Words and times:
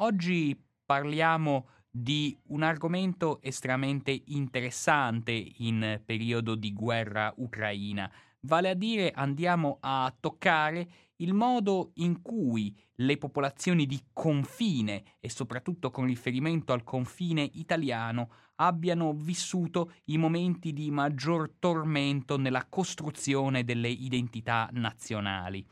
Oggi 0.00 0.56
parliamo 0.84 1.70
di 1.90 2.38
un 2.50 2.62
argomento 2.62 3.42
estremamente 3.42 4.22
interessante 4.26 5.32
in 5.32 6.00
periodo 6.04 6.54
di 6.54 6.72
guerra 6.72 7.34
ucraina, 7.38 8.08
vale 8.42 8.70
a 8.70 8.74
dire 8.74 9.10
andiamo 9.10 9.78
a 9.80 10.14
toccare 10.20 10.88
il 11.16 11.34
modo 11.34 11.90
in 11.94 12.22
cui 12.22 12.80
le 12.98 13.18
popolazioni 13.18 13.86
di 13.86 14.00
confine 14.12 15.02
e 15.18 15.28
soprattutto 15.28 15.90
con 15.90 16.04
riferimento 16.04 16.72
al 16.72 16.84
confine 16.84 17.42
italiano 17.54 18.30
abbiano 18.56 19.12
vissuto 19.14 19.94
i 20.04 20.16
momenti 20.16 20.72
di 20.72 20.92
maggior 20.92 21.54
tormento 21.58 22.38
nella 22.38 22.66
costruzione 22.68 23.64
delle 23.64 23.88
identità 23.88 24.68
nazionali. 24.74 25.66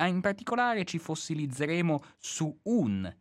In 0.00 0.20
particolare 0.20 0.84
ci 0.84 0.98
fossilizzeremo 0.98 2.02
su 2.18 2.58
un 2.64 3.14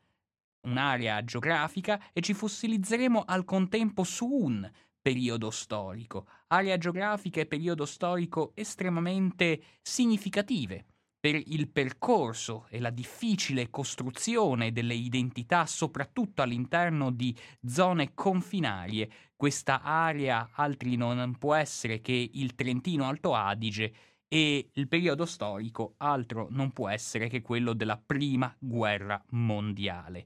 un'area 0.61 1.23
geografica 1.23 2.11
e 2.13 2.21
ci 2.21 2.33
fossilizzeremo 2.33 3.23
al 3.25 3.45
contempo 3.45 4.04
su 4.04 4.27
un 4.27 4.69
periodo 5.01 5.50
storico, 5.50 6.27
area 6.47 6.77
geografica 6.77 7.39
e 7.39 7.45
periodo 7.45 7.86
storico 7.86 8.51
estremamente 8.55 9.61
significative 9.81 10.86
per 11.19 11.36
il 11.36 11.69
percorso 11.69 12.67
e 12.69 12.79
la 12.79 12.91
difficile 12.91 13.69
costruzione 13.69 14.71
delle 14.71 14.93
identità, 14.93 15.65
soprattutto 15.65 16.41
all'interno 16.41 17.11
di 17.11 17.36
zone 17.65 18.14
confinarie. 18.14 19.09
Questa 19.36 19.81
area 19.81 20.50
altri 20.53 20.95
non 20.95 21.36
può 21.37 21.55
essere 21.55 22.00
che 22.00 22.29
il 22.33 22.55
Trentino 22.55 23.05
Alto 23.05 23.36
Adige 23.36 23.93
e 24.29 24.69
il 24.73 24.87
periodo 24.87 25.25
storico 25.25 25.95
altro 25.97 26.47
non 26.51 26.71
può 26.71 26.87
essere 26.87 27.28
che 27.28 27.41
quello 27.41 27.73
della 27.73 27.97
Prima 27.97 28.55
Guerra 28.57 29.21
Mondiale 29.31 30.25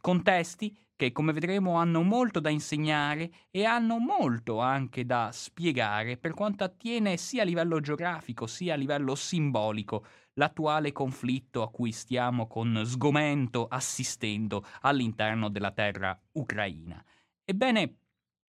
contesti 0.00 0.76
che, 1.00 1.12
come 1.12 1.32
vedremo, 1.32 1.76
hanno 1.76 2.02
molto 2.02 2.40
da 2.40 2.50
insegnare 2.50 3.30
e 3.50 3.64
hanno 3.64 3.98
molto 3.98 4.58
anche 4.58 5.06
da 5.06 5.30
spiegare 5.32 6.18
per 6.18 6.34
quanto 6.34 6.62
attiene 6.62 7.16
sia 7.16 7.40
a 7.40 7.46
livello 7.46 7.80
geografico 7.80 8.46
sia 8.46 8.74
a 8.74 8.76
livello 8.76 9.14
simbolico 9.14 10.04
l'attuale 10.34 10.92
conflitto 10.92 11.62
a 11.62 11.70
cui 11.70 11.92
stiamo 11.92 12.46
con 12.46 12.82
sgomento 12.84 13.66
assistendo 13.66 14.64
all'interno 14.82 15.48
della 15.48 15.70
terra 15.70 16.18
ucraina. 16.32 17.02
Ebbene, 17.44 17.96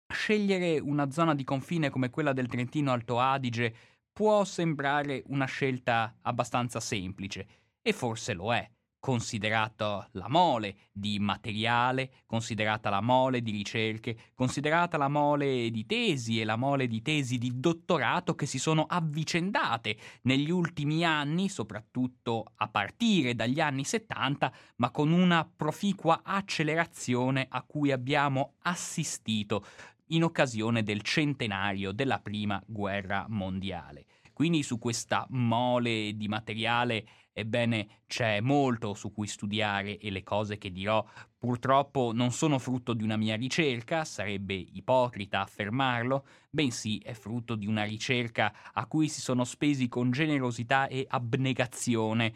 scegliere 0.07 0.79
una 0.79 1.11
zona 1.11 1.35
di 1.35 1.43
confine 1.43 1.91
come 1.91 2.11
quella 2.11 2.33
del 2.33 2.47
Trentino 2.47 2.93
Alto 2.93 3.19
Adige 3.19 3.75
può 4.13 4.45
sembrare 4.45 5.25
una 5.27 5.47
scelta 5.47 6.17
abbastanza 6.23 6.79
semplice, 6.79 7.47
e 7.83 7.93
forse 7.93 8.35
lo 8.35 8.55
è 8.55 8.71
considerata 9.07 10.09
la 10.15 10.27
mole 10.29 10.89
di 10.91 11.21
materiale, 11.21 12.11
considerata 12.27 12.91
la 12.91 13.01
mole 13.01 13.41
di 13.41 13.53
ricerche, 13.53 14.33
considerata 14.35 14.97
la 14.97 15.07
mole 15.07 15.71
di 15.71 15.87
tesi 15.87 16.41
e 16.41 16.45
la 16.45 16.57
mole 16.57 16.89
di 16.89 17.03
tesi 17.03 17.39
di 17.39 17.53
dottorato 17.55 18.35
che 18.35 18.47
si 18.47 18.59
sono 18.59 18.83
avvicendate 18.83 19.97
negli 20.23 20.51
ultimi 20.51 21.05
anni, 21.05 21.49
soprattutto 21.49 22.47
a 22.57 22.67
partire 22.67 23.37
dagli 23.37 23.61
anni 23.61 23.85
70, 23.85 24.53
ma 24.79 24.91
con 24.91 25.13
una 25.13 25.49
proficua 25.49 26.23
accelerazione 26.25 27.47
a 27.49 27.63
cui 27.63 27.93
abbiamo 27.93 28.55
assistito 28.63 29.65
in 30.07 30.25
occasione 30.25 30.83
del 30.83 31.03
centenario 31.03 31.93
della 31.93 32.19
Prima 32.19 32.61
Guerra 32.67 33.25
Mondiale. 33.29 34.07
Quindi 34.33 34.65
su 34.65 34.81
questa 34.81 35.27
mole 35.31 36.17
di 36.17 36.27
materiale 36.27 37.07
Ebbene, 37.39 38.01
c'è 38.07 38.41
molto 38.41 38.95
su 38.95 39.13
cui 39.13 39.27
studiare 39.27 39.99
e 39.99 40.11
le 40.11 40.23
cose 40.23 40.57
che 40.57 40.73
dirò. 40.73 41.07
Purtroppo 41.37 42.13
non 42.15 42.33
sono 42.33 42.59
frutto 42.59 42.95
di 42.95 43.03
una 43.03 43.19
mia 43.19 43.37
ricerca, 43.37 44.07
sarebbe 44.07 44.55
ipocrita 44.55 45.43
affermarlo, 45.43 46.27
bensì 46.49 46.97
è 46.97 47.13
frutto 47.13 47.55
di 47.55 47.67
una 47.67 47.85
ricerca 47.85 48.55
a 48.73 48.87
cui 48.87 49.11
si 49.11 49.21
sono 49.21 49.45
spesi 49.45 49.87
con 49.87 50.13
generosità 50.13 50.89
e 50.89 51.05
abnegazione. 51.07 52.33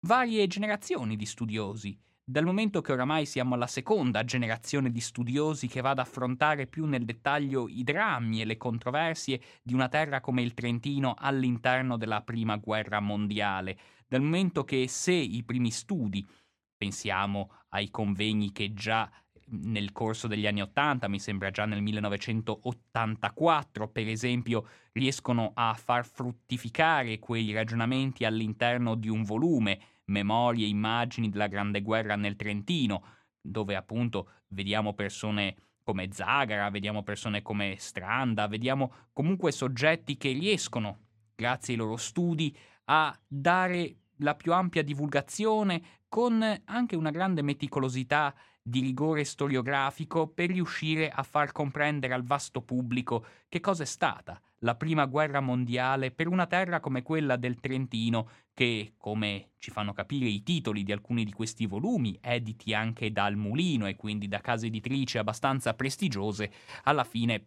Varie 0.00 0.46
generazioni 0.46 1.16
di 1.16 1.24
studiosi, 1.24 1.98
dal 2.22 2.44
momento 2.44 2.82
che 2.82 2.92
oramai 2.92 3.24
siamo 3.24 3.54
alla 3.54 3.66
seconda 3.66 4.24
generazione 4.24 4.90
di 4.92 5.00
studiosi 5.00 5.68
che 5.68 5.80
va 5.80 5.90
ad 5.90 5.98
affrontare 5.98 6.66
più 6.66 6.84
nel 6.84 7.04
dettaglio 7.04 7.66
i 7.66 7.82
drammi 7.82 8.42
e 8.42 8.44
le 8.44 8.56
controversie 8.58 9.40
di 9.62 9.74
una 9.74 9.88
terra 9.88 10.20
come 10.20 10.42
il 10.42 10.54
Trentino 10.54 11.14
all'interno 11.18 11.96
della 11.96 12.20
Prima 12.20 12.56
Guerra 12.58 13.00
Mondiale, 13.00 13.78
dal 14.12 14.20
momento 14.20 14.62
che 14.62 14.88
se 14.88 15.14
i 15.14 15.42
primi 15.42 15.70
studi, 15.70 16.28
pensiamo 16.76 17.50
ai 17.70 17.90
convegni 17.90 18.52
che 18.52 18.74
già 18.74 19.10
nel 19.46 19.90
corso 19.92 20.28
degli 20.28 20.46
anni 20.46 20.60
80, 20.60 21.08
mi 21.08 21.18
sembra 21.18 21.50
già 21.50 21.64
nel 21.64 21.80
1984, 21.80 23.88
per 23.88 24.08
esempio, 24.08 24.68
riescono 24.92 25.52
a 25.54 25.72
far 25.72 26.04
fruttificare 26.04 27.18
quei 27.20 27.52
ragionamenti 27.52 28.26
all'interno 28.26 28.96
di 28.96 29.08
un 29.08 29.22
volume, 29.22 29.80
memorie 30.06 30.66
e 30.66 30.68
immagini 30.68 31.30
della 31.30 31.46
Grande 31.46 31.80
Guerra 31.80 32.14
nel 32.14 32.36
Trentino, 32.36 33.02
dove 33.40 33.76
appunto 33.76 34.28
vediamo 34.48 34.92
persone 34.92 35.56
come 35.82 36.12
Zagara, 36.12 36.68
vediamo 36.68 37.02
persone 37.02 37.40
come 37.40 37.76
Stranda, 37.78 38.46
vediamo 38.46 38.92
comunque 39.14 39.52
soggetti 39.52 40.18
che 40.18 40.32
riescono, 40.32 40.98
grazie 41.34 41.72
ai 41.72 41.80
loro 41.80 41.96
studi, 41.96 42.54
a 42.84 43.18
dare 43.26 43.96
la 44.22 44.34
più 44.34 44.52
ampia 44.52 44.82
divulgazione 44.82 46.00
con 46.08 46.42
anche 46.64 46.96
una 46.96 47.10
grande 47.10 47.42
meticolosità 47.42 48.34
di 48.62 48.80
rigore 48.80 49.24
storiografico 49.24 50.28
per 50.28 50.50
riuscire 50.50 51.10
a 51.10 51.22
far 51.24 51.50
comprendere 51.50 52.14
al 52.14 52.22
vasto 52.22 52.62
pubblico 52.62 53.26
che 53.48 53.60
cosa 53.60 53.82
è 53.82 53.86
stata 53.86 54.40
la 54.58 54.76
prima 54.76 55.06
guerra 55.06 55.40
mondiale 55.40 56.12
per 56.12 56.28
una 56.28 56.46
terra 56.46 56.78
come 56.78 57.02
quella 57.02 57.36
del 57.36 57.58
Trentino 57.58 58.28
che, 58.54 58.94
come 58.98 59.52
ci 59.58 59.72
fanno 59.72 59.92
capire 59.92 60.26
i 60.26 60.44
titoli 60.44 60.84
di 60.84 60.92
alcuni 60.92 61.24
di 61.24 61.32
questi 61.32 61.66
volumi, 61.66 62.16
editi 62.20 62.72
anche 62.72 63.10
dal 63.10 63.34
Mulino 63.34 63.86
e 63.86 63.96
quindi 63.96 64.28
da 64.28 64.40
case 64.40 64.66
editrici 64.66 65.18
abbastanza 65.18 65.74
prestigiose, 65.74 66.52
alla 66.84 67.04
fine 67.04 67.46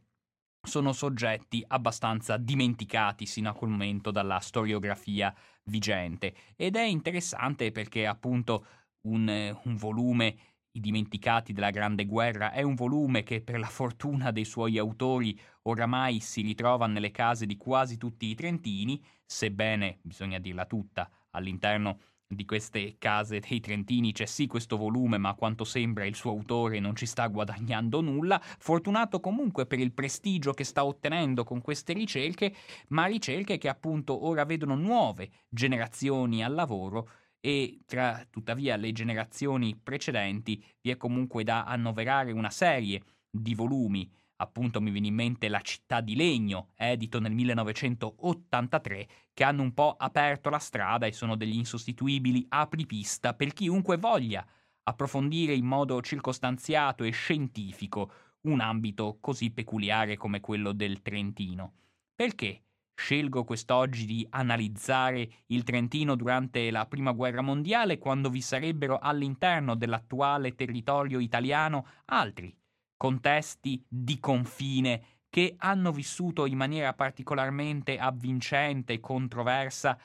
sono 0.66 0.92
soggetti 0.92 1.64
abbastanza 1.66 2.38
dimenticati 2.38 3.26
sino 3.26 3.50
a 3.50 3.54
quel 3.54 3.70
momento 3.70 4.12
dalla 4.12 4.40
storiografia 4.40 5.34
vigente. 5.66 6.34
Ed 6.56 6.76
è 6.76 6.84
interessante 6.84 7.72
perché 7.72 8.06
appunto 8.06 8.66
un, 9.02 9.60
un 9.64 9.76
volume 9.76 10.36
i 10.76 10.80
dimenticati 10.82 11.54
della 11.54 11.70
Grande 11.70 12.06
Guerra 12.06 12.52
è 12.52 12.62
un 12.62 12.76
volume 12.76 13.24
che 13.24 13.42
per 13.42 13.60
la 13.60 13.68
fortuna 13.68 14.32
dei 14.32 14.44
suoi 14.44 14.78
autori 14.78 15.40
oramai 15.64 16.20
si 16.20 16.42
ritrova 16.42 16.86
nelle 16.86 17.12
case 17.12 17.46
di 17.46 17.56
quasi 17.56 17.98
tutti 17.98 18.28
i 18.28 18.36
trentini, 18.36 19.02
sebbene, 19.26 20.00
bisogna 20.02 20.38
dirla 20.38 20.66
tutta, 20.66 21.10
all'interno 21.32 22.00
di 22.28 22.46
queste 22.46 22.96
case 22.98 23.40
dei 23.40 23.60
Trentini 23.60 24.12
c'è 24.12 24.26
sì 24.26 24.48
questo 24.48 24.78
volume, 24.78 25.18
ma 25.18 25.30
a 25.30 25.36
quanto 25.36 25.64
sembra 25.64 26.06
il 26.06 26.16
suo 26.16 26.32
autore 26.32 26.80
non 26.80 26.96
ci 26.96 27.06
sta 27.06 27.28
guadagnando 27.28 28.02
nulla. 28.02 28.42
Fortunato 28.42 29.20
comunque 29.20 29.66
per 29.66 29.80
il 29.80 29.94
prestigio 29.94 30.54
che 30.54 30.64
sta 30.64 30.86
ottenendo 30.86 31.44
con 31.44 31.62
queste 31.62 31.94
ricerche, 31.94 32.54
ma 32.90 33.06
ricerche 33.06 33.58
che 33.58 33.70
appunto 33.70 34.26
ora 34.26 34.44
vedono 34.44 34.76
nuove 34.76 35.30
generazioni 35.50 36.44
al 36.44 36.54
lavoro 36.54 37.10
e 37.40 37.82
tra 37.86 38.26
tuttavia 38.30 38.76
le 38.76 38.92
generazioni 38.92 39.76
precedenti 39.76 40.64
vi 40.82 40.90
è 40.90 40.98
comunque 40.98 41.44
da 41.44 41.64
annoverare 41.64 42.32
una 42.32 42.50
serie 42.50 43.04
di 43.30 43.54
volumi 43.54 44.10
appunto 44.38 44.82
mi 44.82 44.92
viene 44.92 45.08
in 45.08 45.16
mente 45.16 45.50
La 45.50 45.62
città 45.62 46.02
di 46.02 46.16
legno, 46.16 46.70
edito 46.76 47.20
nel 47.20 47.34
1983, 47.34 49.08
che 49.34 49.44
hanno 49.44 49.62
un 49.62 49.74
po' 49.74 49.96
aperto 49.98 50.50
la 50.50 50.60
strada 50.60 51.06
e 51.06 51.12
sono 51.12 51.36
degli 51.36 51.56
insostituibili 51.56 52.46
apripista 52.50 53.34
per 53.34 53.54
chiunque 53.54 53.98
voglia 53.98 54.46
approfondire 54.88 55.54
in 55.54 55.66
modo 55.66 56.02
circostanziato 56.02 57.04
e 57.04 57.12
scientifico 57.12 58.12
un 58.42 58.60
ambito 58.60 59.18
così 59.20 59.52
peculiare 59.52 60.16
come 60.18 60.40
quello 60.40 60.72
del 60.72 61.02
Trentino. 61.02 61.74
Perché 62.14 62.62
scelgo 62.94 63.44
quest'oggi 63.44 64.06
di 64.06 64.26
analizzare 64.30 65.28
il 65.48 65.64
Trentino 65.64 66.16
durante 66.16 66.70
la 66.72 66.86
Prima 66.86 67.12
Guerra 67.12 67.42
Mondiale 67.42 67.98
quando 67.98 68.30
vi 68.30 68.42
sarebbero 68.42 69.00
all'interno 69.00 69.76
dell'attuale 69.76 70.56
territorio 70.56 71.20
italiano 71.20 71.88
altri 72.06 72.56
contesti 72.98 73.84
di 73.88 74.20
confine 74.20 75.04
che 75.30 75.56
hanno 75.58 75.92
vissuto 75.92 76.46
in 76.46 76.58
maniera 76.58 76.94
particolarmente 76.94 77.98
avvincente 77.98 78.94
e 78.94 79.00
controversa 79.00 80.00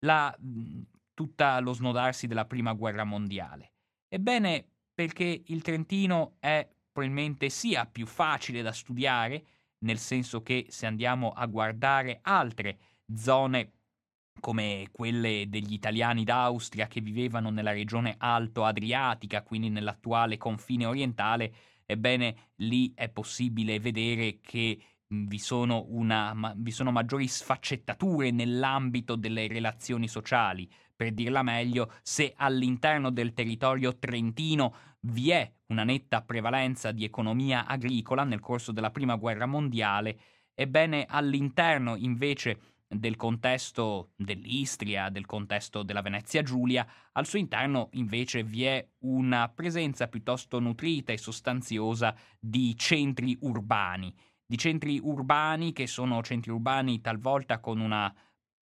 la, 0.00 0.34
tutto 1.12 1.60
lo 1.60 1.72
snodarsi 1.72 2.26
della 2.26 2.46
prima 2.46 2.72
guerra 2.72 3.04
mondiale. 3.04 3.72
Ebbene, 4.08 4.66
perché 4.94 5.42
il 5.46 5.62
Trentino 5.62 6.36
è 6.40 6.66
probabilmente 6.90 7.48
sia 7.48 7.86
più 7.86 8.06
facile 8.06 8.62
da 8.62 8.72
studiare, 8.72 9.44
nel 9.80 9.98
senso 9.98 10.42
che 10.42 10.66
se 10.68 10.86
andiamo 10.86 11.30
a 11.30 11.46
guardare 11.46 12.20
altre 12.22 12.78
zone 13.14 13.72
come 14.40 14.88
quelle 14.90 15.44
degli 15.48 15.72
italiani 15.72 16.24
d'Austria 16.24 16.86
che 16.86 17.00
vivevano 17.00 17.50
nella 17.50 17.72
regione 17.72 18.14
alto 18.18 18.64
adriatica, 18.64 19.42
quindi 19.42 19.68
nell'attuale 19.68 20.38
confine 20.38 20.86
orientale, 20.86 21.54
ebbene 21.90 22.52
lì 22.56 22.92
è 22.94 23.08
possibile 23.08 23.80
vedere 23.80 24.38
che 24.40 24.78
vi 25.08 25.38
sono, 25.38 25.86
una, 25.88 26.54
vi 26.56 26.70
sono 26.70 26.92
maggiori 26.92 27.26
sfaccettature 27.26 28.30
nell'ambito 28.30 29.16
delle 29.16 29.48
relazioni 29.48 30.06
sociali. 30.06 30.70
Per 30.94 31.12
dirla 31.12 31.42
meglio, 31.42 31.92
se 32.02 32.32
all'interno 32.36 33.10
del 33.10 33.32
territorio 33.32 33.98
trentino 33.98 34.74
vi 35.00 35.30
è 35.30 35.50
una 35.66 35.82
netta 35.82 36.22
prevalenza 36.22 36.92
di 36.92 37.04
economia 37.04 37.66
agricola 37.66 38.22
nel 38.22 38.40
corso 38.40 38.70
della 38.70 38.90
Prima 38.90 39.16
Guerra 39.16 39.46
Mondiale, 39.46 40.18
ebbene 40.54 41.06
all'interno 41.08 41.96
invece 41.96 42.60
del 42.92 43.14
contesto 43.14 44.10
dell'Istria, 44.16 45.10
del 45.10 45.24
contesto 45.24 45.84
della 45.84 46.02
Venezia 46.02 46.42
Giulia, 46.42 46.84
al 47.12 47.26
suo 47.26 47.38
interno 47.38 47.88
invece 47.92 48.42
vi 48.42 48.64
è 48.64 48.84
una 49.04 49.48
presenza 49.48 50.08
piuttosto 50.08 50.58
nutrita 50.58 51.12
e 51.12 51.18
sostanziosa 51.18 52.14
di 52.38 52.76
centri 52.76 53.38
urbani, 53.42 54.12
di 54.44 54.58
centri 54.58 54.98
urbani 55.00 55.72
che 55.72 55.86
sono 55.86 56.20
centri 56.22 56.50
urbani 56.50 57.00
talvolta 57.00 57.60
con 57.60 57.78
una 57.78 58.12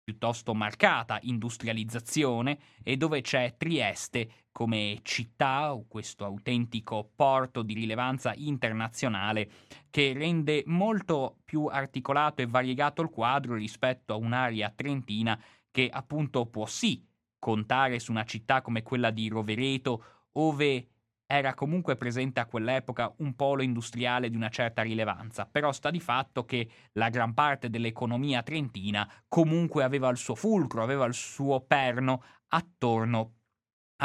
piuttosto 0.03 0.55
marcata 0.55 1.19
industrializzazione 1.23 2.59
e 2.83 2.97
dove 2.97 3.21
c'è 3.21 3.57
Trieste 3.57 4.44
come 4.55 5.01
città, 5.03 5.77
questo 5.89 6.25
autentico 6.25 7.11
porto 7.17 7.63
di 7.63 7.75
rilevanza 7.75 8.33
internazionale 8.37 9.51
che 9.91 10.13
rende 10.13 10.63
molto 10.67 11.39
più 11.45 11.67
articolato 11.67 12.41
e 12.41 12.47
variegato 12.47 13.03
il 13.03 13.11
quadro 13.11 13.55
rispetto 13.55 14.13
a 14.13 14.17
un'area 14.17 14.73
trentina 14.73 15.37
che 15.73 15.89
appunto 15.93 16.47
può 16.47 16.67
sì 16.67 17.05
contare 17.37 17.99
su 17.99 18.13
una 18.13 18.23
città 18.23 18.63
come 18.63 18.85
quella 18.85 19.11
di 19.11 19.27
Rovereto, 19.29 20.05
ove 20.35 20.89
era 21.27 21.53
comunque 21.55 21.97
presente 21.97 22.39
a 22.39 22.47
quell'epoca 22.47 23.13
un 23.19 23.35
polo 23.35 23.63
industriale 23.63 24.31
di 24.31 24.37
una 24.37 24.51
certa 24.51 24.83
rilevanza, 24.83 25.47
però 25.47 25.73
sta 25.73 25.91
di 25.91 25.99
fatto 25.99 26.45
che 26.45 26.71
la 26.93 27.09
gran 27.09 27.35
parte 27.35 27.71
dell'economia 27.71 28.45
trentina 28.45 29.11
comunque 29.27 29.83
aveva 29.83 30.11
il 30.11 30.17
suo 30.17 30.37
fulcro, 30.37 30.85
aveva 30.85 31.07
il 31.07 31.15
suo 31.15 31.61
perno 31.61 32.23
attorno 32.51 33.33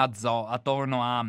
a, 0.01 0.13
zo- 0.13 0.47
attorno 0.47 1.03
a, 1.03 1.25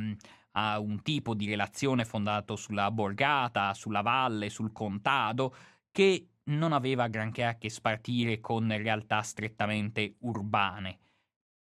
a 0.52 0.78
un 0.78 1.02
tipo 1.02 1.34
di 1.34 1.46
relazione 1.46 2.05
fondato 2.05 2.56
sulla 2.56 2.90
borgata, 2.90 3.75
sulla 3.75 4.02
valle, 4.02 4.50
sul 4.50 4.72
contado, 4.72 5.55
che 5.90 6.26
non 6.44 6.72
aveva 6.72 7.08
granché 7.08 7.44
a 7.44 7.56
che 7.56 7.70
spartire 7.70 8.40
con 8.40 8.69
realtà 8.69 9.22
strettamente 9.22 10.17
urbane. 10.20 10.99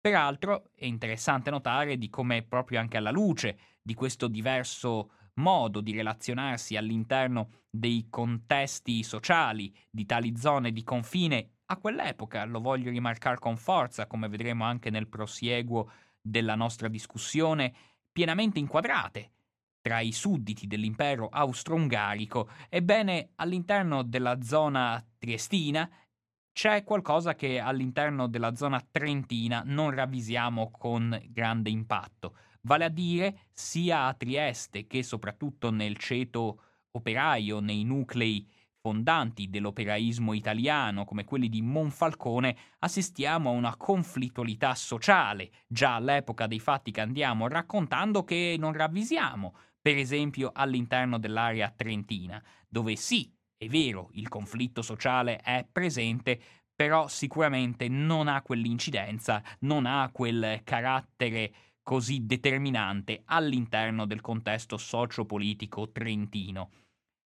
Peraltro 0.01 0.71
è 0.75 0.85
interessante 0.85 1.51
notare 1.51 1.99
di 1.99 2.09
come 2.09 2.43
proprio 2.43 2.79
anche 2.79 2.97
alla 2.97 3.11
luce 3.11 3.59
di 3.83 3.95
questo 3.95 4.29
diverso 4.29 5.11
modo 5.35 5.81
di 5.81 5.93
relazionarsi 5.93 6.77
all'interno 6.77 7.51
dei 7.71 8.07
contesti 8.09 9.03
sociali 9.03 9.75
di 9.91 10.07
tali 10.07 10.37
zone 10.37 10.73
di 10.73 10.83
confine 10.83 11.51
a 11.67 11.77
quell'epoca, 11.77 12.45
lo 12.45 12.61
voglio 12.61 12.91
rimarcare 12.91 13.39
con 13.39 13.57
forza, 13.57 14.07
come 14.07 14.29
vedremo 14.29 14.65
anche 14.65 14.89
nel 14.89 15.07
prosieguo 15.07 15.91
della 16.21 16.55
nostra 16.55 16.89
discussione, 16.89 17.75
pienamente 18.13 18.59
inquadrate 18.59 19.33
tra 19.81 20.01
i 20.01 20.13
sudditi 20.13 20.67
dell'impero 20.67 21.29
austro-ungarico, 21.29 22.51
ebbene 22.69 23.31
all'interno 23.37 24.03
della 24.03 24.43
zona 24.43 25.03
triestina 25.17 25.89
c'è 26.53 26.83
qualcosa 26.83 27.37
che 27.37 27.61
all'interno 27.61 28.27
della 28.27 28.55
zona 28.57 28.85
trentina 28.91 29.63
non 29.65 29.91
ravvisiamo 29.91 30.71
con 30.73 31.17
grande 31.29 31.71
impatto, 31.71 32.37
vale 32.63 32.85
a 32.85 32.89
dire 32.89 33.43
sia 33.53 34.07
a 34.07 34.15
Trieste 34.15 34.89
che 34.89 35.05
soprattutto 35.05 35.71
nel 35.71 35.97
ceto 35.97 36.63
operaio, 36.91 37.61
nei 37.61 37.85
nuclei 37.85 38.45
fondanti 38.89 39.51
dell'operaismo 39.51 40.33
italiano 40.33 41.05
come 41.05 41.25
quelli 41.25 41.51
di 41.51 41.61
Monfalcone, 41.61 42.57
assistiamo 42.79 43.51
a 43.51 43.53
una 43.53 43.77
conflittualità 43.77 44.75
sociale, 44.75 45.51
già 45.67 45.97
all'epoca 45.97 46.47
dei 46.47 46.59
fatti 46.59 46.91
che 46.91 47.03
andiamo 47.03 47.49
raccontando 47.49 48.25
che 48.25 48.57
non 48.59 48.73
ravvisiamo, 48.73 49.55
per 49.79 49.99
esempio 49.99 50.53
all'interno 50.55 51.19
dell'area 51.19 51.71
trentina, 51.77 52.43
dove 52.67 52.97
sì, 52.97 53.31
è 53.59 53.67
vero, 53.67 54.09
il 54.13 54.29
conflitto 54.29 54.81
sociale 54.81 55.37
è 55.37 55.67
presente, 55.71 56.41
però 56.75 57.09
sicuramente 57.09 57.89
non 57.89 58.27
ha 58.27 58.41
quell'incidenza, 58.41 59.43
non 59.61 59.85
ha 59.85 60.09
quel 60.11 60.63
carattere 60.65 61.53
così 61.83 62.25
determinante 62.25 63.21
all'interno 63.27 64.07
del 64.07 64.23
contesto 64.23 64.79
sociopolitico 64.79 65.91
trentino. 65.91 66.71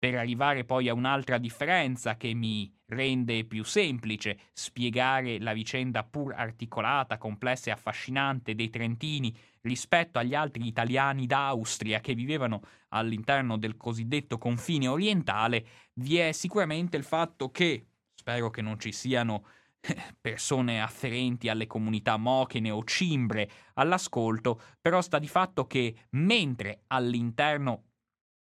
Per 0.01 0.15
arrivare 0.15 0.65
poi 0.65 0.89
a 0.89 0.95
un'altra 0.95 1.39
differenza 1.39 2.17
che 2.17 2.33
mi 2.33 2.73
rende 2.87 3.45
più 3.45 3.65
semplice 3.65 4.39
spiegare 4.53 5.41
la 5.41 5.53
vicenda 5.53 6.05
pur 6.05 6.35
articolata, 6.35 7.19
complessa 7.19 7.71
e 7.71 7.73
affascinante 7.73 8.55
dei 8.55 8.71
trentini 8.71 9.37
rispetto 9.63 10.21
agli 10.21 10.35
altri 10.35 10.69
italiani 10.69 11.27
d'Austria 11.27 11.99
che 11.99 12.15
vivevano 12.15 12.63
all'interno 12.91 13.59
del 13.59 13.77
cosiddetto 13.77 14.39
confine 14.39 14.87
orientale, 14.87 15.67
vi 15.95 16.19
è 16.19 16.31
sicuramente 16.31 16.97
il 16.97 17.05
fatto 17.05 17.51
che, 17.51 17.89
spero 18.15 18.51
che 18.51 18.63
non 18.63 18.79
ci 18.79 18.93
siano 18.93 19.47
eh, 19.81 20.15
persone 20.21 20.81
afferenti 20.81 21.49
alle 21.49 21.67
comunità 21.67 22.17
mochene 22.17 22.71
o 22.71 22.85
cimbre 22.85 23.51
all'ascolto, 23.75 24.61
però 24.81 25.01
sta 25.01 25.19
di 25.19 25.29
fatto 25.29 25.67
che 25.67 26.07
mentre 26.11 26.83
all'interno 26.87 27.88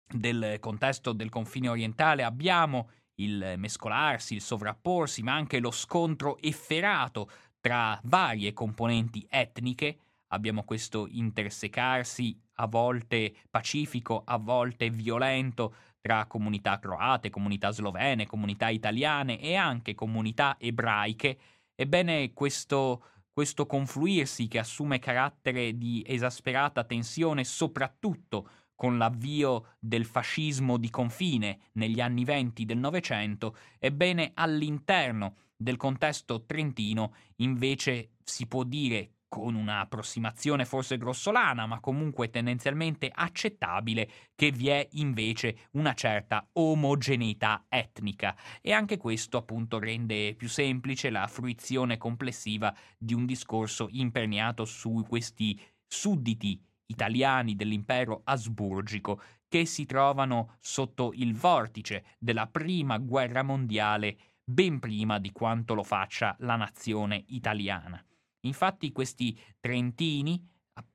del 0.09 0.59
contesto 0.61 1.13
del 1.13 1.31
confine 1.31 1.69
orientale 1.69 2.23
abbiamo 2.23 2.91
il 3.17 3.55
mescolarsi, 3.57 4.35
il 4.35 4.41
sovrapporsi, 4.41 5.23
ma 5.23 5.35
anche 5.35 5.59
lo 5.59 5.71
scontro 5.71 6.39
efferato 6.41 7.31
tra 7.61 7.99
varie 8.05 8.53
componenti 8.53 9.27
etniche, 9.29 9.99
abbiamo 10.29 10.65
questo 10.65 11.07
intersecarsi 11.11 12.39
a 12.59 12.67
volte 12.67 13.35
pacifico, 13.51 14.23
a 14.25 14.39
volte 14.39 14.91
violento 14.91 15.75
tra 16.01 16.27
comunità 16.27 16.79
croate, 16.79 17.31
comunità 17.31 17.71
slovene, 17.71 18.27
comunità 18.27 18.69
italiane 18.69 19.41
e 19.41 19.57
anche 19.57 19.95
comunità 19.95 20.57
ebraiche, 20.59 21.39
ebbene 21.75 22.33
questo, 22.33 23.03
questo 23.33 23.67
confluirsi 23.67 24.47
che 24.47 24.59
assume 24.59 25.01
carattere 25.01 25.77
di 25.77 26.05
esasperata 26.07 26.85
tensione 26.85 27.43
soprattutto 27.45 28.49
con 28.77 28.99
l'avvio 28.99 29.75
del 29.81 30.05
fascismo 30.05 30.77
di 30.77 30.91
confine 30.91 31.59
negli 31.73 32.01
anni 32.01 32.25
venti 32.25 32.65
del 32.65 32.79
Novecento, 32.79 33.57
ebbene 33.79 34.33
all'interno 34.35 35.35
del 35.57 35.77
contesto 35.77 36.45
trentino 36.45 37.15
invece 37.37 38.11
si 38.23 38.47
può 38.47 38.63
dire 38.63 39.13
con 39.29 39.55
un'approssimazione 39.55 40.65
forse 40.65 40.99
grossolana, 40.99 41.67
ma 41.67 41.81
comunque 41.81 42.31
tendenzialmente 42.31 43.11
accettabile, 43.13 44.09
che 44.35 44.51
vi 44.51 44.69
è 44.69 44.87
invece 44.93 45.69
una 45.73 45.95
certa 45.95 46.49
omogeneità 46.53 47.65
etnica. 47.69 48.37
E 48.63 48.73
anche 48.73 48.97
questo 48.97 49.37
appunto 49.37 49.79
rende 49.79 50.35
più 50.37 50.49
semplice 50.49 51.11
la 51.11 51.27
fruizione 51.27 51.99
complessiva 51.99 52.75
di 52.97 53.15
un 53.15 53.27
discorso 53.27 53.89
imperniato 53.91 54.65
su 54.65 55.05
questi 55.07 55.61
sudditi 55.87 56.63
italiani 56.87 57.57
dell'impero 57.57 58.23
asburgico 58.25 59.21
che 59.49 59.65
si 59.65 59.87
trovano 59.87 60.57
sotto 60.61 61.13
il 61.15 61.35
vortice 61.35 62.05
della 62.19 62.47
prima 62.47 62.99
guerra 62.99 63.43
mondiale 63.43 64.17
ben 64.45 64.79
prima 64.79 65.19
di 65.19 65.33
quanto 65.33 65.75
lo 65.75 65.83
faccia 65.83 66.37
la 66.41 66.57
nazione 66.57 67.25
italiana. 67.29 68.03
Infatti 68.41 68.93
questi 68.93 69.39
trentini, 69.59 70.41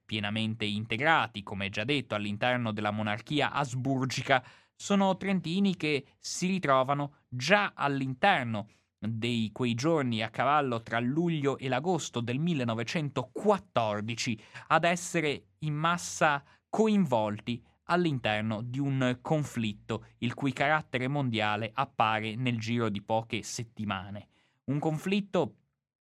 pienamente 0.05 0.65
integrati, 0.65 1.43
come 1.43 1.69
già 1.69 1.83
detto, 1.83 2.15
all'interno 2.15 2.71
della 2.71 2.91
monarchia 2.91 3.51
asburgica, 3.51 4.43
sono 4.75 5.15
trentini 5.17 5.75
che 5.75 6.05
si 6.17 6.47
ritrovano 6.47 7.23
già 7.27 7.73
all'interno 7.75 8.69
di 9.03 9.49
quei 9.51 9.73
giorni 9.73 10.21
a 10.21 10.29
cavallo 10.29 10.83
tra 10.83 10.99
luglio 10.99 11.57
e 11.57 11.67
l'agosto 11.67 12.19
del 12.19 12.37
1914 12.37 14.39
ad 14.67 14.83
essere 14.83 15.45
in 15.59 15.73
massa 15.73 16.43
coinvolti 16.69 17.63
all'interno 17.85 18.61
di 18.61 18.79
un 18.79 19.17
conflitto 19.21 20.05
il 20.19 20.35
cui 20.35 20.53
carattere 20.53 21.07
mondiale 21.07 21.71
appare 21.73 22.35
nel 22.35 22.59
giro 22.59 22.89
di 22.89 23.01
poche 23.01 23.41
settimane. 23.41 24.27
Un 24.65 24.77
conflitto 24.77 25.55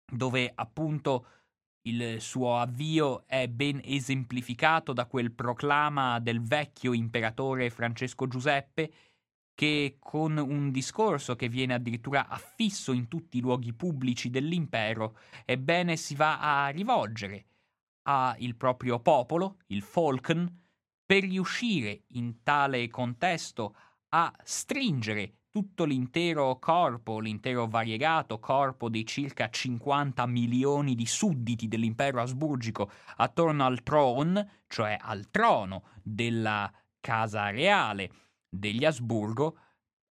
dove 0.10 0.50
appunto 0.56 1.26
il 1.88 2.20
suo 2.20 2.58
avvio 2.58 3.26
è 3.28 3.48
ben 3.48 3.80
esemplificato 3.84 4.94
da 4.94 5.06
quel 5.06 5.32
proclama 5.32 6.20
del 6.20 6.42
vecchio 6.42 6.94
imperatore 6.94 7.70
Francesco 7.70 8.28
Giuseppe 8.28 8.92
che 9.58 9.98
con 9.98 10.38
un 10.38 10.70
discorso 10.70 11.36
che 11.36 11.50
viene 11.50 11.74
addirittura 11.74 12.28
affisso 12.28 12.92
in 12.92 13.08
tutti 13.08 13.40
i 13.40 13.42
luoghi 13.42 13.74
pubblici 13.74 14.30
dell'impero, 14.30 15.18
ebbene 15.46 15.96
si 15.96 16.14
va 16.14 16.66
a 16.66 16.68
rivolgere 16.68 17.46
al 18.04 18.56
proprio 18.56 19.00
popolo, 19.00 19.58
il 19.68 19.82
Falcon, 19.82 20.48
per 21.04 21.24
riuscire 21.24 22.04
in 22.10 22.44
tale 22.44 22.88
contesto 22.90 23.76
a 24.10 24.32
stringere 24.44 25.38
tutto 25.50 25.86
l'intero 25.86 26.60
corpo, 26.60 27.20
l'intero 27.20 27.66
variegato 27.66 28.38
corpo 28.38 28.90
dei 28.90 29.08
circa 29.08 29.50
50 29.50 30.24
milioni 30.28 30.94
di 30.94 31.08
sudditi 31.08 31.68
dell'impero 31.68 32.22
asburgico 32.22 32.92
attorno 33.16 33.66
al 33.66 33.82
throne, 33.82 34.66
cioè 34.68 34.96
al 35.02 35.32
trono 35.32 35.86
della 36.04 36.72
casa 37.00 37.50
reale 37.50 38.12
degli 38.50 38.86
Asburgo, 38.86 39.58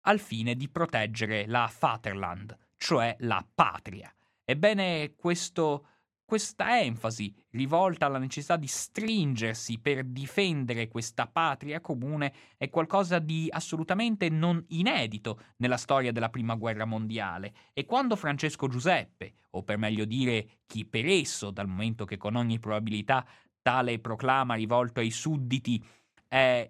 al 0.03 0.21
fine 0.21 0.55
di 0.55 0.69
proteggere 0.69 1.47
la 1.47 1.71
Vaterland, 1.79 2.57
cioè 2.77 3.17
la 3.21 3.45
patria. 3.55 4.13
Ebbene, 4.45 5.15
questo 5.17 5.87
questa 6.27 6.81
enfasi 6.81 7.33
rivolta 7.51 8.07
alla 8.07 8.19
necessità 8.19 8.57
di 8.57 8.67
stringersi 8.67 9.79
per 9.79 10.05
difendere 10.05 10.89
questa 10.89 11.29
patria 11.29 11.81
comune 11.81 12.33
è 12.57 12.69
qualcosa 12.69 13.21
di 13.21 13.47
assolutamente 13.49 14.29
non 14.29 14.63
inedito 14.71 15.41
nella 15.59 15.77
storia 15.77 16.11
della 16.11 16.29
Prima 16.29 16.57
Guerra 16.57 16.85
Mondiale 16.85 17.55
e 17.73 17.85
quando 17.85 18.17
Francesco 18.17 18.67
Giuseppe, 18.67 19.35
o 19.51 19.63
per 19.63 19.79
meglio 19.79 20.05
dire 20.05 20.63
chi 20.67 20.85
per 20.85 21.07
esso, 21.07 21.53
dal 21.53 21.69
momento 21.69 22.05
che 22.05 22.17
con 22.17 22.35
ogni 22.35 22.59
probabilità 22.59 23.25
tale 23.63 24.01
proclama 24.01 24.55
rivolto 24.55 24.99
ai 24.99 25.13
sudditi 25.13 25.81
è 26.27 26.69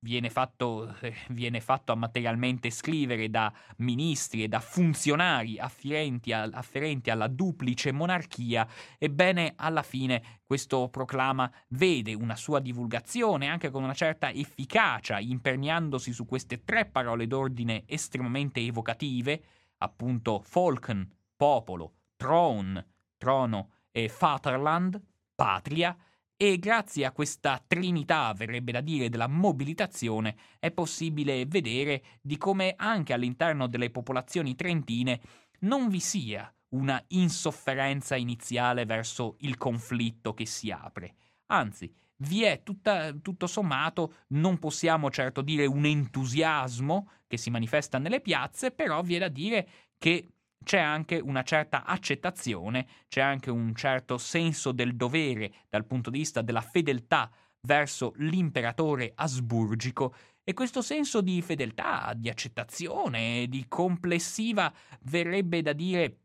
viene 0.00 0.30
fatto, 0.30 0.94
eh, 1.00 1.14
viene 1.30 1.60
fatto 1.60 1.96
materialmente 1.96 2.70
scrivere 2.70 3.30
da 3.30 3.52
ministri 3.78 4.42
e 4.42 4.48
da 4.48 4.60
funzionari 4.60 5.58
afferenti, 5.58 6.32
a, 6.32 6.42
afferenti 6.52 7.10
alla 7.10 7.26
duplice 7.26 7.92
monarchia, 7.92 8.66
ebbene 8.98 9.54
alla 9.56 9.82
fine 9.82 10.40
questo 10.44 10.88
proclama 10.88 11.50
vede 11.68 12.14
una 12.14 12.36
sua 12.36 12.60
divulgazione 12.60 13.48
anche 13.48 13.70
con 13.70 13.82
una 13.82 13.94
certa 13.94 14.30
efficacia, 14.30 15.18
imperniandosi 15.18 16.12
su 16.12 16.26
queste 16.26 16.64
tre 16.64 16.86
parole 16.86 17.26
d'ordine 17.26 17.84
estremamente 17.86 18.60
evocative, 18.60 19.42
appunto 19.78 20.40
Falcon, 20.40 21.08
popolo, 21.36 21.92
throne, 22.16 22.86
trono 23.16 23.70
e 23.90 24.10
Vaterland, 24.16 25.00
patria, 25.34 25.96
e 26.40 26.56
grazie 26.60 27.04
a 27.04 27.10
questa 27.10 27.60
trinità, 27.66 28.32
verrebbe 28.32 28.70
da 28.70 28.80
dire, 28.80 29.08
della 29.08 29.26
mobilitazione, 29.26 30.36
è 30.60 30.70
possibile 30.70 31.44
vedere 31.46 32.00
di 32.20 32.36
come 32.36 32.74
anche 32.76 33.12
all'interno 33.12 33.66
delle 33.66 33.90
popolazioni 33.90 34.54
trentine 34.54 35.20
non 35.62 35.88
vi 35.88 35.98
sia 35.98 36.50
una 36.68 37.02
insofferenza 37.08 38.14
iniziale 38.14 38.84
verso 38.84 39.34
il 39.40 39.56
conflitto 39.56 40.32
che 40.32 40.46
si 40.46 40.70
apre. 40.70 41.16
Anzi, 41.46 41.92
vi 42.18 42.44
è 42.44 42.62
tutta, 42.62 43.12
tutto 43.14 43.48
sommato, 43.48 44.14
non 44.28 44.60
possiamo 44.60 45.10
certo 45.10 45.42
dire 45.42 45.66
un 45.66 45.86
entusiasmo 45.86 47.10
che 47.26 47.36
si 47.36 47.50
manifesta 47.50 47.98
nelle 47.98 48.20
piazze, 48.20 48.70
però 48.70 49.02
vi 49.02 49.16
è 49.16 49.18
da 49.18 49.28
dire 49.28 49.68
che 49.98 50.34
c'è 50.64 50.78
anche 50.78 51.18
una 51.18 51.42
certa 51.42 51.84
accettazione, 51.84 52.86
c'è 53.08 53.20
anche 53.20 53.50
un 53.50 53.74
certo 53.74 54.18
senso 54.18 54.72
del 54.72 54.96
dovere 54.96 55.52
dal 55.68 55.86
punto 55.86 56.10
di 56.10 56.18
vista 56.18 56.42
della 56.42 56.60
fedeltà 56.60 57.30
verso 57.62 58.12
l'imperatore 58.16 59.12
asburgico. 59.14 60.14
E 60.42 60.54
questo 60.54 60.80
senso 60.80 61.20
di 61.20 61.42
fedeltà, 61.42 62.12
di 62.16 62.28
accettazione, 62.28 63.46
di 63.48 63.66
complessiva, 63.68 64.72
verrebbe 65.02 65.60
da 65.60 65.72
dire, 65.72 66.20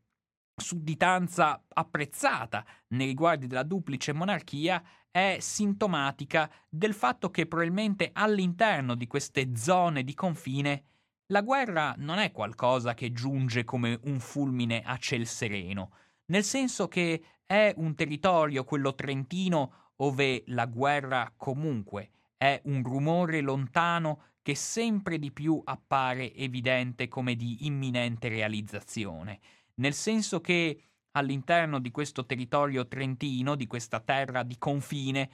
sudditanza 0.56 1.64
apprezzata 1.68 2.64
nei 2.88 3.08
riguardi 3.08 3.46
della 3.46 3.64
duplice 3.64 4.12
monarchia 4.12 4.82
è 5.10 5.36
sintomatica 5.40 6.50
del 6.68 6.94
fatto 6.94 7.30
che 7.30 7.46
probabilmente 7.46 8.10
all'interno 8.12 8.94
di 8.94 9.06
queste 9.06 9.56
zone 9.56 10.02
di 10.04 10.14
confine 10.14 10.84
la 11.28 11.40
guerra 11.40 11.94
non 11.98 12.18
è 12.18 12.32
qualcosa 12.32 12.94
che 12.94 13.12
giunge 13.12 13.64
come 13.64 13.98
un 14.04 14.20
fulmine 14.20 14.82
a 14.82 14.96
ciel 14.98 15.26
sereno, 15.26 15.92
nel 16.26 16.44
senso 16.44 16.88
che 16.88 17.22
è 17.46 17.72
un 17.76 17.94
territorio, 17.94 18.64
quello 18.64 18.94
trentino, 18.94 19.92
dove 19.96 20.42
la 20.48 20.66
guerra 20.66 21.32
comunque 21.36 22.10
è 22.36 22.60
un 22.64 22.82
rumore 22.82 23.40
lontano 23.40 24.32
che 24.42 24.54
sempre 24.54 25.18
di 25.18 25.32
più 25.32 25.60
appare 25.64 26.34
evidente 26.34 27.08
come 27.08 27.34
di 27.34 27.64
imminente 27.66 28.28
realizzazione, 28.28 29.40
nel 29.76 29.94
senso 29.94 30.40
che 30.40 30.82
all'interno 31.12 31.78
di 31.78 31.90
questo 31.90 32.26
territorio 32.26 32.86
trentino, 32.86 33.54
di 33.54 33.66
questa 33.66 34.00
terra 34.00 34.42
di 34.42 34.58
confine, 34.58 35.30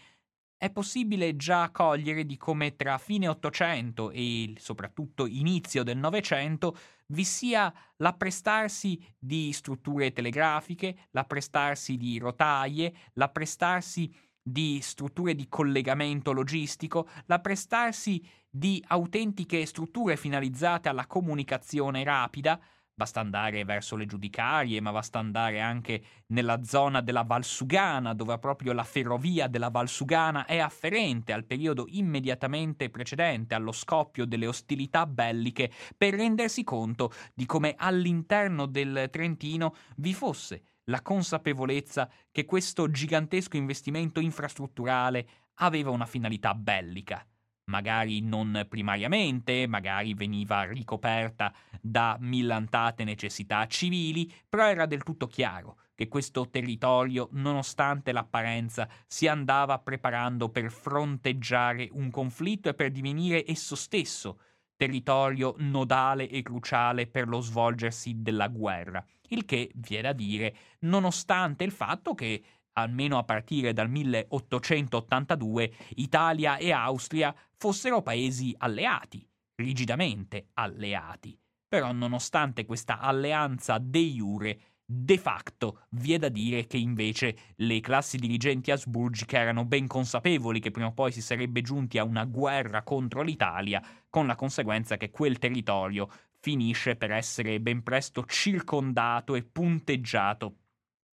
è 0.61 0.69
possibile 0.69 1.37
già 1.37 1.71
cogliere 1.71 2.27
di 2.27 2.37
come 2.37 2.77
tra 2.77 2.99
fine 2.99 3.27
Ottocento 3.29 4.11
e 4.11 4.53
soprattutto 4.59 5.25
inizio 5.25 5.83
del 5.83 5.97
Novecento 5.97 6.77
vi 7.07 7.25
sia 7.25 7.73
l'apprestarsi 7.97 9.03
di 9.19 9.53
strutture 9.55 10.13
telegrafiche, 10.13 11.07
l'apprestarsi 11.13 11.97
di 11.97 12.19
rotaie, 12.19 12.93
l'apprestarsi 13.15 14.15
di 14.43 14.81
strutture 14.83 15.35
di 15.35 15.49
collegamento 15.49 16.31
logistico, 16.33 17.09
l'apprestarsi 17.25 18.23
di 18.51 18.85
autentiche 18.89 19.65
strutture 19.65 20.19
finalizzate 20.19 20.91
alla 20.91 21.07
comunicazione 21.07 22.05
rapida, 22.05 22.61
Basta 23.01 23.21
andare 23.21 23.65
verso 23.65 23.97
le 23.97 24.05
giudicarie, 24.05 24.79
ma 24.83 24.93
basta 24.93 25.19
andare 25.19 25.63
anche 25.63 26.03
nella 26.27 26.63
zona 26.63 27.01
della 27.01 27.23
Valsugana, 27.23 28.13
dove 28.13 28.39
proprio 28.39 28.75
la 28.75 28.85
ferrovia 28.85 29.47
della 29.47 29.71
Valsugana 29.71 30.45
è 30.45 30.59
afferente 30.59 31.33
al 31.33 31.47
periodo 31.47 31.87
immediatamente 31.89 32.91
precedente 32.91 33.55
allo 33.55 33.73
scoppio 33.73 34.27
delle 34.27 34.47
ostilità 34.47 35.07
belliche, 35.07 35.73
per 35.97 36.13
rendersi 36.13 36.63
conto 36.63 37.11
di 37.33 37.47
come 37.47 37.75
all'interno 37.75 38.67
del 38.67 39.09
Trentino 39.11 39.75
vi 39.97 40.13
fosse 40.13 40.63
la 40.91 41.01
consapevolezza 41.01 42.07
che 42.31 42.45
questo 42.45 42.91
gigantesco 42.91 43.57
investimento 43.57 44.21
infrastrutturale 44.21 45.27
aveva 45.55 45.89
una 45.89 46.05
finalità 46.05 46.53
bellica 46.53 47.27
magari 47.71 48.21
non 48.21 48.67
primariamente, 48.69 49.67
magari 49.67 50.13
veniva 50.15 50.65
ricoperta 50.65 51.53
da 51.81 52.17
millantate 52.21 53.05
necessità 53.05 53.67
civili, 53.67 54.31
però 54.49 54.67
era 54.67 54.87
del 54.87 55.05
tutto 55.05 55.27
chiaro 55.27 55.79
che 55.95 56.09
questo 56.09 56.49
territorio, 56.49 57.29
nonostante 57.33 58.11
l'apparenza, 58.13 58.89
si 59.07 59.29
andava 59.29 59.79
preparando 59.79 60.49
per 60.49 60.71
fronteggiare 60.71 61.89
un 61.93 62.11
conflitto 62.11 62.71
e 62.71 62.75
per 62.75 62.91
divenire 62.91 63.45
esso 63.47 63.77
stesso 63.77 64.41
territorio 64.77 65.55
nodale 65.59 66.27
e 66.29 66.41
cruciale 66.43 67.07
per 67.07 67.29
lo 67.29 67.41
svolgersi 67.41 68.23
della 68.23 68.49
guerra. 68.49 69.05
Il 69.29 69.45
che, 69.45 69.71
viene 69.75 70.09
a 70.09 70.13
dire, 70.15 70.57
nonostante 70.81 71.65
il 71.65 71.71
fatto 71.71 72.15
che 72.15 72.43
almeno 72.73 73.19
a 73.19 73.25
partire 73.25 73.73
dal 73.73 73.91
1882, 73.91 75.73
Italia 75.97 76.57
e 76.57 76.73
Austria 76.73 77.35
fossero 77.61 78.01
paesi 78.01 78.55
alleati, 78.57 79.29
rigidamente 79.57 80.49
alleati. 80.55 81.39
Però 81.69 81.93
nonostante 81.93 82.65
questa 82.65 83.01
alleanza 83.01 83.77
de 83.77 83.99
iure, 83.99 84.61
de 84.83 85.19
facto 85.19 85.83
vi 85.91 86.15
è 86.15 86.19
da 86.19 86.31
dire 86.31 86.67
che 86.67 86.79
invece 86.79 87.37
le 87.57 87.81
classi 87.81 88.17
dirigenti 88.17 88.71
asburgiche 88.71 89.37
erano 89.37 89.67
ben 89.67 89.87
consapevoli 89.87 90.59
che 90.59 90.71
prima 90.71 90.89
o 90.89 90.95
poi 90.95 91.13
si 91.13 91.21
sarebbe 91.21 91.61
giunti 91.61 91.99
a 91.99 92.05
una 92.05 92.25
guerra 92.25 92.83
contro 92.83 93.21
l'Italia, 93.21 93.83
con 94.09 94.27
la 94.27 94.37
conseguenza 94.37 94.97
che 94.97 95.11
quel 95.11 95.39
territorio 95.39 96.09
finisce 96.41 96.97
per 96.97 97.11
essere 97.11 97.61
ben 97.61 97.83
presto 97.83 98.25
circondato 98.25 99.35
e 99.35 99.45
punteggiato 99.45 100.57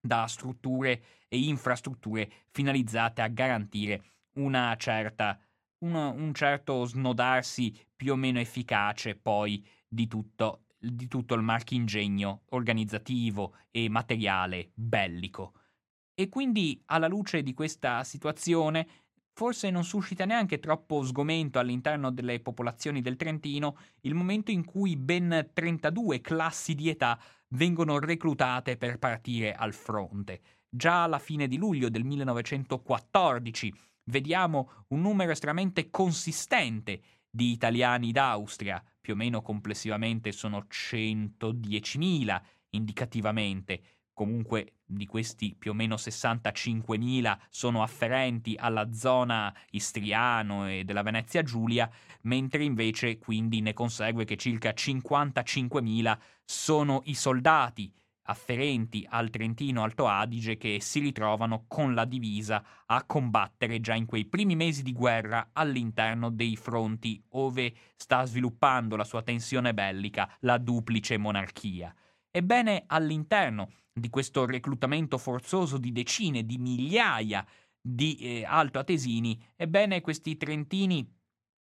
da 0.04 0.26
strutture 0.26 1.02
e 1.28 1.38
infrastrutture 1.38 2.28
finalizzate 2.50 3.22
a 3.22 3.28
garantire 3.28 4.02
una 4.34 4.74
certa, 4.76 5.38
una, 5.82 6.08
un 6.08 6.32
certo 6.34 6.84
snodarsi 6.84 7.74
più 7.94 8.12
o 8.12 8.16
meno 8.16 8.40
efficace 8.40 9.14
poi 9.14 9.64
di 9.86 10.06
tutto, 10.06 10.64
di 10.78 11.06
tutto 11.06 11.34
il 11.34 11.42
marchingegno 11.42 12.42
organizzativo 12.50 13.54
e 13.70 13.88
materiale 13.88 14.70
bellico. 14.74 15.54
E 16.14 16.28
quindi, 16.28 16.80
alla 16.86 17.08
luce 17.08 17.42
di 17.42 17.54
questa 17.54 18.04
situazione, 18.04 18.86
forse 19.32 19.70
non 19.70 19.84
suscita 19.84 20.24
neanche 20.24 20.58
troppo 20.58 21.02
sgomento 21.02 21.58
all'interno 21.58 22.10
delle 22.10 22.40
popolazioni 22.40 23.00
del 23.00 23.16
Trentino 23.16 23.78
il 24.02 24.14
momento 24.14 24.50
in 24.50 24.64
cui 24.64 24.96
ben 24.96 25.50
32 25.52 26.20
classi 26.20 26.74
di 26.74 26.90
età 26.90 27.18
vengono 27.48 27.98
reclutate 27.98 28.76
per 28.76 28.98
partire 28.98 29.54
al 29.54 29.72
fronte. 29.72 30.40
Già 30.68 31.04
alla 31.04 31.18
fine 31.18 31.48
di 31.48 31.56
luglio 31.56 31.88
del 31.88 32.04
1914 32.04 33.74
vediamo 34.04 34.84
un 34.88 35.00
numero 35.00 35.32
estremamente 35.32 35.90
consistente 35.90 37.00
di 37.28 37.52
italiani 37.52 38.12
d'Austria 38.12 38.82
più 39.00 39.14
o 39.14 39.16
meno 39.16 39.42
complessivamente 39.42 40.32
sono 40.32 40.66
110.000 40.70 42.40
indicativamente, 42.70 43.82
comunque 44.12 44.74
di 44.84 45.06
questi 45.06 45.54
più 45.58 45.72
o 45.72 45.74
meno 45.74 45.96
65.000 45.96 47.38
sono 47.48 47.82
afferenti 47.82 48.54
alla 48.56 48.92
zona 48.92 49.52
istriano 49.70 50.68
e 50.68 50.84
della 50.84 51.02
Venezia 51.02 51.42
Giulia, 51.42 51.90
mentre 52.22 52.64
invece 52.64 53.18
quindi 53.18 53.60
ne 53.60 53.72
consegue 53.72 54.24
che 54.24 54.36
circa 54.36 54.70
55.000 54.70 56.18
sono 56.44 57.00
i 57.06 57.14
soldati 57.14 57.92
afferenti 58.24 59.06
al 59.08 59.30
Trentino 59.30 59.82
Alto 59.82 60.06
Adige 60.06 60.56
che 60.56 60.78
si 60.80 61.00
ritrovano 61.00 61.64
con 61.66 61.94
la 61.94 62.04
divisa 62.04 62.64
a 62.86 63.04
combattere 63.04 63.80
già 63.80 63.94
in 63.94 64.06
quei 64.06 64.24
primi 64.26 64.54
mesi 64.54 64.82
di 64.82 64.92
guerra 64.92 65.50
all'interno 65.52 66.30
dei 66.30 66.56
fronti 66.56 67.22
ove 67.30 67.74
sta 67.96 68.24
sviluppando 68.24 68.96
la 68.96 69.04
sua 69.04 69.22
tensione 69.22 69.74
bellica 69.74 70.30
la 70.40 70.58
duplice 70.58 71.16
monarchia. 71.16 71.94
Ebbene, 72.30 72.84
all'interno 72.86 73.70
di 73.92 74.08
questo 74.08 74.46
reclutamento 74.46 75.18
forzoso 75.18 75.76
di 75.76 75.92
decine, 75.92 76.46
di 76.46 76.56
migliaia 76.56 77.44
di 77.78 78.16
eh, 78.16 78.44
altoatesini, 78.44 79.38
ebbene 79.56 80.00
questi 80.00 80.36
trentini 80.36 81.06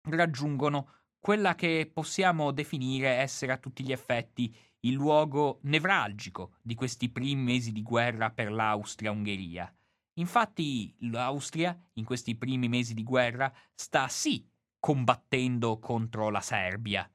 raggiungono 0.09 0.98
quella 1.19 1.55
che 1.55 1.89
possiamo 1.93 2.51
definire 2.51 3.09
essere 3.09 3.51
a 3.51 3.57
tutti 3.57 3.83
gli 3.83 3.91
effetti 3.91 4.55
il 4.81 4.93
luogo 4.93 5.59
nevralgico 5.63 6.55
di 6.61 6.75
questi 6.75 7.09
primi 7.09 7.41
mesi 7.41 7.71
di 7.71 7.83
guerra 7.83 8.29
per 8.31 8.51
l'Austria-Ungheria. 8.51 9.73
Infatti 10.19 10.95
l'Austria, 10.99 11.77
in 11.93 12.05
questi 12.05 12.35
primi 12.35 12.67
mesi 12.67 12.93
di 12.93 13.03
guerra, 13.03 13.53
sta 13.73 14.07
sì 14.07 14.47
combattendo 14.79 15.79
contro 15.79 16.29
la 16.29 16.41
Serbia, 16.41 17.09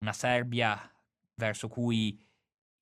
una 0.00 0.12
Serbia 0.12 0.78
verso 1.34 1.68
cui, 1.68 2.20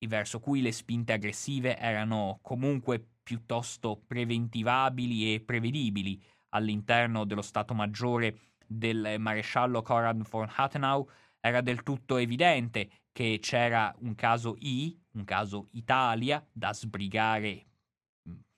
verso 0.07 0.39
cui 0.39 0.61
le 0.61 0.71
spinte 0.71 1.13
aggressive 1.13 1.77
erano 1.77 2.39
comunque 2.41 3.03
piuttosto 3.21 4.03
preventivabili 4.05 5.33
e 5.33 5.41
prevedibili 5.41 6.21
all'interno 6.49 7.25
dello 7.25 7.41
Stato 7.41 7.73
Maggiore 7.73 8.54
del 8.67 9.15
maresciallo 9.19 9.81
Konrad 9.81 10.27
von 10.27 10.49
Hathenau 10.53 11.07
era 11.39 11.61
del 11.61 11.83
tutto 11.83 12.17
evidente 12.17 12.89
che 13.11 13.39
c'era 13.41 13.95
un 13.99 14.15
caso 14.15 14.55
I, 14.59 14.99
un 15.11 15.23
caso 15.23 15.69
Italia, 15.71 16.45
da 16.51 16.73
sbrigare, 16.73 17.65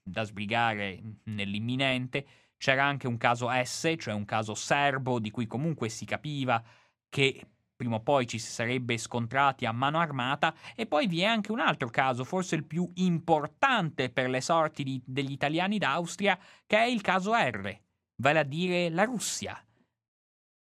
da 0.01 0.23
sbrigare 0.23 1.01
nell'imminente, 1.25 2.25
c'era 2.57 2.83
anche 2.83 3.07
un 3.07 3.17
caso 3.17 3.49
S, 3.51 3.93
cioè 3.99 4.13
un 4.13 4.25
caso 4.25 4.55
serbo, 4.55 5.19
di 5.19 5.29
cui 5.29 5.45
comunque 5.45 5.89
si 5.89 6.05
capiva 6.05 6.63
che 7.09 7.47
prima 7.77 7.97
o 7.97 8.01
poi 8.01 8.25
ci 8.25 8.39
si 8.39 8.49
sarebbe 8.49 8.97
scontrati 8.97 9.65
a 9.65 9.71
mano 9.71 9.99
armata, 9.99 10.53
e 10.75 10.87
poi 10.87 11.05
vi 11.05 11.21
è 11.21 11.25
anche 11.25 11.51
un 11.51 11.59
altro 11.59 11.89
caso, 11.89 12.23
forse 12.23 12.55
il 12.55 12.65
più 12.65 12.89
importante 12.95 14.09
per 14.09 14.29
le 14.29 14.41
sorti 14.41 14.83
di, 14.83 15.01
degli 15.05 15.31
italiani 15.31 15.77
d'Austria, 15.77 16.37
che 16.65 16.77
è 16.77 16.85
il 16.85 17.01
caso 17.01 17.35
R, 17.35 17.79
vale 18.15 18.39
a 18.39 18.43
dire 18.43 18.89
la 18.89 19.03
Russia, 19.03 19.63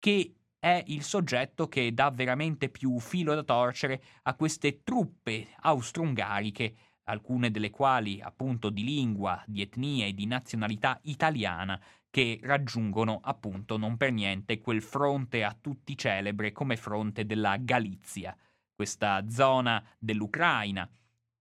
che 0.07 0.35
è 0.57 0.81
il 0.87 1.03
soggetto 1.03 1.67
che 1.67 1.93
dà 1.93 2.09
veramente 2.11 2.69
più 2.69 2.97
filo 2.97 3.35
da 3.35 3.43
torcere 3.43 4.01
a 4.23 4.35
queste 4.35 4.81
truppe 4.81 5.49
austro-ungariche, 5.59 6.75
alcune 7.09 7.51
delle 7.51 7.71
quali 7.71 8.21
appunto 8.21 8.69
di 8.69 8.85
lingua, 8.85 9.43
di 9.45 9.61
etnia 9.61 10.05
e 10.05 10.13
di 10.13 10.25
nazionalità 10.25 10.97
italiana, 11.03 11.77
che 12.09 12.39
raggiungono 12.41 13.19
appunto 13.21 13.75
non 13.75 13.97
per 13.97 14.13
niente 14.13 14.61
quel 14.61 14.81
fronte 14.81 15.43
a 15.43 15.53
tutti 15.59 15.97
celebre 15.97 16.53
come 16.53 16.77
fronte 16.77 17.25
della 17.25 17.57
Galizia, 17.57 18.33
questa 18.73 19.27
zona 19.27 19.85
dell'Ucraina, 19.99 20.89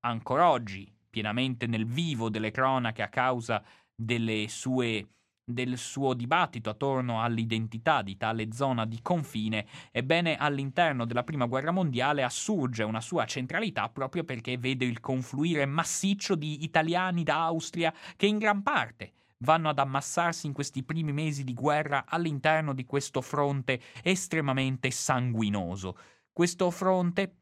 ancora 0.00 0.50
oggi 0.50 0.92
pienamente 1.08 1.68
nel 1.68 1.87
vivo 1.87 2.28
delle 2.30 2.50
cronache 2.50 3.02
a 3.02 3.08
causa 3.11 3.62
delle 3.94 4.49
sue 4.49 5.06
del 5.48 5.78
suo 5.78 6.12
dibattito 6.12 6.70
attorno 6.70 7.22
all'identità 7.22 8.02
di 8.02 8.16
tale 8.16 8.52
zona 8.52 8.84
di 8.84 9.00
confine, 9.00 9.64
ebbene 9.92 10.36
all'interno 10.36 11.06
della 11.06 11.23
Prima 11.23 11.47
Guerra 11.47 11.71
Mondiale 11.71 12.25
assurge 12.25 12.82
una 12.82 13.00
sua 13.00 13.26
centralità 13.26 13.88
proprio 13.88 14.25
perché 14.25 14.58
vede 14.58 14.84
il 14.84 14.99
confluire 14.99 15.64
massiccio 15.64 16.34
di 16.34 16.64
italiani 16.64 17.23
d'Austria 17.23 17.94
che 18.16 18.26
in 18.26 18.38
gran 18.38 18.64
parte 18.64 19.12
vanno 19.38 19.68
ad 19.68 19.78
ammassarsi 19.78 20.47
in 20.47 20.52
questi 20.52 20.82
primi 20.82 21.12
mesi 21.12 21.44
di 21.44 21.54
guerra 21.54 22.06
all'interno 22.08 22.75
di 22.75 22.84
questo 22.84 23.21
fronte 23.21 23.80
estremamente 24.02 24.90
sanguinoso. 24.90 25.97
Questo 26.32 26.73
fronte 26.73 27.36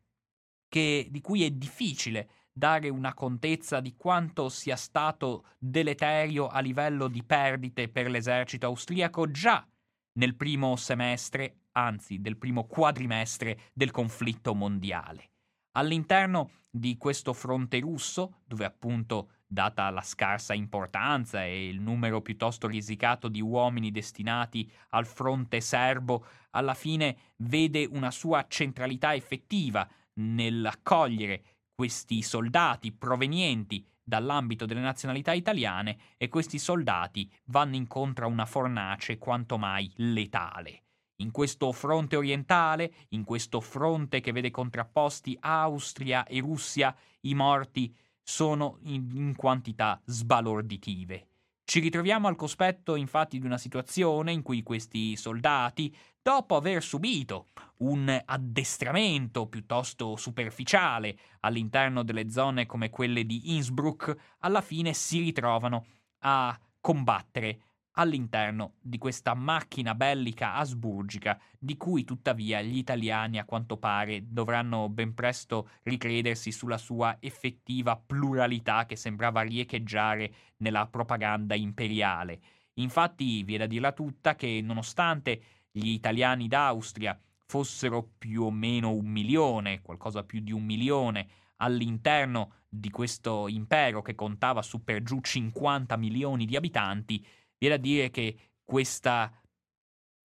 che, 0.69 1.09
di 1.11 1.21
cui 1.23 1.43
è 1.45 1.51
difficile 1.51 2.29
dare 2.57 2.89
una 2.89 3.13
contezza 3.15 3.81
di 3.81 3.97
quanto 3.97 4.49
sia 4.49 4.77
stato 4.77 5.47
deleterio 5.59 6.47
a 6.47 6.61
livello 6.61 7.09
di 7.09 7.25
perdite 7.25 7.89
per 7.89 8.09
l'esercito 8.09 8.67
austriaco 8.67 9.29
già 9.31 9.67
nel 10.13 10.37
primo 10.37 10.77
semestre, 10.77 11.63
anzi 11.73 12.21
del 12.21 12.37
primo 12.37 12.65
quadrimestre 12.67 13.59
del 13.73 13.91
conflitto 13.91 14.55
mondiale. 14.55 15.31
All'interno 15.73 16.51
di 16.71 16.97
questo 16.97 17.33
fronte 17.33 17.81
russo, 17.81 18.43
dove 18.47 18.65
appunto, 18.65 19.31
data 19.45 19.91
la 19.91 20.03
scarsa 20.03 20.55
importanza 20.55 21.45
e 21.45 21.69
il 21.69 21.81
numero 21.81 22.23
piuttosto 22.23 22.69
risicato 22.69 23.27
di 23.29 23.41
uomini 23.41 23.91
destinati 23.91 24.71
al 24.91 25.07
fronte 25.07 25.61
serbo, 25.61 26.25
alla 26.51 26.75
fine 26.75 27.17
vede 27.39 27.85
una 27.85 28.13
sua 28.13 28.47
centralità 28.49 29.15
effettiva 29.15 29.89
nell'accogliere 30.15 31.43
questi 31.75 32.23
soldati 32.23 32.93
provenienti 32.93 33.85
dall'ambito 34.03 34.67
delle 34.67 34.81
nazionalità 34.81 35.33
italiane 35.33 35.99
e 36.17 36.29
questi 36.29 36.59
soldati 36.59 37.31
vanno 37.47 37.75
incontro 37.75 38.27
a 38.27 38.29
una 38.29 38.47
fornace 38.47 39.19
quanto 39.19 39.59
mai 39.59 39.91
letale. 39.97 40.83
In 41.17 41.31
questo 41.31 41.73
fronte 41.73 42.17
orientale, 42.17 42.93
in 43.11 43.25
questo 43.25 43.61
fronte 43.61 44.21
che 44.21 44.33
vede 44.33 44.51
contrapposti 44.51 45.37
Austria 45.41 46.25
e 46.27 46.41
Russia, 46.41 46.95
i 47.21 47.35
morti 47.35 47.95
sono 48.23 48.79
in, 48.83 49.35
quantità 49.37 50.01
sbalorditive. 50.05 51.29
Ci 51.67 51.81
ritroviamo 51.81 52.29
al 52.29 52.37
cospetto 52.37 52.95
infatti 52.95 53.39
di 53.39 53.47
una 53.47 53.57
situazione 53.57 54.33
in 54.33 54.43
cui 54.43 54.63
questi 54.63 55.17
soldati, 55.17 55.95
dopo 56.21 56.57
aver 56.57 56.83
subito 56.83 57.47
un 57.79 58.23
addestramento 58.25 59.47
piuttosto 59.47 60.15
superficiale 60.17 61.17
all'interno 61.41 62.05
delle 62.05 62.31
zone 62.31 62.67
come 62.67 62.91
quelle 62.91 63.25
di 63.25 63.55
Innsbruck, 63.55 64.37
alla 64.41 64.61
fine 64.61 64.93
si 64.93 65.21
ritrovano 65.21 65.87
a 66.21 66.57
combattere 66.81 67.61
all'interno 67.95 68.75
di 68.81 68.99
questa 68.99 69.35
macchina 69.35 69.95
bellica 69.95 70.55
asburgica 70.55 71.39
di 71.59 71.77
cui 71.77 72.05
tuttavia 72.05 72.61
gli 72.63 72.77
italiani 72.77 73.39
a 73.39 73.45
quanto 73.45 73.77
pare 73.77 74.25
dovranno 74.27 74.89
ben 74.89 75.15
presto 75.15 75.69
ricredersi 75.83 76.51
sulla 76.51 76.79
sua 76.79 77.17
effettiva 77.21 77.97
pluralità 77.97 78.87
che 78.87 78.97
sembrava 78.97 79.43
riecheggiare 79.43 80.33
nella 80.59 80.87
propaganda 80.87 81.55
imperiale. 81.55 82.41
Infatti 82.75 83.43
vi 83.45 83.55
è 83.55 83.59
da 83.59 83.67
dirla 83.67 83.93
tutta 83.93 84.35
che 84.35 84.61
nonostante 84.63 85.43
gli 85.71 85.89
italiani 85.89 86.49
d'Austria 86.49 87.19
fossero 87.47 88.11
più 88.19 88.43
o 88.43 88.51
meno 88.51 88.93
un 88.93 89.07
milione, 89.07 89.81
qualcosa 89.83 90.25
più 90.25 90.41
di 90.41 90.51
un 90.51 90.65
milione, 90.65 91.29
all'interno 91.59 92.55
di 92.69 92.91
questo 92.91 93.47
impero 93.47 94.03
che 94.03 94.17
contava 94.17 94.61
su 94.63 94.83
per 94.83 95.03
giù 95.03 95.21
50 95.21 95.97
milioni 95.97 96.47
di 96.47 96.57
abitanti, 96.57 97.25
Viene 97.65 97.79
da 97.79 97.83
dire 97.83 98.11
che 98.11 98.37
questa, 98.63 99.33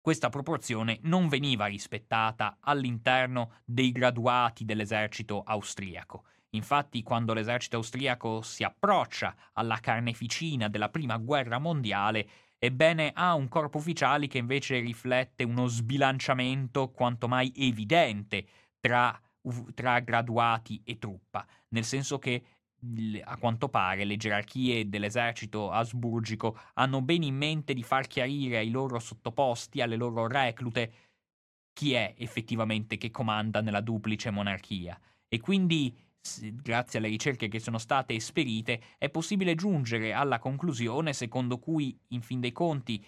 questa 0.01 0.29
proporzione 0.29 0.99
non 1.03 1.29
veniva 1.29 1.67
rispettata 1.67 2.57
all'interno 2.59 3.61
dei 3.65 3.93
graduati 3.93 4.65
dell'esercito 4.65 5.45
austriaco. 5.45 6.25
Infatti, 6.51 7.05
quando 7.05 7.35
l'esercito 7.35 7.77
austriaco 7.77 8.43
si 8.43 8.65
approccia 8.65 9.37
alla 9.53 9.79
carneficina 9.79 10.69
della 10.69 10.89
prima 10.89 11.17
guerra 11.17 11.59
mondiale, 11.59 12.29
ebbene 12.59 13.13
ha 13.15 13.35
un 13.35 13.47
corpo 13.47 13.79
ufficiali 13.79 14.27
che 14.27 14.39
invece 14.39 14.81
riflette 14.81 15.45
uno 15.45 15.69
sbilanciamento 15.69 16.91
quanto 16.91 17.29
mai 17.29 17.53
evidente 17.55 18.47
tra, 18.81 19.17
tra 19.75 20.01
graduati 20.01 20.81
e 20.83 20.99
truppa, 20.99 21.47
nel 21.69 21.85
senso 21.85 22.19
che 22.19 22.43
a 23.25 23.37
quanto 23.39 23.69
pare 23.69 24.05
le 24.05 24.17
gerarchie 24.17 24.89
dell'esercito 24.89 25.71
asburgico 25.71 26.59
hanno 26.75 27.03
bene 27.03 27.27
in 27.27 27.37
mente 27.37 27.75
di 27.75 27.83
far 27.83 28.07
chiarire 28.07 28.59
ai 28.59 28.71
loro 28.71 28.99
sottoposti, 28.99 29.81
alle 29.81 29.97
loro 29.97 30.27
reclute, 30.29 30.93
chi 31.73 31.93
è 31.95 32.15
effettivamente 32.19 32.97
che 32.97 33.11
comanda 33.11 33.61
nella 33.61 33.81
duplice 33.81 34.31
monarchia. 34.31 34.99
E 35.29 35.41
quindi, 35.41 35.97
grazie 36.55 36.99
alle 36.99 37.09
ricerche 37.09 37.49
che 37.49 37.59
sono 37.59 37.79
state 37.79 38.15
esperite, 38.15 38.81
è 38.99 39.09
possibile 39.11 39.55
giungere 39.55 40.13
alla 40.13 40.39
conclusione 40.39 41.13
secondo 41.13 41.59
cui, 41.59 41.99
in 42.09 42.21
fin 42.21 42.41
dei 42.41 42.53
conti, 42.53 43.05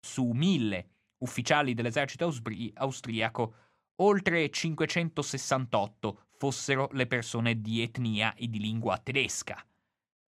su 0.00 0.30
mille 0.30 0.90
ufficiali 1.18 1.74
dell'esercito 1.74 2.24
austri- 2.24 2.70
austriaco, 2.74 3.54
oltre 3.96 4.50
568 4.50 6.25
fossero 6.36 6.88
le 6.92 7.06
persone 7.06 7.60
di 7.60 7.82
etnia 7.82 8.34
e 8.34 8.48
di 8.48 8.58
lingua 8.58 8.98
tedesca. 8.98 9.64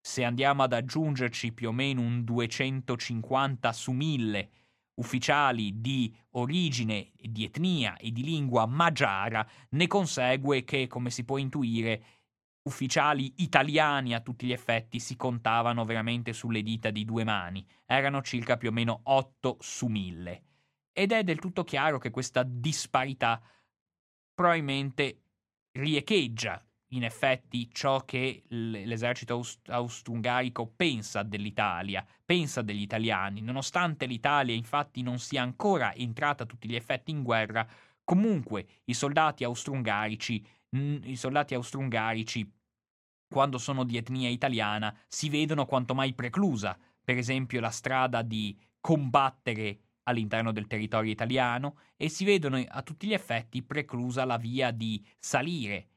Se 0.01 0.23
andiamo 0.23 0.63
ad 0.63 0.73
aggiungerci 0.73 1.51
più 1.51 1.69
o 1.69 1.71
meno 1.71 2.01
un 2.01 2.23
250 2.23 3.73
su 3.73 3.91
1000 3.91 4.49
ufficiali 4.99 5.79
di 5.79 6.13
origine, 6.31 7.11
di 7.15 7.45
etnia 7.45 7.95
e 7.97 8.11
di 8.11 8.23
lingua 8.23 8.65
magiara, 8.65 9.47
ne 9.69 9.87
consegue 9.87 10.63
che, 10.63 10.87
come 10.87 11.09
si 11.09 11.23
può 11.23 11.37
intuire, 11.37 12.03
ufficiali 12.63 13.33
italiani 13.37 14.13
a 14.13 14.19
tutti 14.19 14.45
gli 14.45 14.51
effetti 14.51 14.99
si 14.99 15.15
contavano 15.15 15.85
veramente 15.85 16.33
sulle 16.33 16.61
dita 16.61 16.91
di 16.91 17.05
due 17.05 17.23
mani, 17.23 17.65
erano 17.85 18.21
circa 18.21 18.57
più 18.57 18.69
o 18.69 18.73
meno 18.73 18.99
8 19.03 19.57
su 19.59 19.87
1000. 19.87 20.43
Ed 20.91 21.13
è 21.13 21.23
del 21.23 21.39
tutto 21.39 21.63
chiaro 21.63 21.97
che 21.97 22.11
questa 22.11 22.43
disparità 22.43 23.41
probabilmente 24.33 25.21
riecheggia 25.79 26.63
in 26.93 27.03
effetti 27.03 27.69
ciò 27.71 28.03
che 28.03 28.43
l'esercito 28.47 29.33
aust- 29.33 29.69
austro-ungarico 29.69 30.71
pensa 30.75 31.23
dell'Italia, 31.23 32.05
pensa 32.25 32.61
degli 32.61 32.81
italiani, 32.81 33.41
nonostante 33.41 34.05
l'Italia 34.05 34.55
infatti 34.55 35.01
non 35.01 35.19
sia 35.19 35.41
ancora 35.41 35.93
entrata 35.93 36.43
a 36.43 36.45
tutti 36.45 36.67
gli 36.67 36.75
effetti 36.75 37.11
in 37.11 37.23
guerra, 37.23 37.67
comunque 38.03 38.65
i 38.85 38.93
soldati 38.93 39.43
austro-ungarici, 39.43 40.45
i 40.71 41.15
soldati 41.15 41.53
austro-ungarici 41.53 42.51
quando 43.27 43.59
sono 43.59 43.83
di 43.83 43.97
etnia 43.97 44.29
italiana 44.29 44.95
si 45.07 45.29
vedono 45.29 45.65
quanto 45.65 45.93
mai 45.93 46.13
preclusa, 46.13 46.77
per 47.03 47.17
esempio 47.17 47.59
la 47.59 47.69
strada 47.69 48.23
di 48.23 48.57
combattere 48.79 49.88
all'interno 50.09 50.51
del 50.51 50.67
territorio 50.67 51.11
italiano 51.11 51.77
e 51.95 52.09
si 52.09 52.25
vedono 52.25 52.61
a 52.67 52.81
tutti 52.81 53.07
gli 53.07 53.13
effetti 53.13 53.63
preclusa 53.63 54.25
la 54.25 54.37
via 54.37 54.71
di 54.71 55.03
salire 55.17 55.87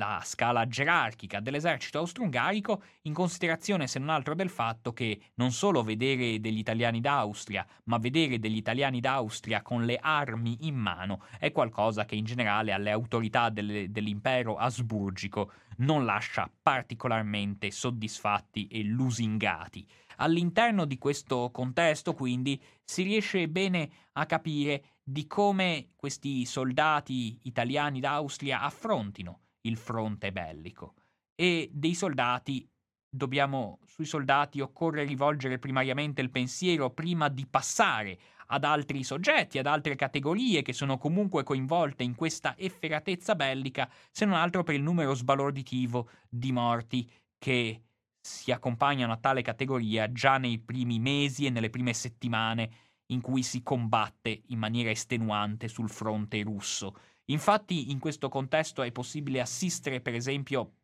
la 0.00 0.22
scala 0.24 0.66
gerarchica 0.66 1.40
dell'esercito 1.40 1.98
austro-ungarico 1.98 2.82
in 3.02 3.12
considerazione 3.12 3.86
se 3.86 3.98
non 3.98 4.08
altro 4.08 4.34
del 4.34 4.48
fatto 4.48 4.92
che 4.92 5.20
non 5.34 5.52
solo 5.52 5.82
vedere 5.82 6.40
degli 6.40 6.58
italiani 6.58 7.00
d'Austria, 7.00 7.66
ma 7.84 7.98
vedere 7.98 8.38
degli 8.38 8.56
italiani 8.56 9.00
d'Austria 9.00 9.62
con 9.62 9.84
le 9.84 9.98
armi 10.00 10.66
in 10.66 10.76
mano 10.76 11.24
è 11.38 11.52
qualcosa 11.52 12.06
che 12.06 12.14
in 12.14 12.24
generale 12.24 12.72
alle 12.72 12.90
autorità 12.90 13.50
delle, 13.50 13.90
dell'impero 13.90 14.56
asburgico 14.56 15.52
non 15.78 16.04
lascia 16.04 16.50
particolarmente 16.62 17.70
soddisfatti 17.70 18.68
e 18.68 18.82
lusingati. 18.82 19.86
All'interno 20.20 20.84
di 20.84 20.98
questo 20.98 21.50
contesto, 21.50 22.14
quindi, 22.14 22.60
si 22.84 23.02
riesce 23.02 23.48
bene 23.48 23.90
a 24.12 24.26
capire 24.26 24.96
di 25.02 25.26
come 25.26 25.90
questi 25.96 26.44
soldati 26.44 27.38
italiani 27.44 28.00
d'Austria 28.00 28.60
affrontino 28.60 29.40
il 29.62 29.76
fronte 29.76 30.30
bellico. 30.30 30.94
E 31.34 31.70
dei 31.72 31.94
soldati 31.94 32.68
dobbiamo, 33.08 33.78
sui 33.86 34.04
soldati 34.04 34.60
occorre 34.60 35.04
rivolgere 35.04 35.58
primariamente 35.58 36.20
il 36.20 36.30
pensiero 36.30 36.90
prima 36.90 37.28
di 37.28 37.46
passare 37.46 38.18
ad 38.48 38.64
altri 38.64 39.02
soggetti, 39.02 39.58
ad 39.58 39.66
altre 39.66 39.96
categorie 39.96 40.62
che 40.62 40.72
sono 40.72 40.98
comunque 40.98 41.44
coinvolte 41.44 42.02
in 42.02 42.14
questa 42.14 42.56
efferatezza 42.56 43.34
bellica, 43.34 43.90
se 44.10 44.24
non 44.24 44.34
altro 44.34 44.62
per 44.62 44.74
il 44.74 44.82
numero 44.82 45.14
sbalorditivo 45.14 46.08
di 46.28 46.52
morti 46.52 47.10
che 47.38 47.84
si 48.20 48.52
accompagnano 48.52 49.12
a 49.12 49.16
tale 49.16 49.42
categoria 49.42 50.12
già 50.12 50.38
nei 50.38 50.58
primi 50.58 50.98
mesi 50.98 51.46
e 51.46 51.50
nelle 51.50 51.70
prime 51.70 51.94
settimane 51.94 52.70
in 53.06 53.20
cui 53.20 53.42
si 53.42 53.62
combatte 53.62 54.42
in 54.48 54.58
maniera 54.58 54.90
estenuante 54.90 55.68
sul 55.68 55.90
fronte 55.90 56.42
russo. 56.42 56.94
Infatti 57.26 57.90
in 57.90 57.98
questo 57.98 58.28
contesto 58.28 58.82
è 58.82 58.92
possibile 58.92 59.40
assistere 59.40 60.00
per 60.00 60.14
esempio 60.14 60.74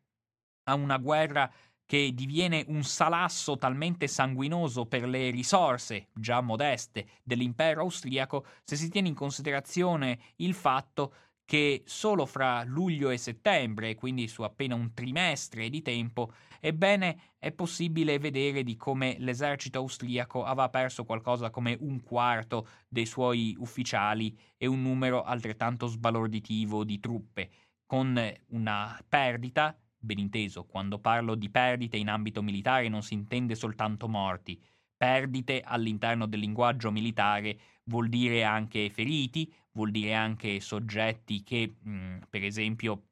a 0.63 0.73
una 0.75 0.97
guerra 0.97 1.51
che 1.85 2.11
diviene 2.13 2.65
un 2.67 2.83
salasso 2.83 3.55
talmente 3.55 4.07
sanguinoso 4.07 4.87
per 4.87 5.07
le 5.07 5.29
risorse, 5.29 6.09
già 6.13 6.41
modeste, 6.41 7.07
dell'impero 7.23 7.81
austriaco, 7.81 8.45
se 8.65 8.75
si 8.75 8.89
tiene 8.89 9.07
in 9.07 9.15
considerazione 9.15 10.19
il 10.37 10.53
fatto 10.53 11.13
che 11.47 11.83
solo 11.85 12.25
fra 12.25 12.65
luglio 12.65 13.09
e 13.09 13.15
settembre, 13.15 13.95
quindi 13.95 14.27
su 14.27 14.41
appena 14.41 14.75
un 14.75 14.93
trimestre 14.93 15.69
di 15.69 15.81
tempo, 15.81 16.33
ebbene 16.59 17.35
è 17.39 17.53
possibile 17.53 18.19
vedere 18.19 18.63
di 18.63 18.75
come 18.75 19.15
l'esercito 19.19 19.77
austriaco 19.79 20.43
aveva 20.43 20.67
perso 20.67 21.05
qualcosa 21.05 21.49
come 21.49 21.77
un 21.79 22.03
quarto 22.03 22.67
dei 22.89 23.05
suoi 23.05 23.55
ufficiali 23.59 24.37
e 24.57 24.67
un 24.67 24.81
numero 24.81 25.23
altrettanto 25.23 25.87
sbalorditivo 25.87 26.83
di 26.83 26.99
truppe, 26.99 27.49
con 27.85 28.21
una 28.47 29.01
perdita, 29.07 29.73
ben 29.97 30.19
inteso, 30.19 30.65
quando 30.65 30.99
parlo 30.99 31.35
di 31.35 31.49
perdite 31.49 31.95
in 31.95 32.09
ambito 32.09 32.41
militare 32.41 32.89
non 32.89 33.03
si 33.03 33.13
intende 33.13 33.55
soltanto 33.55 34.09
morti, 34.09 34.61
perdite 34.97 35.61
all'interno 35.61 36.25
del 36.25 36.41
linguaggio 36.41 36.91
militare 36.91 37.57
vuol 37.85 38.09
dire 38.09 38.43
anche 38.43 38.89
feriti, 38.89 39.49
vuol 39.77 39.91
dire 39.91 40.15
anche 40.15 40.59
soggetti 40.59 41.43
che, 41.43 41.75
mh, 41.79 41.89
mm, 41.89 42.17
per 42.29 42.43
esempio, 42.43 43.03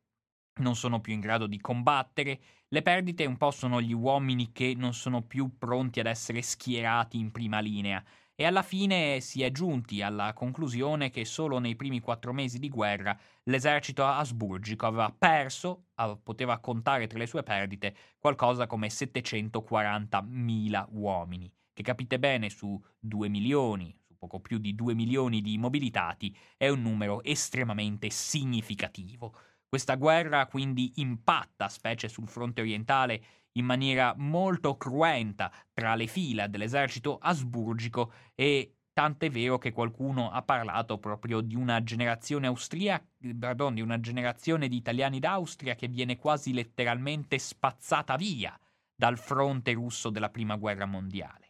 non 0.61 0.75
sono 0.75 0.99
più 0.99 1.13
in 1.13 1.19
grado 1.19 1.45
di 1.45 1.61
combattere. 1.61 2.39
Le 2.67 2.81
perdite 2.81 3.25
un 3.25 3.37
po' 3.37 3.51
sono 3.51 3.79
gli 3.79 3.93
uomini 3.93 4.51
che 4.51 4.73
non 4.75 4.93
sono 4.93 5.21
più 5.21 5.57
pronti 5.57 5.99
ad 5.99 6.07
essere 6.07 6.41
schierati 6.41 7.19
in 7.19 7.31
prima 7.31 7.59
linea. 7.59 8.03
E 8.37 8.45
alla 8.45 8.63
fine 8.63 9.21
si 9.21 9.43
è 9.43 9.51
giunti 9.51 10.01
alla 10.01 10.33
conclusione 10.33 11.09
che 11.09 11.23
solo 11.23 11.59
nei 11.59 11.75
primi 11.75 12.01
quattro 12.01 12.33
mesi 12.33 12.59
di 12.59 12.67
guerra 12.67 13.17
l'esercito 13.43 14.05
asburgico 14.05 14.87
aveva 14.87 15.13
perso, 15.17 15.85
poteva 16.21 16.59
contare 16.59 17.07
tra 17.07 17.17
le 17.17 17.27
sue 17.27 17.43
perdite, 17.43 17.95
qualcosa 18.19 18.67
come 18.67 18.87
740.000 18.87 20.87
uomini, 20.89 21.49
che 21.71 21.83
capite 21.83 22.19
bene 22.19 22.49
su 22.49 22.77
2 22.99 23.29
milioni, 23.29 23.97
poco 24.25 24.39
più 24.39 24.57
di 24.57 24.73
2 24.73 24.95
milioni 24.95 25.41
di 25.41 25.57
mobilitati, 25.57 26.35
è 26.57 26.67
un 26.67 26.81
numero 26.81 27.23
estremamente 27.23 28.09
significativo. 28.09 29.35
Questa 29.69 29.95
guerra 29.95 30.47
quindi 30.47 30.93
impatta, 30.95 31.69
specie 31.69 32.07
sul 32.07 32.27
fronte 32.27 32.61
orientale, 32.61 33.23
in 33.53 33.65
maniera 33.65 34.13
molto 34.17 34.75
cruenta 34.77 35.51
tra 35.73 35.95
le 35.95 36.07
fila 36.07 36.47
dell'esercito 36.47 37.17
asburgico 37.21 38.11
e 38.33 38.77
tant'è 38.91 39.29
vero 39.29 39.57
che 39.57 39.71
qualcuno 39.71 40.31
ha 40.31 40.41
parlato 40.41 40.97
proprio 40.97 41.41
di 41.41 41.55
una 41.55 41.83
generazione 41.83 42.47
austriaca, 42.47 43.05
pardon, 43.39 43.75
di 43.75 43.81
una 43.81 43.99
generazione 43.99 44.67
di 44.67 44.75
italiani 44.75 45.19
d'Austria 45.19 45.75
che 45.75 45.87
viene 45.87 46.17
quasi 46.17 46.51
letteralmente 46.51 47.37
spazzata 47.37 48.15
via 48.15 48.57
dal 48.93 49.17
fronte 49.17 49.73
russo 49.73 50.09
della 50.09 50.29
prima 50.29 50.55
guerra 50.55 50.85
mondiale 50.85 51.44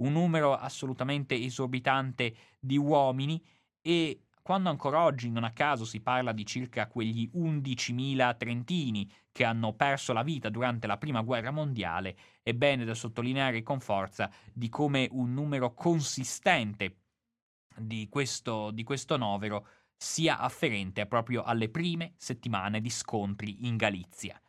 un 0.00 0.12
numero 0.12 0.54
assolutamente 0.54 1.34
esorbitante 1.34 2.34
di 2.58 2.76
uomini 2.76 3.42
e 3.80 4.24
quando 4.42 4.68
ancora 4.68 5.04
oggi 5.04 5.30
non 5.30 5.44
a 5.44 5.52
caso 5.52 5.84
si 5.84 6.00
parla 6.00 6.32
di 6.32 6.44
circa 6.44 6.88
quegli 6.88 7.30
11.000 7.34 8.36
trentini 8.36 9.10
che 9.30 9.44
hanno 9.44 9.74
perso 9.74 10.12
la 10.12 10.22
vita 10.22 10.48
durante 10.48 10.86
la 10.86 10.96
prima 10.96 11.20
guerra 11.22 11.50
mondiale, 11.50 12.16
è 12.42 12.52
bene 12.52 12.84
da 12.84 12.94
sottolineare 12.94 13.62
con 13.62 13.80
forza 13.80 14.30
di 14.52 14.68
come 14.68 15.08
un 15.12 15.32
numero 15.32 15.72
consistente 15.72 16.96
di 17.76 18.08
questo, 18.08 18.70
di 18.72 18.82
questo 18.82 19.16
novero 19.16 19.66
sia 19.96 20.38
afferente 20.38 21.06
proprio 21.06 21.42
alle 21.42 21.68
prime 21.68 22.14
settimane 22.16 22.80
di 22.80 22.90
scontri 22.90 23.66
in 23.66 23.76
Galizia 23.76 24.40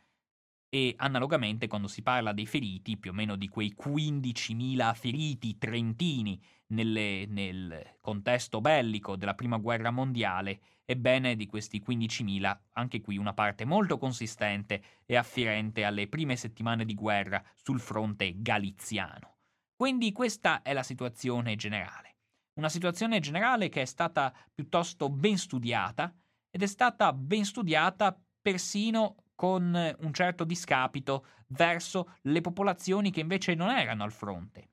e 0.74 0.94
analogamente 0.96 1.68
quando 1.68 1.90
si 1.90 2.02
parla 2.02 2.32
dei 2.32 2.46
feriti, 2.46 2.96
più 2.96 3.12
o 3.12 3.14
meno 3.14 3.36
di 3.36 3.50
quei 3.50 3.76
15.000 3.78 4.96
feriti 4.96 5.58
trentini 5.58 6.42
nelle, 6.68 7.26
nel 7.28 7.98
contesto 8.00 8.62
bellico 8.62 9.18
della 9.18 9.34
Prima 9.34 9.58
Guerra 9.58 9.92
Mondiale, 9.92 10.62
ebbene 10.86 11.36
di 11.36 11.46
questi 11.46 11.84
15.000 11.86 12.58
anche 12.72 13.02
qui 13.02 13.18
una 13.18 13.34
parte 13.34 13.66
molto 13.66 13.98
consistente 13.98 14.82
e 15.06 15.18
afferente 15.18 15.84
alle 15.84 16.08
prime 16.08 16.38
settimane 16.38 16.86
di 16.86 16.94
guerra 16.94 17.44
sul 17.62 17.82
fronte 17.82 18.36
galiziano. 18.38 19.40
Quindi 19.76 20.14
questa 20.14 20.62
è 20.62 20.72
la 20.72 20.84
situazione 20.84 21.58
generale. 21.58 22.16
Una 22.54 22.70
situazione 22.70 23.20
generale 23.20 23.68
che 23.68 23.82
è 23.82 23.86
stata 23.86 24.34
piuttosto 24.54 25.10
ben 25.10 25.38
studiata 25.38 26.16
ed 26.50 26.64
è 26.64 26.68
stata 26.68 27.12
ben 27.12 27.44
studiata 27.44 28.18
persino 28.42 29.18
con 29.42 29.96
un 30.02 30.14
certo 30.14 30.44
discapito 30.44 31.26
verso 31.48 32.18
le 32.26 32.42
popolazioni 32.42 33.10
che 33.10 33.22
invece 33.22 33.56
non 33.56 33.72
erano 33.72 34.04
al 34.04 34.12
fronte. 34.12 34.68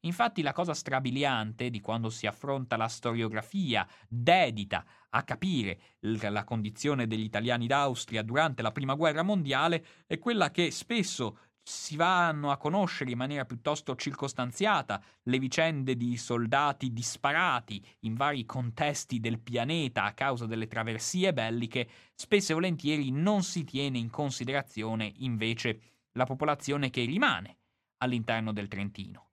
Infatti 0.00 0.42
la 0.42 0.52
cosa 0.52 0.74
strabiliante 0.74 1.70
di 1.70 1.80
quando 1.80 2.10
si 2.10 2.26
affronta 2.26 2.76
la 2.76 2.86
storiografia 2.88 3.88
dedita 4.06 4.84
a 5.08 5.22
capire 5.22 5.80
la 6.00 6.44
condizione 6.44 7.06
degli 7.06 7.22
italiani 7.22 7.66
d'Austria 7.66 8.22
durante 8.22 8.60
la 8.60 8.72
Prima 8.72 8.92
Guerra 8.92 9.22
Mondiale 9.22 9.82
è 10.06 10.18
quella 10.18 10.50
che 10.50 10.70
spesso 10.70 11.38
si 11.70 11.94
vanno 11.94 12.50
a 12.50 12.56
conoscere 12.56 13.12
in 13.12 13.16
maniera 13.16 13.44
piuttosto 13.44 13.94
circostanziata 13.94 15.00
le 15.22 15.38
vicende 15.38 15.96
di 15.96 16.16
soldati 16.16 16.92
disparati 16.92 17.82
in 18.00 18.14
vari 18.14 18.44
contesti 18.44 19.20
del 19.20 19.38
pianeta 19.38 20.02
a 20.02 20.12
causa 20.12 20.46
delle 20.46 20.66
traversie 20.66 21.32
belliche, 21.32 21.88
spesso 22.14 22.50
e 22.50 22.54
volentieri 22.54 23.10
non 23.12 23.44
si 23.44 23.62
tiene 23.62 23.98
in 23.98 24.10
considerazione 24.10 25.12
invece 25.18 25.80
la 26.12 26.24
popolazione 26.24 26.90
che 26.90 27.04
rimane 27.04 27.58
all'interno 27.98 28.52
del 28.52 28.66
Trentino. 28.66 29.28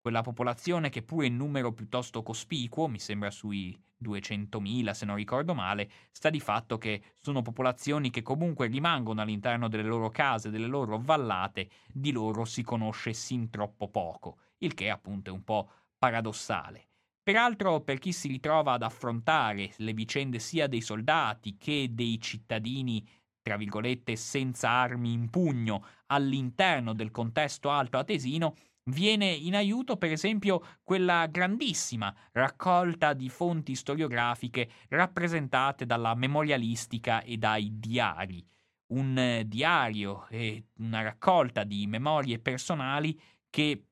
Quella 0.00 0.22
popolazione 0.22 0.90
che 0.90 1.02
pure 1.02 1.26
in 1.26 1.36
numero 1.36 1.72
piuttosto 1.72 2.22
cospicuo, 2.22 2.86
mi 2.86 3.00
sembra 3.00 3.30
sui 3.30 3.76
200.000 4.02 4.92
se 4.92 5.04
non 5.04 5.16
ricordo 5.16 5.54
male, 5.54 5.90
sta 6.10 6.30
di 6.30 6.40
fatto 6.40 6.78
che 6.78 7.02
sono 7.14 7.42
popolazioni 7.42 8.10
che 8.10 8.22
comunque 8.22 8.66
rimangono 8.66 9.20
all'interno 9.20 9.68
delle 9.68 9.82
loro 9.82 10.08
case, 10.10 10.50
delle 10.50 10.66
loro 10.66 10.98
vallate, 10.98 11.68
di 11.92 12.12
loro 12.12 12.44
si 12.44 12.62
conosce 12.62 13.12
sin 13.12 13.50
troppo 13.50 13.88
poco, 13.88 14.38
il 14.58 14.74
che 14.74 14.90
appunto 14.90 15.30
è 15.30 15.32
un 15.32 15.44
po' 15.44 15.70
paradossale. 15.98 16.86
Peraltro, 17.22 17.82
per 17.82 17.98
chi 17.98 18.12
si 18.12 18.28
ritrova 18.28 18.72
ad 18.72 18.82
affrontare 18.82 19.72
le 19.76 19.92
vicende 19.92 20.38
sia 20.38 20.66
dei 20.66 20.80
soldati 20.80 21.56
che 21.58 21.88
dei 21.90 22.18
cittadini, 22.18 23.06
tra 23.42 23.56
virgolette, 23.56 24.16
senza 24.16 24.70
armi 24.70 25.12
in 25.12 25.28
pugno 25.28 25.84
all'interno 26.06 26.94
del 26.94 27.10
contesto 27.10 27.70
alto 27.70 27.98
atesino, 27.98 28.56
Viene 28.84 29.26
in 29.26 29.54
aiuto, 29.54 29.96
per 29.96 30.10
esempio, 30.10 30.78
quella 30.82 31.26
grandissima 31.26 32.14
raccolta 32.32 33.12
di 33.12 33.28
fonti 33.28 33.74
storiografiche 33.74 34.70
rappresentate 34.88 35.86
dalla 35.86 36.14
memorialistica 36.14 37.22
e 37.22 37.36
dai 37.36 37.78
diari. 37.78 38.44
Un 38.92 39.16
eh, 39.16 39.46
diario 39.46 40.26
e 40.28 40.64
una 40.78 41.02
raccolta 41.02 41.62
di 41.62 41.86
memorie 41.86 42.38
personali 42.40 43.18
che 43.48 43.84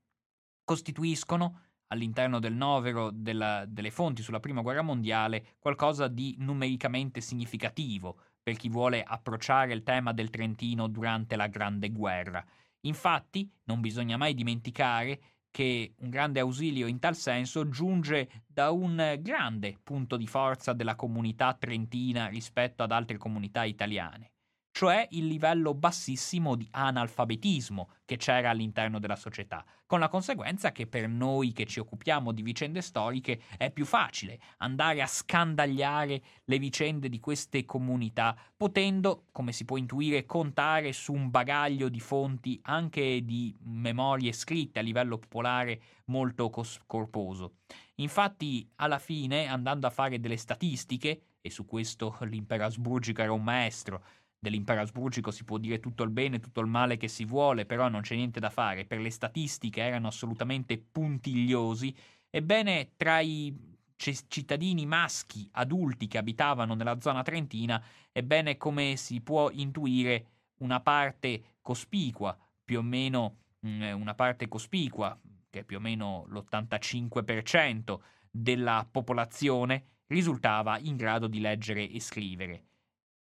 costituiscono 0.64 1.61
all'interno 1.88 2.38
del 2.38 2.55
novero 2.55 3.11
della, 3.11 3.64
delle 3.66 3.90
fonti 3.90 4.22
sulla 4.22 4.40
Prima 4.40 4.61
Guerra 4.61 4.83
Mondiale 4.83 5.55
qualcosa 5.59 6.09
di 6.09 6.35
numericamente 6.38 7.20
significativo 7.20 8.20
per 8.42 8.57
chi 8.57 8.68
vuole 8.68 9.03
approcciare 9.03 9.72
il 9.72 9.83
tema 9.83 10.12
del 10.12 10.31
Trentino 10.31 10.88
durante 10.88 11.37
la 11.37 11.46
Grande 11.46 11.90
Guerra. 11.90 12.44
Infatti, 12.83 13.51
non 13.64 13.81
bisogna 13.81 14.17
mai 14.17 14.35
dimenticare 14.35 15.21
che 15.51 15.95
un 15.99 16.11
grande 16.11 16.41
ausilio 16.41 16.87
in 16.87 16.99
tal 16.99 17.17
senso 17.17 17.69
giunge 17.69 18.45
da 18.47 18.71
un 18.71 19.19
grande 19.21 19.79
punto 19.83 20.17
di 20.17 20.27
forza 20.27 20.73
della 20.73 20.95
comunità 20.95 21.55
trentina 21.55 22.29
rispetto 22.29 22.83
ad 22.83 22.93
altre 22.93 23.17
comunità 23.17 23.64
italiane 23.64 24.33
cioè 24.79 25.09
il 25.11 25.27
livello 25.27 25.75
bassissimo 25.75 26.55
di 26.55 26.64
analfabetismo 26.71 27.88
che 28.05 28.17
c'era 28.17 28.51
all'interno 28.51 29.01
della 29.01 29.17
società, 29.17 29.64
con 29.87 29.99
la 29.99 30.07
conseguenza 30.07 30.71
che 30.71 30.87
per 30.87 31.09
noi 31.09 31.51
che 31.51 31.67
ci 31.67 31.81
occupiamo 31.81 32.31
di 32.31 32.43
vicende 32.43 32.81
storiche 32.81 33.41
è 33.57 33.73
più 33.73 33.85
facile 33.85 34.38
andare 34.59 35.03
a 35.03 35.07
scandagliare 35.09 36.23
le 36.45 36.59
vicende 36.61 37.09
di 37.09 37.19
queste 37.19 37.64
comunità, 37.64 38.37
potendo, 38.57 39.25
come 39.33 39.51
si 39.51 39.64
può 39.64 39.79
intuire, 39.79 40.27
contare 40.27 40.93
su 40.93 41.12
un 41.12 41.29
bagaglio 41.29 41.88
di 41.88 41.99
fonti 41.99 42.61
anche 42.62 43.25
di 43.25 43.53
memorie 43.64 44.33
scritte 44.33 44.79
a 44.79 44.83
livello 44.83 45.19
popolare 45.19 45.81
molto 46.05 46.51
cos- 46.51 46.79
corposo. 46.87 47.55
Infatti, 47.97 48.71
alla 48.77 49.01
fine, 49.01 49.49
andando 49.49 49.88
a 49.88 49.91
fare 49.91 50.21
delle 50.21 50.37
statistiche, 50.37 51.23
e 51.41 51.51
su 51.51 51.64
questo 51.64 52.17
l'impero 52.23 52.64
asburgico 52.64 53.23
era 53.23 53.33
un 53.33 53.43
maestro, 53.43 54.03
dell'impero 54.38 54.81
asburgico 54.81 55.31
si 55.31 55.44
può 55.44 55.59
dire 55.59 55.81
tutto 55.81 56.05
il 56.05 56.11
bene, 56.11 56.38
tutto 56.38 56.61
il 56.61 56.66
male 56.68 56.96
che 56.96 57.09
si 57.09 57.24
vuole, 57.24 57.66
però 57.66 57.88
non 57.88 58.03
c'è 58.03 58.14
niente 58.14 58.40
da 58.40 58.51
fare. 58.51 58.85
Per 58.85 59.01
le 59.01 59.11
statistiche 59.11 59.83
erano 59.83 60.09
assolutamente 60.09 60.79
puntigliosi. 60.79 61.94
Ebbene, 62.31 62.92
tra 62.96 63.20
i 63.20 63.77
cittadini 63.96 64.87
maschi 64.87 65.48
adulti 65.53 66.07
che 66.07 66.18
abitavano 66.18 66.74
nella 66.74 67.01
zona 67.01 67.22
trentina, 67.22 67.83
ebbene, 68.12 68.57
come 68.57 68.96
si 68.96 69.20
può 69.20 69.51
intuire, 69.51 70.27
una 70.59 70.81
parte 70.81 71.57
cospicua, 71.61 72.37
più 72.64 72.79
o 72.79 72.83
meno 72.83 73.37
mm, 73.66 73.92
una 74.01 74.14
parte 74.14 74.48
cospicua, 74.48 75.18
che 75.51 75.61
è 75.61 75.64
più 75.64 75.79
o 75.79 75.81
meno 75.81 76.27
l'85% 76.29 77.98
della 78.31 78.87
popolazione, 78.90 79.85
risultava 80.07 80.79
in 80.79 80.96
grado 80.96 81.27
di 81.27 81.40
leggere 81.40 81.88
e 81.88 82.01
scrivere 82.01 82.67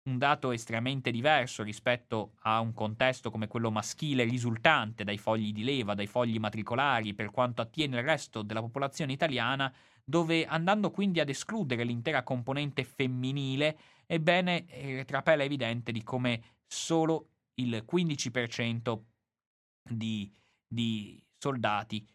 un 0.04 0.18
dato 0.18 0.52
estremamente 0.52 1.10
diverso 1.10 1.62
rispetto 1.62 2.34
a 2.42 2.60
un 2.60 2.74
contesto 2.74 3.30
come 3.30 3.46
quello 3.46 3.70
maschile 3.70 4.24
risultante 4.24 5.02
dai 5.02 5.16
fogli 5.16 5.52
di 5.52 5.64
leva, 5.64 5.94
dai 5.94 6.06
fogli 6.06 6.38
matricolari 6.38 7.14
per 7.14 7.30
quanto 7.30 7.62
attiene 7.62 7.98
il 7.98 8.04
resto 8.04 8.42
della 8.42 8.60
popolazione 8.60 9.12
italiana, 9.12 9.72
dove 10.04 10.44
andando 10.44 10.90
quindi 10.90 11.20
ad 11.20 11.30
escludere 11.30 11.84
l'intera 11.84 12.22
componente 12.22 12.84
femminile, 12.84 13.78
ebbene 14.06 14.66
eh, 14.66 15.04
trapela 15.06 15.42
evidente 15.42 15.90
di 15.90 16.02
come 16.02 16.42
solo 16.66 17.28
il 17.54 17.84
15% 17.90 19.00
di, 19.88 20.30
di 20.66 21.22
soldati 21.38 22.06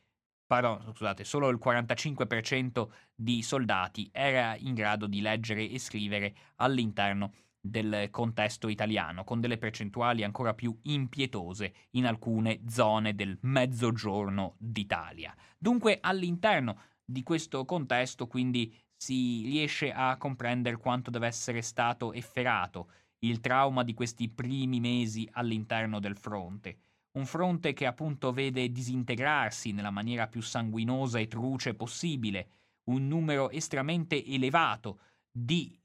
pardon, 0.50 0.82
scusate, 0.96 1.24
solo 1.24 1.50
il 1.50 1.60
45% 1.64 2.88
di 3.14 3.44
soldati 3.44 4.10
era 4.12 4.56
in 4.58 4.74
grado 4.74 5.06
di 5.06 5.22
leggere 5.22 5.70
e 5.70 5.78
scrivere 5.78 6.34
all'interno 6.56 7.32
del 7.62 8.08
contesto 8.10 8.68
italiano, 8.68 9.24
con 9.24 9.42
delle 9.42 9.58
percentuali 9.58 10.24
ancora 10.24 10.54
più 10.54 10.78
impietose 10.84 11.74
in 11.92 12.06
alcune 12.06 12.62
zone 12.68 13.16
del 13.16 13.38
mezzogiorno 13.42 14.56
d'Italia. 14.58 15.36
Dunque 15.58 15.98
all'interno 16.02 16.80
di 17.04 17.24
questo 17.24 17.66
contesto 17.66 18.28
quindi 18.28 18.74
si 18.96 19.44
riesce 19.46 19.92
a 19.92 20.18
comprendere 20.18 20.78
quanto 20.78 21.10
deve 21.10 21.28
essere 21.28 21.62
stato 21.62 22.14
efferato 22.14 22.92
il 23.20 23.40
trauma 23.40 23.84
di 23.84 23.94
questi 23.94 24.30
primi 24.30 24.80
mesi 24.80 25.28
all'interno 25.34 26.00
del 26.00 26.16
fronte. 26.16 26.78
Un 27.12 27.26
fronte 27.26 27.74
che 27.74 27.86
appunto 27.86 28.32
vede 28.32 28.72
disintegrarsi 28.72 29.72
nella 29.72 29.90
maniera 29.90 30.28
più 30.28 30.42
sanguinosa 30.42 31.20
e 31.20 31.28
truce 31.28 31.74
possibile 31.74 32.50
un 32.90 33.08
numero 33.08 33.50
estremamente 33.50 34.24
elevato 34.24 35.00
di 35.32 35.78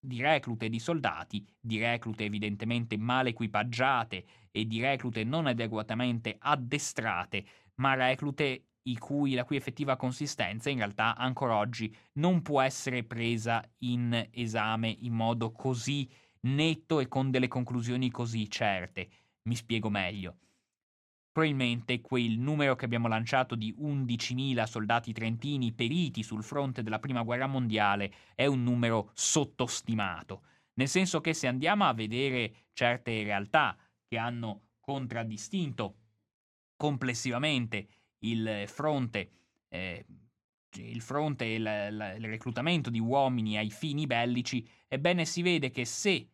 di 0.00 0.20
reclute 0.20 0.66
e 0.66 0.68
di 0.68 0.78
soldati, 0.78 1.46
di 1.60 1.78
reclute 1.78 2.24
evidentemente 2.24 2.96
male 2.96 3.30
equipaggiate 3.30 4.24
e 4.50 4.66
di 4.66 4.80
reclute 4.80 5.24
non 5.24 5.46
adeguatamente 5.46 6.36
addestrate, 6.38 7.44
ma 7.76 7.94
reclute 7.94 8.64
cui, 8.98 9.34
la 9.34 9.44
cui 9.44 9.56
effettiva 9.56 9.96
consistenza 9.96 10.70
in 10.70 10.78
realtà 10.78 11.14
ancora 11.16 11.56
oggi 11.56 11.94
non 12.14 12.40
può 12.40 12.62
essere 12.62 13.04
presa 13.04 13.62
in 13.78 14.28
esame 14.30 14.88
in 15.00 15.12
modo 15.12 15.52
così 15.52 16.08
netto 16.40 17.00
e 17.00 17.08
con 17.08 17.30
delle 17.30 17.48
conclusioni 17.48 18.10
così 18.10 18.48
certe. 18.48 19.08
Mi 19.42 19.54
spiego 19.54 19.90
meglio 19.90 20.36
probabilmente 21.30 22.00
quel 22.00 22.38
numero 22.38 22.74
che 22.74 22.84
abbiamo 22.84 23.08
lanciato 23.08 23.54
di 23.54 23.74
11.000 23.78 24.64
soldati 24.64 25.12
trentini 25.12 25.72
periti 25.72 26.22
sul 26.22 26.42
fronte 26.42 26.82
della 26.82 26.98
Prima 26.98 27.22
Guerra 27.22 27.46
Mondiale 27.46 28.12
è 28.34 28.46
un 28.46 28.62
numero 28.62 29.10
sottostimato, 29.14 30.42
nel 30.74 30.88
senso 30.88 31.20
che 31.20 31.34
se 31.34 31.46
andiamo 31.46 31.84
a 31.84 31.94
vedere 31.94 32.66
certe 32.72 33.22
realtà 33.22 33.76
che 34.06 34.18
hanno 34.18 34.62
contraddistinto 34.80 35.96
complessivamente 36.76 37.86
il 38.20 38.64
fronte, 38.66 39.30
eh, 39.68 40.06
il 40.76 41.00
fronte 41.00 41.44
e 41.44 41.54
il, 41.54 42.14
il 42.18 42.26
reclutamento 42.26 42.90
di 42.90 43.00
uomini 43.00 43.56
ai 43.56 43.70
fini 43.70 44.06
bellici, 44.06 44.66
ebbene 44.86 45.24
si 45.24 45.42
vede 45.42 45.70
che 45.70 45.84
se 45.84 46.28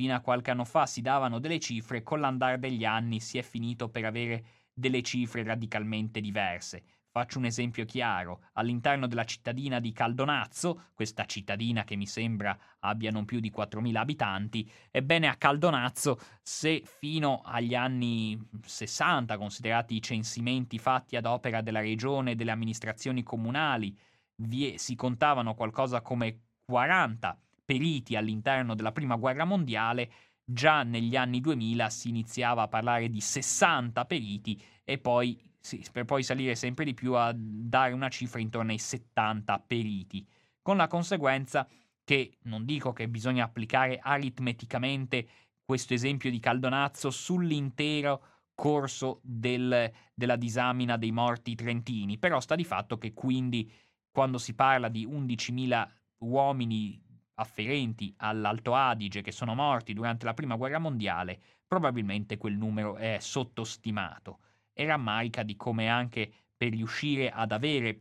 Fino 0.00 0.14
a 0.14 0.20
qualche 0.20 0.50
anno 0.50 0.64
fa 0.64 0.86
si 0.86 1.02
davano 1.02 1.40
delle 1.40 1.58
cifre, 1.58 2.02
con 2.02 2.20
l'andare 2.20 2.58
degli 2.58 2.86
anni 2.86 3.20
si 3.20 3.36
è 3.36 3.42
finito 3.42 3.90
per 3.90 4.06
avere 4.06 4.44
delle 4.72 5.02
cifre 5.02 5.42
radicalmente 5.42 6.22
diverse. 6.22 6.84
Faccio 7.10 7.36
un 7.36 7.44
esempio 7.44 7.84
chiaro. 7.84 8.44
All'interno 8.54 9.06
della 9.06 9.24
cittadina 9.24 9.78
di 9.78 9.92
Caldonazzo, 9.92 10.84
questa 10.94 11.26
cittadina 11.26 11.84
che 11.84 11.96
mi 11.96 12.06
sembra 12.06 12.58
abbia 12.78 13.10
non 13.10 13.26
più 13.26 13.40
di 13.40 13.52
4.000 13.54 13.94
abitanti, 13.96 14.70
ebbene 14.90 15.28
a 15.28 15.36
Caldonazzo, 15.36 16.18
se 16.40 16.82
fino 16.82 17.42
agli 17.44 17.74
anni 17.74 18.42
60, 18.64 19.36
considerati 19.36 19.96
i 19.96 20.02
censimenti 20.02 20.78
fatti 20.78 21.16
ad 21.16 21.26
opera 21.26 21.60
della 21.60 21.80
regione 21.80 22.30
e 22.30 22.36
delle 22.36 22.52
amministrazioni 22.52 23.22
comunali, 23.22 23.94
vi, 24.36 24.78
si 24.78 24.94
contavano 24.94 25.52
qualcosa 25.52 26.00
come 26.00 26.44
40 26.64 27.38
periti 27.70 28.16
all'interno 28.16 28.74
della 28.74 28.90
prima 28.90 29.14
guerra 29.14 29.44
mondiale, 29.44 30.10
già 30.44 30.82
negli 30.82 31.14
anni 31.14 31.40
2000 31.40 31.88
si 31.88 32.08
iniziava 32.08 32.62
a 32.62 32.68
parlare 32.68 33.08
di 33.08 33.20
60 33.20 34.04
periti 34.06 34.60
e 34.82 34.98
poi, 34.98 35.40
sì, 35.60 35.80
per 35.92 36.04
poi 36.04 36.24
salire 36.24 36.56
sempre 36.56 36.84
di 36.84 36.94
più 36.94 37.14
a 37.14 37.32
dare 37.32 37.92
una 37.92 38.08
cifra 38.08 38.40
intorno 38.40 38.72
ai 38.72 38.78
70 38.78 39.62
periti, 39.64 40.26
con 40.60 40.76
la 40.78 40.88
conseguenza 40.88 41.64
che 42.02 42.38
non 42.42 42.64
dico 42.64 42.92
che 42.92 43.08
bisogna 43.08 43.44
applicare 43.44 44.00
aritmeticamente 44.02 45.28
questo 45.64 45.94
esempio 45.94 46.28
di 46.28 46.40
Caldonazzo 46.40 47.08
sull'intero 47.12 48.24
corso 48.52 49.20
del, 49.22 49.88
della 50.12 50.36
disamina 50.36 50.96
dei 50.96 51.12
morti 51.12 51.54
trentini, 51.54 52.18
però 52.18 52.40
sta 52.40 52.56
di 52.56 52.64
fatto 52.64 52.98
che 52.98 53.12
quindi 53.12 53.70
quando 54.10 54.38
si 54.38 54.56
parla 54.56 54.88
di 54.88 55.06
11.000 55.06 55.88
uomini 56.24 57.09
afferenti 57.40 58.12
all'Alto 58.18 58.74
Adige 58.74 59.22
che 59.22 59.32
sono 59.32 59.54
morti 59.54 59.94
durante 59.94 60.26
la 60.26 60.34
Prima 60.34 60.56
Guerra 60.56 60.78
Mondiale, 60.78 61.40
probabilmente 61.66 62.36
quel 62.36 62.56
numero 62.56 62.96
è 62.96 63.16
sottostimato. 63.20 64.40
E 64.72 64.84
rammarica 64.84 65.42
di 65.42 65.56
come 65.56 65.88
anche 65.88 66.30
per 66.56 66.70
riuscire 66.70 67.30
ad 67.30 67.52
avere 67.52 68.00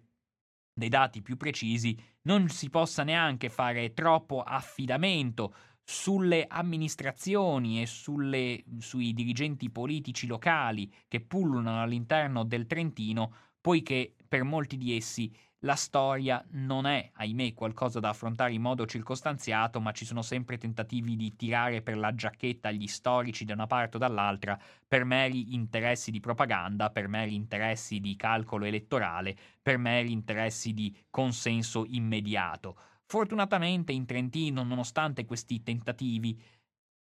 dei 0.73 0.89
dati 0.89 1.21
più 1.21 1.37
precisi 1.37 1.97
non 2.23 2.49
si 2.49 2.69
possa 2.69 3.03
neanche 3.03 3.49
fare 3.49 3.93
troppo 3.93 4.41
affidamento 4.41 5.53
sulle 5.83 6.45
amministrazioni 6.47 7.81
e 7.81 7.87
sulle, 7.87 8.63
sui 8.77 9.13
dirigenti 9.13 9.69
politici 9.69 10.27
locali 10.27 10.91
che 11.07 11.21
pullulano 11.21 11.81
all'interno 11.81 12.43
del 12.43 12.67
Trentino, 12.67 13.33
poiché 13.59 14.13
per 14.29 14.43
molti 14.43 14.77
di 14.77 14.95
essi 14.95 15.29
la 15.63 15.75
storia 15.75 16.41
non 16.51 16.85
è, 16.85 17.11
ahimè, 17.15 17.53
qualcosa 17.53 17.99
da 17.99 18.09
affrontare 18.09 18.53
in 18.53 18.61
modo 18.61 18.85
circostanziato, 18.85 19.81
ma 19.81 19.91
ci 19.91 20.05
sono 20.05 20.21
sempre 20.21 20.57
tentativi 20.57 21.17
di 21.17 21.35
tirare 21.35 21.81
per 21.81 21.97
la 21.97 22.15
giacchetta 22.15 22.71
gli 22.71 22.87
storici 22.87 23.43
da 23.43 23.55
una 23.55 23.67
parte 23.67 23.97
o 23.97 23.99
dall'altra 23.99 24.57
per 24.87 25.03
meri 25.03 25.53
interessi 25.53 26.11
di 26.11 26.21
propaganda, 26.21 26.91
per 26.91 27.09
meri 27.09 27.35
interessi 27.35 27.99
di 27.99 28.15
calcolo 28.15 28.63
elettorale, 28.63 29.35
per 29.61 29.77
meri 29.77 30.13
interessi 30.13 30.73
di 30.73 30.95
consenso 31.09 31.83
immediato. 31.85 32.77
Fortunatamente 33.05 33.91
in 33.91 34.05
Trentino, 34.05 34.63
nonostante 34.63 35.25
questi 35.25 35.61
tentativi, 35.61 36.39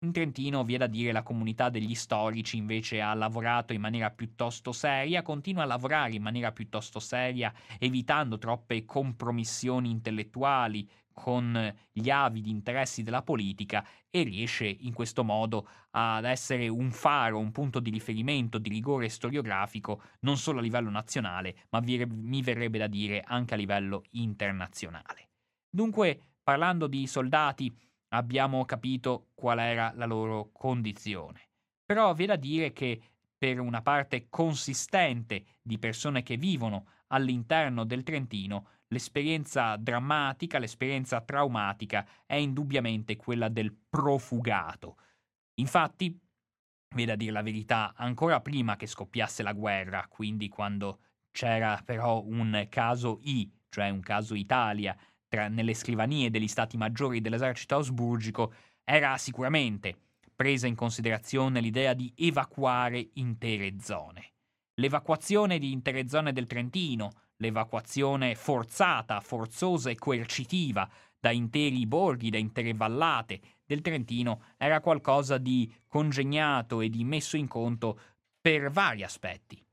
in 0.01 0.13
Trentino, 0.13 0.63
vi 0.63 0.75
è 0.75 0.79
da 0.79 0.87
dire, 0.87 1.11
la 1.11 1.23
comunità 1.23 1.71
degli 1.71 1.95
storici 1.95 2.57
invece 2.57 3.01
ha 3.01 3.15
lavorato 3.15 3.73
in 3.73 3.81
maniera 3.81 4.11
piuttosto 4.11 4.73
seria, 4.73 5.23
continua 5.23 5.63
a 5.63 5.67
lavorare 5.67 6.15
in 6.15 6.23
maniera 6.23 6.53
piuttosto 6.53 7.01
seria, 7.01 7.53
evitando 7.79 8.37
troppe 8.37 8.85
compromissioni 8.85 9.91
intellettuali 9.91 10.89
con 11.15 11.75
gli 11.91 12.11
avidi 12.11 12.51
interessi 12.51 13.03
della 13.03 13.23
politica 13.23 13.87
e 14.11 14.23
riesce 14.23 14.67
in 14.67 14.93
questo 14.93 15.25
modo 15.25 15.67
ad 15.93 16.27
essere 16.27 16.69
un 16.69 16.91
faro, 16.91 17.39
un 17.39 17.53
punto 17.53 17.81
di 17.81 17.89
riferimento 17.89 18.59
di 18.59 18.69
rigore 18.69 19.09
storiografico 19.09 20.03
non 20.21 20.37
solo 20.37 20.59
a 20.59 20.63
livello 20.63 20.91
nazionale, 20.91 21.57
ma 21.71 21.81
mi 21.81 22.43
verrebbe 22.43 22.77
da 22.77 22.87
dire 22.87 23.23
anche 23.27 23.55
a 23.55 23.57
livello 23.57 24.03
internazionale. 24.11 25.31
Dunque, 25.71 26.21
parlando 26.43 26.87
di 26.87 27.07
soldati, 27.07 27.75
abbiamo 28.09 28.65
capito 28.65 29.29
qual 29.35 29.59
era 29.59 29.93
la 29.95 30.07
loro 30.07 30.51
condizione. 30.53 31.41
Però 31.85 32.13
vi 32.15 32.25
è 32.25 32.27
da 32.27 32.37
dire 32.37 32.73
che 32.73 33.01
per 33.39 33.61
una 33.61 33.83
parte 33.83 34.29
consistente 34.29 35.45
di 35.63 35.79
persone 35.79 36.23
che 36.23 36.37
vivono 36.37 36.87
all'interno 37.09 37.85
del 37.85 38.03
Trentino, 38.03 38.69
l'esperienza 38.89 39.77
drammatica, 39.77 40.59
l'esperienza 40.59 41.21
traumatica 41.21 42.07
è 42.25 42.35
indubbiamente 42.35 43.17
quella 43.17 43.49
del 43.49 43.73
profugato. 43.73 44.97
Infatti, 45.61 46.19
vi 46.95 47.03
è 47.03 47.07
da 47.07 47.17
dire 47.17 47.33
la 47.33 47.43
verità, 47.43 47.95
ancora 47.97 48.41
prima 48.41 48.77
che 48.77 48.87
scoppiasse 48.87 49.43
la 49.43 49.53
guerra, 49.53 50.07
quindi 50.09 50.49
quando 50.49 51.01
c'era 51.31 51.81
però 51.85 52.23
un 52.23 52.67
caso 52.71 53.19
I, 53.23 53.51
cioè 53.69 53.91
un 53.91 54.01
caso 54.01 54.35
Italia, 54.35 54.97
tra, 55.29 55.49
nelle 55.49 55.75
scrivanie 55.75 56.31
degli 56.31 56.49
stati 56.49 56.77
maggiori 56.77 57.21
dell'esercito 57.21 57.75
ausburgico, 57.75 58.53
era 58.85 59.17
sicuramente 59.19 59.97
presa 60.35 60.67
in 60.67 60.75
considerazione 60.75 61.61
l'idea 61.61 61.95
di 61.95 62.13
evacuare 62.15 63.09
intere 63.15 63.81
zone. 63.81 64.33
L'evacuazione 64.75 65.59
di 65.59 65.73
intere 65.73 66.09
zone 66.09 66.33
del 66.33 66.47
Trentino, 66.47 67.11
l'evacuazione 67.37 68.35
forzata, 68.35 69.21
forzosa 69.21 69.91
e 69.91 69.97
coercitiva 69.97 70.89
da 71.19 71.31
interi 71.31 71.87
borghi, 71.87 72.31
da 72.31 72.39
intere 72.39 72.75
vallate 72.75 73.41
del 73.65 73.81
Trentino, 73.81 74.43
era 74.59 74.81
qualcosa 74.81 75.39
di 75.39 75.73
congegnato 75.87 76.83
e 76.83 76.91
di 76.91 77.03
messo 77.05 77.37
in 77.37 77.49
conto 77.49 77.99
per 78.41 78.71
vari 78.71 79.03
aspetti. 79.03 79.66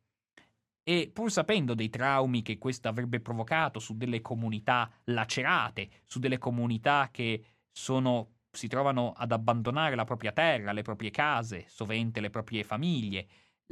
E 0.86 1.10
pur 1.13 1.32
sapendo 1.32 1.76
dei 1.76 1.89
traumi 1.89 2.41
che 2.41 2.58
questo 2.58 2.89
avrebbe 2.89 3.22
provocato 3.22 3.80
su 3.80 3.96
delle 3.96 4.19
comunità 4.22 4.91
lacerate, 5.06 5.89
su 6.04 6.19
delle 6.19 6.38
comunità 6.38 7.10
che 7.10 7.43
sono, 7.72 8.39
si 8.52 8.67
trovano 8.67 9.13
ad 9.15 9.32
abbandonare 9.32 9.96
la 9.96 10.04
propria 10.04 10.34
terra, 10.34 10.74
le 10.74 10.82
proprie 10.82 11.10
case, 11.10 11.65
sovente 11.69 12.19
le 12.19 12.30
proprie 12.30 12.63
famiglie, 12.63 13.28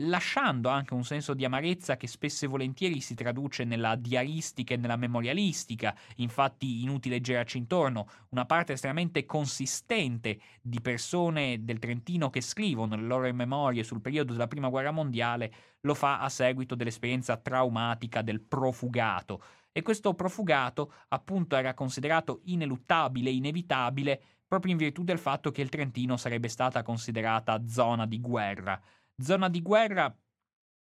lasciando 0.07 0.69
anche 0.69 0.93
un 0.93 1.03
senso 1.03 1.33
di 1.33 1.45
amarezza 1.45 1.97
che 1.97 2.07
spesso 2.07 2.45
e 2.45 2.47
volentieri 2.47 3.01
si 3.01 3.15
traduce 3.15 3.63
nella 3.63 3.95
diaristica 3.95 4.73
e 4.73 4.77
nella 4.77 4.95
memorialistica. 4.95 5.95
Infatti, 6.17 6.81
inutile 6.83 7.21
girarci 7.21 7.57
intorno, 7.57 8.07
una 8.29 8.45
parte 8.45 8.73
estremamente 8.73 9.25
consistente 9.25 10.39
di 10.61 10.81
persone 10.81 11.63
del 11.63 11.79
Trentino 11.79 12.29
che 12.29 12.41
scrivono 12.41 12.95
le 12.95 13.03
loro 13.03 13.31
memorie 13.33 13.83
sul 13.83 14.01
periodo 14.01 14.33
della 14.33 14.47
Prima 14.47 14.69
Guerra 14.69 14.91
Mondiale 14.91 15.53
lo 15.81 15.93
fa 15.93 16.19
a 16.19 16.29
seguito 16.29 16.75
dell'esperienza 16.75 17.37
traumatica 17.37 18.21
del 18.21 18.41
profugato. 18.41 19.41
E 19.71 19.81
questo 19.81 20.13
profugato, 20.13 20.93
appunto, 21.09 21.55
era 21.55 21.73
considerato 21.73 22.41
ineluttabile, 22.45 23.29
inevitabile, 23.29 24.21
proprio 24.45 24.73
in 24.73 24.77
virtù 24.77 25.03
del 25.03 25.17
fatto 25.17 25.49
che 25.49 25.61
il 25.61 25.69
Trentino 25.69 26.17
sarebbe 26.17 26.49
stata 26.49 26.83
considerata 26.83 27.65
zona 27.67 28.05
di 28.05 28.19
guerra. 28.19 28.79
Zona 29.21 29.49
di 29.49 29.61
guerra 29.61 30.13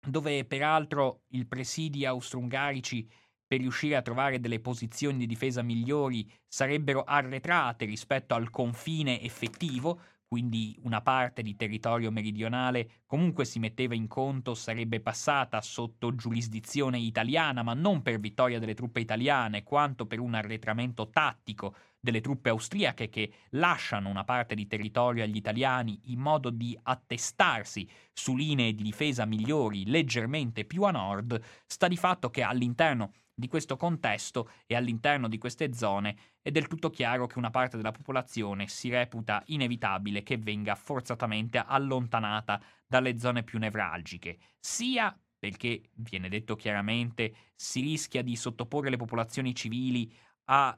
dove 0.04 0.44
peraltro 0.44 1.24
i 1.28 1.44
presidi 1.44 2.04
austro-ungarici 2.06 3.08
per 3.46 3.60
riuscire 3.60 3.96
a 3.96 4.02
trovare 4.02 4.40
delle 4.40 4.60
posizioni 4.60 5.18
di 5.18 5.26
difesa 5.26 5.62
migliori 5.62 6.28
sarebbero 6.48 7.04
arretrate 7.04 7.84
rispetto 7.84 8.34
al 8.34 8.50
confine 8.50 9.20
effettivo, 9.20 10.00
quindi 10.26 10.78
una 10.84 11.02
parte 11.02 11.42
di 11.42 11.54
territorio 11.54 12.10
meridionale 12.10 13.02
comunque 13.04 13.44
si 13.44 13.58
metteva 13.58 13.94
in 13.94 14.08
conto 14.08 14.54
sarebbe 14.54 15.00
passata 15.00 15.60
sotto 15.60 16.14
giurisdizione 16.14 16.98
italiana, 16.98 17.62
ma 17.62 17.74
non 17.74 18.00
per 18.00 18.18
vittoria 18.18 18.58
delle 18.58 18.74
truppe 18.74 19.00
italiane, 19.00 19.62
quanto 19.62 20.06
per 20.06 20.18
un 20.18 20.32
arretramento 20.32 21.10
tattico 21.10 21.74
delle 22.02 22.20
truppe 22.20 22.48
austriache 22.48 23.08
che 23.08 23.32
lasciano 23.50 24.08
una 24.08 24.24
parte 24.24 24.56
di 24.56 24.66
territorio 24.66 25.22
agli 25.22 25.36
italiani 25.36 26.00
in 26.06 26.18
modo 26.18 26.50
di 26.50 26.76
attestarsi 26.82 27.88
su 28.12 28.34
linee 28.34 28.74
di 28.74 28.82
difesa 28.82 29.24
migliori 29.24 29.86
leggermente 29.86 30.64
più 30.64 30.82
a 30.82 30.90
nord, 30.90 31.40
sta 31.64 31.86
di 31.86 31.96
fatto 31.96 32.28
che 32.28 32.42
all'interno 32.42 33.12
di 33.32 33.46
questo 33.46 33.76
contesto 33.76 34.50
e 34.66 34.74
all'interno 34.74 35.28
di 35.28 35.38
queste 35.38 35.72
zone 35.72 36.16
è 36.42 36.50
del 36.50 36.66
tutto 36.66 36.90
chiaro 36.90 37.28
che 37.28 37.38
una 37.38 37.50
parte 37.50 37.76
della 37.76 37.92
popolazione 37.92 38.66
si 38.66 38.90
reputa 38.90 39.40
inevitabile 39.46 40.24
che 40.24 40.38
venga 40.38 40.74
forzatamente 40.74 41.62
allontanata 41.64 42.60
dalle 42.84 43.16
zone 43.16 43.44
più 43.44 43.60
nevralgiche, 43.60 44.38
sia 44.58 45.16
perché, 45.38 45.82
viene 45.94 46.28
detto 46.28 46.56
chiaramente, 46.56 47.34
si 47.54 47.80
rischia 47.80 48.22
di 48.22 48.36
sottoporre 48.36 48.90
le 48.90 48.96
popolazioni 48.96 49.54
civili 49.54 50.12
a 50.46 50.76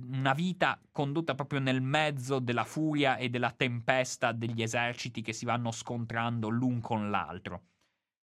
una 0.00 0.32
vita 0.32 0.80
condotta 0.90 1.34
proprio 1.34 1.60
nel 1.60 1.80
mezzo 1.80 2.40
della 2.40 2.64
furia 2.64 3.16
e 3.16 3.28
della 3.28 3.52
tempesta 3.52 4.32
degli 4.32 4.62
eserciti 4.62 5.22
che 5.22 5.32
si 5.32 5.44
vanno 5.44 5.70
scontrando 5.70 6.48
l'un 6.48 6.80
con 6.80 7.10
l'altro. 7.10 7.66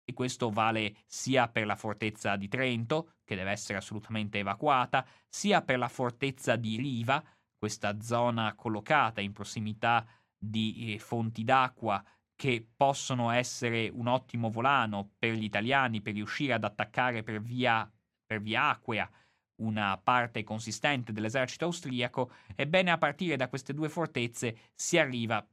E 0.05 0.13
questo 0.15 0.51
vale 0.51 0.97
sia 1.07 1.49
per 1.49 1.67
la 1.67 1.77
fortezza 1.77 2.37
di 2.37 2.49
Trento, 2.49 3.17
che 3.25 3.35
deve 3.35 3.51
essere 3.51 3.79
assolutamente 3.79 4.39
evacuata, 4.39 5.05
sia 5.29 5.63
per 5.63 5.79
la 5.79 5.89
fortezza 5.89 6.57
di 6.57 6.77
Riva, 6.77 7.23
questa 7.59 8.01
zona 8.01 8.55
collocata 8.55 9.21
in 9.21 9.33
prossimità 9.33 10.07
di 10.39 10.95
eh, 10.95 10.99
fonti 10.99 11.43
d'acqua 11.43 12.03
che 12.37 12.67
possono 12.77 13.31
essere 13.31 13.91
un 13.93 14.07
ottimo 14.07 14.49
volano 14.49 15.11
per 15.19 15.33
gli 15.33 15.43
italiani 15.43 16.01
per 16.01 16.15
riuscire 16.15 16.53
ad 16.53 16.63
attaccare 16.63 17.25
per 17.25 17.43
via, 17.43 17.91
per 18.25 18.41
via 18.41 18.69
acquea 18.69 19.11
una 19.59 19.99
parte 19.99 20.45
consistente 20.45 21.13
dell'esercito 21.13 21.67
austriaco, 21.67 22.31
ebbene 22.55 22.91
a 22.91 22.99
partire 22.99 23.37
da 23.37 23.49
queste 23.49 23.75
due 23.75 23.89
fortezze 23.89 24.57
si 24.75 24.99
arriva 24.99 25.45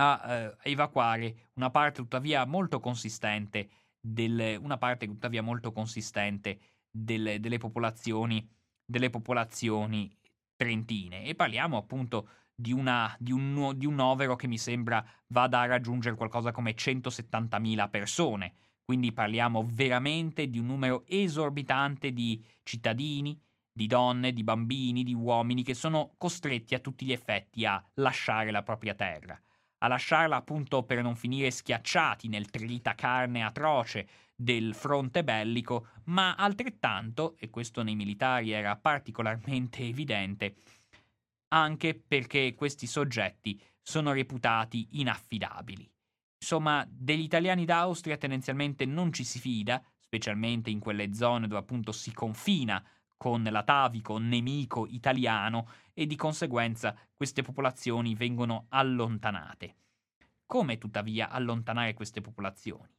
a 0.00 0.22
eh, 0.26 0.56
evacuare 0.70 1.48
una 1.54 1.70
parte 1.70 2.00
tuttavia 2.00 2.44
molto 2.44 2.80
consistente, 2.80 3.68
del, 4.00 4.58
una 4.60 4.78
parte 4.78 5.06
tuttavia 5.06 5.42
molto 5.42 5.72
consistente 5.72 6.58
del, 6.90 7.40
delle, 7.40 7.58
popolazioni, 7.58 8.48
delle 8.84 9.10
popolazioni 9.10 10.14
trentine. 10.56 11.24
E 11.24 11.34
parliamo 11.34 11.76
appunto 11.76 12.28
di, 12.54 12.72
una, 12.72 13.14
di, 13.18 13.32
un, 13.32 13.72
di 13.76 13.86
un 13.86 13.94
novero 13.94 14.36
che 14.36 14.46
mi 14.46 14.58
sembra 14.58 15.04
vada 15.28 15.60
a 15.60 15.66
raggiungere 15.66 16.16
qualcosa 16.16 16.52
come 16.52 16.74
170.000 16.74 17.90
persone. 17.90 18.54
Quindi 18.88 19.12
parliamo 19.12 19.68
veramente 19.70 20.48
di 20.48 20.58
un 20.58 20.64
numero 20.64 21.04
esorbitante 21.06 22.10
di 22.10 22.42
cittadini, 22.62 23.38
di 23.70 23.86
donne, 23.86 24.32
di 24.32 24.42
bambini, 24.42 25.02
di 25.02 25.12
uomini 25.12 25.62
che 25.62 25.74
sono 25.74 26.14
costretti 26.16 26.74
a 26.74 26.78
tutti 26.78 27.04
gli 27.04 27.12
effetti 27.12 27.66
a 27.66 27.84
lasciare 27.96 28.50
la 28.50 28.62
propria 28.62 28.94
terra 28.94 29.38
a 29.78 29.88
lasciarla 29.88 30.36
appunto 30.36 30.82
per 30.82 31.02
non 31.02 31.16
finire 31.16 31.50
schiacciati 31.50 32.28
nel 32.28 32.50
tritacarne 32.50 33.44
atroce 33.44 34.08
del 34.34 34.74
fronte 34.74 35.22
bellico, 35.22 35.88
ma 36.04 36.34
altrettanto, 36.34 37.36
e 37.38 37.50
questo 37.50 37.82
nei 37.82 37.94
militari 37.94 38.50
era 38.50 38.76
particolarmente 38.76 39.82
evidente, 39.86 40.56
anche 41.48 41.94
perché 41.94 42.54
questi 42.54 42.86
soggetti 42.86 43.60
sono 43.80 44.12
reputati 44.12 44.88
inaffidabili. 44.92 45.88
Insomma, 46.40 46.86
degli 46.88 47.22
italiani 47.22 47.64
d'Austria 47.64 48.16
tendenzialmente 48.16 48.84
non 48.86 49.12
ci 49.12 49.24
si 49.24 49.38
fida, 49.38 49.82
specialmente 49.98 50.70
in 50.70 50.78
quelle 50.78 51.12
zone 51.12 51.46
dove 51.48 51.60
appunto 51.60 51.92
si 51.92 52.12
confina 52.12 52.82
con 53.16 53.42
l'atavico 53.42 54.16
nemico 54.18 54.86
italiano 54.86 55.68
e 55.92 56.06
di 56.06 56.16
conseguenza 56.16 56.96
queste 57.14 57.42
popolazioni 57.42 58.14
vengono 58.14 58.66
allontanate. 58.68 59.74
Come 60.46 60.78
tuttavia 60.78 61.28
allontanare 61.28 61.92
queste 61.92 62.20
popolazioni? 62.20 62.96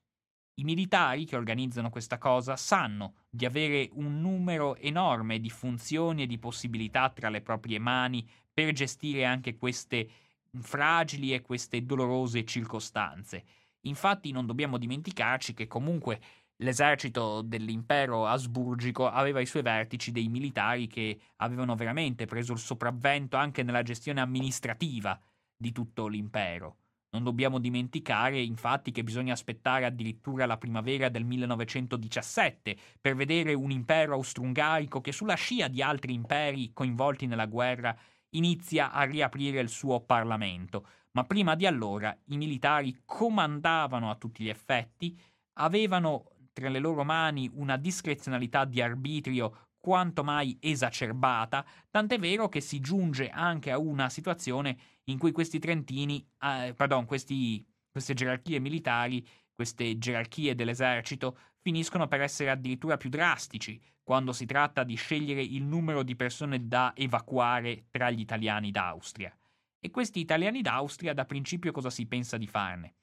I 0.59 0.63
militari 0.65 1.23
che 1.23 1.37
organizzano 1.37 1.89
questa 1.89 2.17
cosa 2.17 2.57
sanno 2.57 3.15
di 3.29 3.45
avere 3.45 3.89
un 3.93 4.19
numero 4.19 4.75
enorme 4.75 5.39
di 5.39 5.49
funzioni 5.49 6.23
e 6.23 6.27
di 6.27 6.37
possibilità 6.37 7.09
tra 7.09 7.29
le 7.29 7.41
proprie 7.41 7.79
mani 7.79 8.29
per 8.53 8.73
gestire 8.73 9.23
anche 9.23 9.55
queste 9.55 10.09
fragili 10.61 11.33
e 11.33 11.41
queste 11.41 11.85
dolorose 11.85 12.45
circostanze. 12.45 13.43
Infatti 13.81 14.31
non 14.31 14.45
dobbiamo 14.45 14.77
dimenticarci 14.77 15.53
che 15.53 15.67
comunque 15.67 16.19
l'esercito 16.57 17.41
dell'impero 17.41 18.27
asburgico 18.27 19.07
aveva 19.07 19.39
ai 19.39 19.45
suoi 19.45 19.61
vertici 19.61 20.11
dei 20.11 20.27
militari 20.27 20.87
che 20.87 21.19
avevano 21.37 21.75
veramente 21.75 22.25
preso 22.25 22.53
il 22.53 22.59
sopravvento 22.59 23.37
anche 23.37 23.63
nella 23.63 23.83
gestione 23.83 24.19
amministrativa 24.19 25.19
di 25.55 25.71
tutto 25.71 26.07
l'impero. 26.07 26.77
Non 27.11 27.23
dobbiamo 27.23 27.57
dimenticare 27.57 28.39
infatti 28.39 28.91
che 28.91 29.03
bisogna 29.03 29.33
aspettare 29.33 29.85
addirittura 29.85 30.45
la 30.45 30.57
primavera 30.57 31.09
del 31.09 31.25
1917 31.25 32.77
per 33.01 33.15
vedere 33.15 33.53
un 33.53 33.71
impero 33.71 34.13
austro-ungarico 34.13 35.01
che 35.01 35.11
sulla 35.11 35.33
scia 35.33 35.67
di 35.69 35.81
altri 35.81 36.13
imperi 36.13 36.71
coinvolti 36.71 37.25
nella 37.25 37.47
guerra 37.47 37.97
inizia 38.31 38.91
a 38.91 39.03
riaprire 39.03 39.59
il 39.59 39.69
suo 39.69 40.01
Parlamento, 40.01 40.85
ma 41.11 41.23
prima 41.25 41.55
di 41.55 41.65
allora 41.65 42.15
i 42.25 42.37
militari 42.37 43.01
comandavano 43.05 44.09
a 44.09 44.15
tutti 44.15 44.43
gli 44.43 44.49
effetti, 44.49 45.17
avevano 45.53 46.31
tra 46.53 46.69
le 46.69 46.79
loro 46.79 47.03
mani 47.03 47.49
una 47.53 47.77
discrezionalità 47.77 48.65
di 48.65 48.81
arbitrio 48.81 49.69
quanto 49.77 50.23
mai 50.23 50.57
esacerbata, 50.59 51.65
tant'è 51.89 52.19
vero 52.19 52.49
che 52.49 52.59
si 52.59 52.79
giunge 52.79 53.29
anche 53.29 53.71
a 53.71 53.79
una 53.79 54.09
situazione 54.09 54.77
in 55.05 55.17
cui 55.17 55.31
questi 55.31 55.57
trentini, 55.57 56.19
eh, 56.41 56.73
pardon, 56.75 57.05
questi, 57.05 57.65
queste 57.89 58.13
gerarchie 58.13 58.59
militari, 58.59 59.25
queste 59.53 59.97
gerarchie 59.97 60.53
dell'esercito, 60.53 61.37
finiscono 61.61 62.07
per 62.07 62.21
essere 62.21 62.49
addirittura 62.49 62.97
più 62.97 63.09
drastici, 63.09 63.81
quando 64.03 64.33
si 64.33 64.45
tratta 64.45 64.83
di 64.83 64.95
scegliere 64.95 65.41
il 65.41 65.63
numero 65.63 66.03
di 66.03 66.15
persone 66.15 66.67
da 66.67 66.93
evacuare 66.95 67.85
tra 67.91 68.09
gli 68.09 68.21
italiani 68.21 68.71
d'Austria. 68.71 69.35
E 69.79 69.91
questi 69.91 70.19
italiani 70.19 70.61
d'Austria 70.61 71.13
da 71.13 71.25
principio 71.25 71.71
cosa 71.71 71.89
si 71.89 72.05
pensa 72.05 72.37
di 72.37 72.47
farne? 72.47 72.95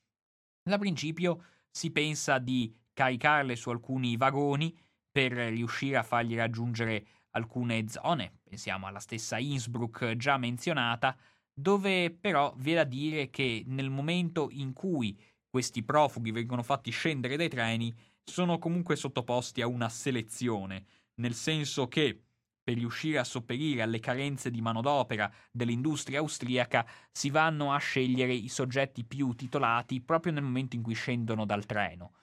Da 0.62 0.78
principio 0.78 1.44
si 1.70 1.90
pensa 1.90 2.38
di 2.38 2.74
caricarle 2.92 3.57
su 3.57 3.70
alcuni 3.70 4.16
vagoni 4.16 4.76
per 5.11 5.32
riuscire 5.32 5.96
a 5.96 6.02
fargli 6.02 6.34
raggiungere 6.34 7.07
alcune 7.30 7.86
zone, 7.88 8.40
pensiamo 8.42 8.86
alla 8.86 8.98
stessa 8.98 9.38
Innsbruck 9.38 10.16
già 10.16 10.38
menzionata, 10.38 11.16
dove 11.52 12.11
però 12.11 12.52
vi 12.57 12.72
è 12.72 12.74
da 12.74 12.84
dire 12.84 13.30
che 13.30 13.62
nel 13.66 13.90
momento 13.90 14.48
in 14.50 14.72
cui 14.72 15.18
questi 15.48 15.82
profughi 15.82 16.32
vengono 16.32 16.62
fatti 16.62 16.90
scendere 16.90 17.36
dai 17.36 17.48
treni, 17.48 17.94
sono 18.29 18.59
comunque 18.59 18.97
sottoposti 18.97 19.62
a 19.62 19.68
una 19.68 19.89
selezione, 19.89 20.85
nel 21.14 21.35
senso 21.35 21.87
che 21.87 22.20
per 22.62 22.74
riuscire 22.74 23.18
a 23.18 23.24
sopperire 23.24 23.83
alle 23.83 24.01
carenze 24.01 24.51
di 24.51 24.61
manodopera 24.61 25.33
dell'industria 25.53 26.18
austriaca 26.18 26.85
si 27.12 27.31
vanno 27.31 27.72
a 27.72 27.79
scegliere 27.79 28.35
i 28.35 28.49
soggetti 28.49 29.05
più 29.05 29.35
titolati 29.35 30.01
proprio 30.01 30.33
nel 30.33 30.43
momento 30.43 30.74
in 30.74 30.83
cui 30.83 30.95
scendono 30.95 31.47
dal 31.47 31.64
treno. 31.64 32.14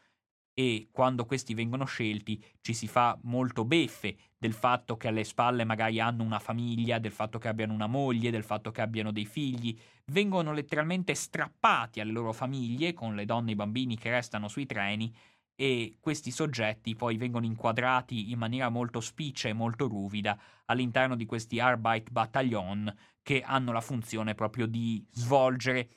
E 0.54 0.90
quando 0.92 1.26
questi 1.26 1.54
vengono 1.54 1.86
scelti 1.86 2.44
ci 2.62 2.74
si 2.74 2.88
fa 2.88 3.18
molto 3.24 3.64
beffe 3.64 4.16
del 4.38 4.54
fatto 4.54 4.98
che 4.98 5.08
alle 5.08 5.24
spalle 5.24 5.64
magari 5.64 6.02
hanno 6.02 6.24
una 6.24 6.38
famiglia, 6.38 7.00
del 7.00 7.14
fatto 7.14 7.40
che 7.40 7.48
abbiano 7.48 7.74
una 7.74 7.88
moglie, 7.88 8.30
del 8.30 8.44
fatto 8.44 8.70
che 8.70 8.82
abbiano 8.82 9.12
dei 9.12 9.26
figli, 9.26 9.76
vengono 10.08 10.52
letteralmente 10.52 11.16
strappati 11.16 12.02
alle 12.02 12.12
loro 12.12 12.34
famiglie 12.34 12.94
con 12.94 13.16
le 13.16 13.26
donne 13.26 13.52
e 13.52 13.54
i 13.54 13.56
bambini 13.56 13.98
che 13.98 14.12
restano 14.12 14.50
sui 14.50 14.66
treni 14.66 15.12
e 15.56 15.98
questi 16.00 16.32
soggetti 16.32 16.96
poi 16.96 17.18
vengono 17.18 17.46
inquadrati 17.46 18.32
in 18.32 18.40
maniera 18.40 18.70
molto 18.70 19.00
spiccia 19.00 19.50
e 19.50 19.54
molto 19.54 19.88
ruvida 19.88 20.40
all'interno 20.66 21.16
di 21.16 21.26
questi 21.26 21.60
Arbeitbataillon 21.60 22.94
che 23.22 23.42
hanno 23.42 23.72
la 23.72 23.82
funzione 23.82 24.36
proprio 24.36 24.66
di 24.66 25.06
svolgere 25.12 25.90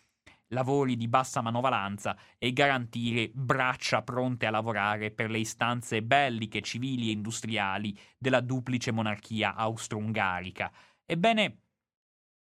lavori 0.48 0.96
di 0.96 1.08
bassa 1.08 1.40
manovalanza 1.40 2.16
e 2.38 2.52
garantire 2.52 3.30
braccia 3.32 4.02
pronte 4.02 4.46
a 4.46 4.50
lavorare 4.50 5.10
per 5.10 5.30
le 5.30 5.38
istanze 5.38 6.02
belliche, 6.02 6.60
civili 6.60 7.08
e 7.08 7.12
industriali 7.12 7.98
della 8.16 8.40
duplice 8.40 8.92
monarchia 8.92 9.54
austro-ungarica. 9.54 10.72
Ebbene, 11.04 11.60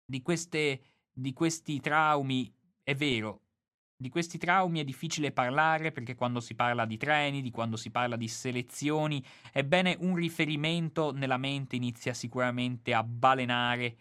di, 0.05 0.21
queste, 0.21 0.81
di 1.11 1.33
questi 1.33 1.79
traumi 1.79 2.51
è 2.81 2.95
vero, 2.95 3.42
di 4.03 4.09
questi 4.09 4.37
traumi 4.37 4.81
è 4.81 4.83
difficile 4.83 5.31
parlare 5.31 5.93
perché 5.93 6.13
quando 6.13 6.41
si 6.41 6.55
parla 6.55 6.83
di 6.83 6.97
treni, 6.97 7.41
di 7.41 7.51
quando 7.51 7.77
si 7.77 7.89
parla 7.89 8.17
di 8.17 8.27
selezioni, 8.27 9.23
ebbene 9.53 9.95
un 10.01 10.15
riferimento 10.15 11.13
nella 11.13 11.37
mente 11.37 11.77
inizia 11.77 12.13
sicuramente 12.13 12.93
a 12.93 13.01
balenare 13.01 13.95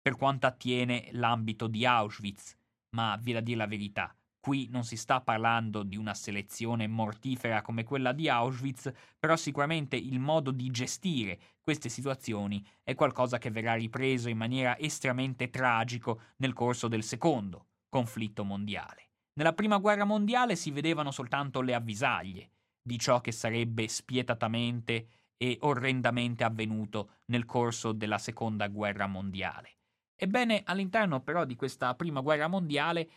per 0.00 0.16
quanto 0.16 0.46
attiene 0.46 1.08
l'ambito 1.10 1.66
di 1.66 1.84
Auschwitz. 1.84 2.56
Ma 2.90 3.18
vi 3.20 3.32
da 3.32 3.40
dire 3.40 3.56
la 3.56 3.66
verità, 3.66 4.14
qui 4.38 4.68
non 4.70 4.84
si 4.84 4.96
sta 4.96 5.20
parlando 5.20 5.82
di 5.82 5.96
una 5.96 6.14
selezione 6.14 6.86
mortifera 6.86 7.62
come 7.62 7.82
quella 7.82 8.12
di 8.12 8.28
Auschwitz, 8.28 8.92
però 9.18 9.34
sicuramente 9.34 9.96
il 9.96 10.20
modo 10.20 10.52
di 10.52 10.70
gestire 10.70 11.40
queste 11.60 11.88
situazioni 11.88 12.64
è 12.84 12.94
qualcosa 12.94 13.38
che 13.38 13.50
verrà 13.50 13.74
ripreso 13.74 14.28
in 14.28 14.36
maniera 14.36 14.78
estremamente 14.78 15.50
tragico 15.50 16.20
nel 16.36 16.52
corso 16.52 16.86
del 16.86 17.02
secondo 17.02 17.66
conflitto 17.88 18.44
mondiale. 18.44 19.11
Nella 19.34 19.54
prima 19.54 19.78
guerra 19.78 20.04
mondiale 20.04 20.56
si 20.56 20.70
vedevano 20.70 21.10
soltanto 21.10 21.62
le 21.62 21.74
avvisaglie 21.74 22.50
di 22.82 22.98
ciò 22.98 23.20
che 23.20 23.32
sarebbe 23.32 23.88
spietatamente 23.88 25.06
e 25.36 25.56
orrendamente 25.62 26.44
avvenuto 26.44 27.20
nel 27.26 27.46
corso 27.46 27.92
della 27.92 28.18
seconda 28.18 28.68
guerra 28.68 29.06
mondiale. 29.06 29.76
Ebbene, 30.14 30.62
all'interno 30.64 31.20
però 31.20 31.44
di 31.44 31.56
questa 31.56 31.94
prima 31.94 32.20
guerra 32.20 32.46
mondiale, 32.46 33.08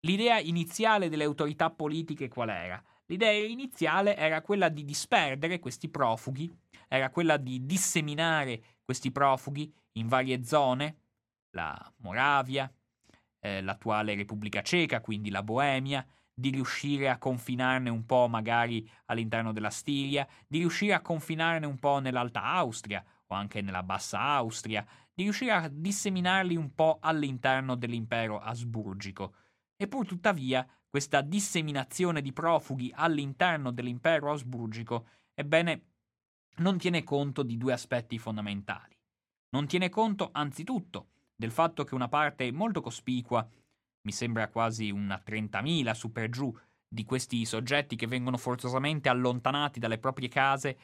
l'idea 0.00 0.38
iniziale 0.38 1.08
delle 1.08 1.24
autorità 1.24 1.70
politiche 1.70 2.28
qual 2.28 2.48
era? 2.48 2.82
L'idea 3.06 3.30
iniziale 3.30 4.16
era 4.16 4.42
quella 4.42 4.68
di 4.68 4.84
disperdere 4.84 5.58
questi 5.60 5.88
profughi, 5.88 6.50
era 6.88 7.10
quella 7.10 7.36
di 7.36 7.64
disseminare 7.64 8.78
questi 8.84 9.12
profughi 9.12 9.72
in 9.92 10.08
varie 10.08 10.44
zone, 10.44 10.96
la 11.50 11.92
Moravia, 11.98 12.70
eh, 13.56 13.62
l'attuale 13.62 14.14
Repubblica 14.14 14.62
Ceca, 14.62 15.00
quindi 15.00 15.30
la 15.30 15.42
Boemia, 15.42 16.06
di 16.32 16.50
riuscire 16.50 17.08
a 17.08 17.18
confinarne 17.18 17.90
un 17.90 18.06
po' 18.06 18.28
magari 18.28 18.88
all'interno 19.06 19.52
della 19.52 19.70
Stiria, 19.70 20.26
di 20.46 20.58
riuscire 20.58 20.92
a 20.94 21.00
confinarne 21.00 21.66
un 21.66 21.78
po' 21.78 21.98
nell'Alta 21.98 22.44
Austria 22.44 23.04
o 23.26 23.34
anche 23.34 23.60
nella 23.60 23.82
Bassa 23.82 24.20
Austria, 24.20 24.86
di 25.12 25.24
riuscire 25.24 25.50
a 25.50 25.68
disseminarli 25.68 26.54
un 26.54 26.74
po' 26.74 26.98
all'interno 27.00 27.74
dell'impero 27.74 28.38
asburgico. 28.38 29.34
Eppur 29.76 30.06
tuttavia, 30.06 30.66
questa 30.88 31.20
disseminazione 31.22 32.22
di 32.22 32.32
profughi 32.32 32.92
all'interno 32.94 33.72
dell'impero 33.72 34.30
asburgico, 34.30 35.08
ebbene, 35.34 35.82
non 36.58 36.78
tiene 36.78 37.02
conto 37.02 37.42
di 37.42 37.56
due 37.56 37.72
aspetti 37.72 38.18
fondamentali. 38.18 38.96
Non 39.50 39.66
tiene 39.66 39.88
conto, 39.88 40.30
anzitutto, 40.32 41.08
del 41.38 41.52
fatto 41.52 41.84
che 41.84 41.94
una 41.94 42.08
parte 42.08 42.50
molto 42.50 42.80
cospicua, 42.80 43.48
mi 44.02 44.12
sembra 44.12 44.48
quasi 44.48 44.90
una 44.90 45.22
30.000 45.24 45.92
su 45.92 46.10
per 46.10 46.30
giù, 46.30 46.52
di 46.90 47.04
questi 47.04 47.44
soggetti 47.44 47.94
che 47.94 48.08
vengono 48.08 48.36
forzosamente 48.38 49.08
allontanati 49.08 49.78
dalle 49.78 49.98
proprie 49.98 50.28
case, 50.28 50.78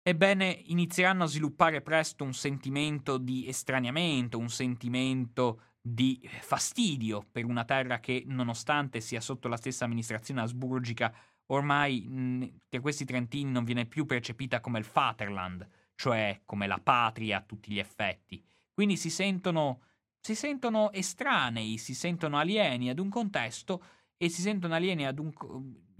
ebbene 0.00 0.62
inizieranno 0.66 1.24
a 1.24 1.26
sviluppare 1.26 1.80
presto 1.80 2.22
un 2.22 2.34
sentimento 2.34 3.18
di 3.18 3.48
estraniamento, 3.48 4.38
un 4.38 4.50
sentimento 4.50 5.62
di 5.80 6.20
fastidio 6.40 7.26
per 7.32 7.44
una 7.44 7.64
terra 7.64 7.98
che, 7.98 8.22
nonostante 8.26 9.00
sia 9.00 9.20
sotto 9.20 9.48
la 9.48 9.56
stessa 9.56 9.86
amministrazione 9.86 10.42
asburgica, 10.42 11.12
ormai 11.46 12.06
mh, 12.06 12.58
per 12.68 12.80
questi 12.80 13.04
trentini 13.04 13.50
non 13.50 13.64
viene 13.64 13.86
più 13.86 14.06
percepita 14.06 14.60
come 14.60 14.78
il 14.78 14.88
Vaterland, 14.90 15.66
cioè 15.96 16.42
come 16.44 16.66
la 16.68 16.78
patria 16.78 17.38
a 17.38 17.42
tutti 17.42 17.72
gli 17.72 17.78
effetti. 17.78 18.42
Quindi 18.74 18.96
si 18.96 19.08
sentono 19.08 19.80
si 20.24 20.34
sentono 20.34 20.90
estranei, 20.90 21.76
si 21.76 21.94
sentono 21.94 22.38
alieni 22.38 22.88
ad 22.88 22.98
un 22.98 23.10
contesto 23.10 23.84
e 24.16 24.30
si 24.30 24.40
sentono 24.40 24.72
alieni 24.72 25.06
un, 25.06 25.30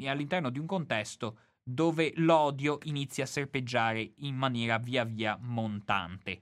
all'interno 0.06 0.48
di 0.48 0.58
un 0.58 0.64
contesto 0.64 1.38
dove 1.62 2.10
l'odio 2.16 2.78
inizia 2.84 3.24
a 3.24 3.26
serpeggiare 3.26 4.14
in 4.20 4.34
maniera 4.34 4.78
via 4.78 5.04
via 5.04 5.36
montante. 5.38 6.40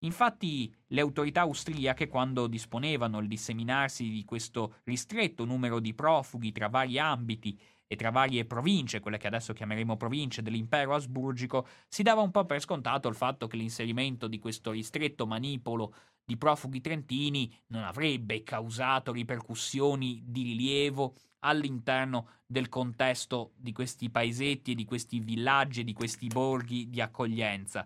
Infatti 0.00 0.74
le 0.88 1.00
autorità 1.00 1.42
austriache, 1.42 2.08
quando 2.08 2.48
disponevano 2.48 3.20
il 3.20 3.28
disseminarsi 3.28 4.08
di 4.08 4.24
questo 4.24 4.78
ristretto 4.84 5.44
numero 5.44 5.78
di 5.78 5.94
profughi 5.94 6.50
tra 6.50 6.68
vari 6.68 6.98
ambiti 6.98 7.56
e 7.92 7.96
tra 7.96 8.10
varie 8.10 8.44
province, 8.44 9.00
quelle 9.00 9.18
che 9.18 9.26
adesso 9.26 9.52
chiameremo 9.52 9.96
province 9.96 10.42
dell'impero 10.42 10.94
asburgico, 10.94 11.66
si 11.88 12.04
dava 12.04 12.20
un 12.20 12.30
po' 12.30 12.46
per 12.46 12.60
scontato 12.60 13.08
il 13.08 13.16
fatto 13.16 13.48
che 13.48 13.56
l'inserimento 13.56 14.28
di 14.28 14.38
questo 14.38 14.70
ristretto 14.70 15.26
manipolo 15.26 15.92
di 16.24 16.36
profughi 16.36 16.80
trentini 16.80 17.52
non 17.66 17.82
avrebbe 17.82 18.44
causato 18.44 19.10
ripercussioni 19.10 20.22
di 20.24 20.42
rilievo 20.44 21.16
all'interno 21.40 22.42
del 22.46 22.68
contesto 22.68 23.54
di 23.56 23.72
questi 23.72 24.08
paesetti 24.08 24.70
e 24.70 24.74
di 24.76 24.84
questi 24.84 25.18
villaggi 25.18 25.80
e 25.80 25.84
di 25.84 25.92
questi 25.92 26.28
borghi 26.28 26.88
di 26.90 27.00
accoglienza. 27.00 27.84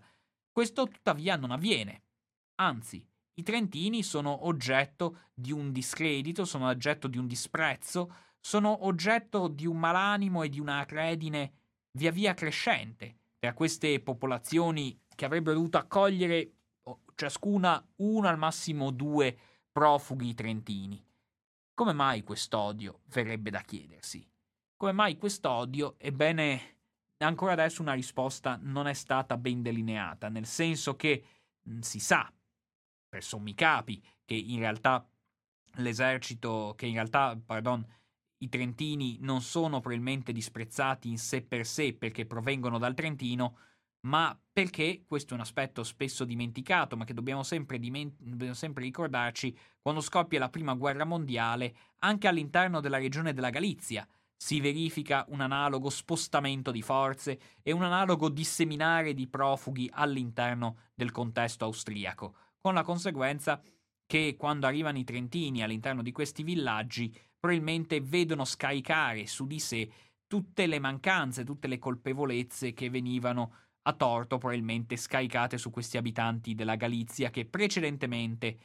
Questo 0.52 0.86
tuttavia 0.86 1.36
non 1.36 1.50
avviene. 1.50 2.02
Anzi, 2.56 3.02
i 3.36 3.42
trentini 3.42 4.02
sono 4.02 4.46
oggetto 4.46 5.30
di 5.32 5.50
un 5.50 5.72
discredito, 5.72 6.44
sono 6.44 6.68
oggetto 6.68 7.08
di 7.08 7.16
un 7.16 7.26
disprezzo, 7.26 8.14
sono 8.44 8.84
oggetto 8.84 9.48
di 9.48 9.64
un 9.64 9.78
malanimo 9.78 10.42
e 10.42 10.50
di 10.50 10.60
una 10.60 10.84
credine 10.84 11.52
via 11.92 12.10
via 12.10 12.34
crescente 12.34 13.20
tra 13.38 13.54
queste 13.54 14.00
popolazioni 14.00 15.00
che 15.14 15.24
avrebbero 15.24 15.56
dovuto 15.56 15.78
accogliere 15.78 16.52
ciascuna 17.14 17.82
uno 17.96 18.28
al 18.28 18.36
massimo 18.36 18.90
due 18.90 19.34
profughi 19.72 20.34
trentini. 20.34 21.02
Come 21.72 21.94
mai 21.94 22.22
quest'odio? 22.22 23.00
verrebbe 23.06 23.48
da 23.48 23.62
chiedersi. 23.62 24.28
Come 24.76 24.92
mai 24.92 25.16
quest'odio? 25.16 25.94
Ebbene, 25.96 26.76
ancora 27.24 27.52
adesso 27.52 27.80
una 27.80 27.94
risposta 27.94 28.58
non 28.60 28.86
è 28.86 28.92
stata 28.92 29.38
ben 29.38 29.62
delineata, 29.62 30.28
nel 30.28 30.46
senso 30.46 30.96
che 30.96 31.24
mh, 31.62 31.78
si 31.78 31.98
sa, 31.98 32.30
per 33.08 33.24
sommi 33.24 33.54
capi, 33.54 34.04
che 34.22 34.34
in 34.34 34.58
realtà 34.58 35.08
l'esercito, 35.76 36.74
che 36.76 36.84
in 36.84 36.94
realtà, 36.94 37.40
pardon, 37.42 37.84
i 38.44 38.48
trentini 38.48 39.16
non 39.20 39.40
sono 39.40 39.80
probabilmente 39.80 40.32
disprezzati 40.32 41.08
in 41.08 41.18
sé 41.18 41.42
per 41.42 41.66
sé 41.66 41.94
perché 41.94 42.26
provengono 42.26 42.78
dal 42.78 42.94
Trentino, 42.94 43.56
ma 44.00 44.38
perché, 44.52 45.02
questo 45.06 45.32
è 45.32 45.36
un 45.36 45.42
aspetto 45.42 45.82
spesso 45.82 46.24
dimenticato, 46.24 46.96
ma 46.96 47.04
che 47.04 47.14
dobbiamo 47.14 47.42
sempre, 47.42 47.78
diment- 47.78 48.14
dobbiamo 48.18 48.54
sempre 48.54 48.84
ricordarci, 48.84 49.56
quando 49.80 50.02
scoppia 50.02 50.38
la 50.38 50.50
prima 50.50 50.74
guerra 50.74 51.04
mondiale, 51.04 51.74
anche 52.00 52.28
all'interno 52.28 52.80
della 52.80 52.98
regione 52.98 53.32
della 53.32 53.50
Galizia 53.50 54.06
si 54.36 54.60
verifica 54.60 55.24
un 55.28 55.40
analogo 55.40 55.88
spostamento 55.88 56.70
di 56.70 56.82
forze 56.82 57.38
e 57.62 57.72
un 57.72 57.82
analogo 57.82 58.28
disseminare 58.28 59.14
di 59.14 59.26
profughi 59.26 59.88
all'interno 59.90 60.76
del 60.94 61.12
contesto 61.12 61.64
austriaco, 61.64 62.34
con 62.60 62.74
la 62.74 62.82
conseguenza 62.82 63.62
che 64.06 64.36
quando 64.38 64.66
arrivano 64.66 64.98
i 64.98 65.04
trentini 65.04 65.62
all'interno 65.62 66.02
di 66.02 66.12
questi 66.12 66.42
villaggi 66.42 67.14
probabilmente 67.38 68.00
vedono 68.00 68.44
scaricare 68.44 69.26
su 69.26 69.46
di 69.46 69.58
sé 69.58 69.90
tutte 70.26 70.66
le 70.66 70.78
mancanze, 70.78 71.44
tutte 71.44 71.68
le 71.68 71.78
colpevolezze 71.78 72.72
che 72.72 72.90
venivano 72.90 73.54
a 73.82 73.92
torto 73.92 74.38
probabilmente 74.38 74.96
scaricate 74.96 75.58
su 75.58 75.70
questi 75.70 75.96
abitanti 75.96 76.54
della 76.54 76.76
Galizia 76.76 77.30
che 77.30 77.44
precedentemente 77.44 78.58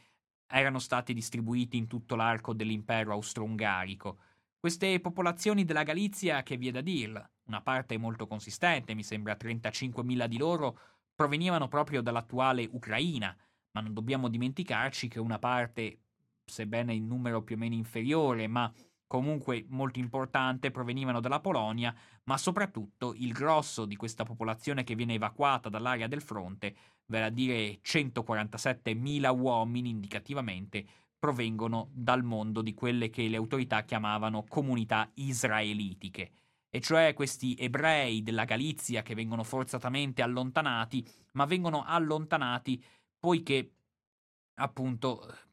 erano 0.47 0.79
stati 0.79 1.13
distribuiti 1.13 1.77
in 1.77 1.87
tutto 1.87 2.15
l'arco 2.15 2.53
dell'impero 2.53 3.11
austro-ungarico. 3.11 4.17
Queste 4.59 4.99
popolazioni 4.99 5.63
della 5.63 5.83
Galizia, 5.83 6.43
che 6.43 6.57
vi 6.57 6.69
è 6.69 6.71
da 6.71 6.81
dirla, 6.81 7.29
una 7.45 7.61
parte 7.61 7.97
molto 7.97 8.27
consistente, 8.27 8.93
mi 8.93 9.03
sembra 9.03 9.37
35.000 9.39 10.25
di 10.25 10.37
loro, 10.37 10.79
provenivano 11.13 11.67
proprio 11.67 12.01
dall'attuale 12.01 12.67
Ucraina, 12.71 13.35
ma 13.71 13.81
non 13.81 13.93
dobbiamo 13.93 14.27
dimenticarci 14.27 15.07
che 15.07 15.19
una 15.19 15.39
parte 15.39 15.99
sebbene 16.45 16.93
in 16.93 17.07
numero 17.07 17.43
più 17.43 17.55
o 17.55 17.59
meno 17.59 17.75
inferiore, 17.75 18.47
ma 18.47 18.71
comunque 19.05 19.65
molto 19.69 19.99
importante, 19.99 20.71
provenivano 20.71 21.19
dalla 21.19 21.39
Polonia, 21.39 21.95
ma 22.25 22.37
soprattutto 22.37 23.13
il 23.15 23.31
grosso 23.31 23.85
di 23.85 23.95
questa 23.95 24.23
popolazione 24.23 24.83
che 24.83 24.95
viene 24.95 25.15
evacuata 25.15 25.69
dall'area 25.69 26.07
del 26.07 26.21
fronte, 26.21 26.75
vale 27.05 27.25
a 27.25 27.29
dire 27.29 27.79
147.000 27.81 29.35
uomini 29.35 29.89
indicativamente, 29.89 30.85
provengono 31.17 31.89
dal 31.91 32.23
mondo 32.23 32.61
di 32.61 32.73
quelle 32.73 33.09
che 33.09 33.27
le 33.27 33.37
autorità 33.37 33.83
chiamavano 33.83 34.45
comunità 34.47 35.09
israelitiche, 35.15 36.31
e 36.69 36.79
cioè 36.79 37.13
questi 37.13 37.55
ebrei 37.57 38.21
della 38.21 38.45
Galizia 38.45 39.01
che 39.01 39.15
vengono 39.15 39.43
forzatamente 39.43 40.21
allontanati, 40.21 41.05
ma 41.33 41.45
vengono 41.45 41.83
allontanati 41.83 42.81
poiché 43.19 43.73
appunto 44.55 45.47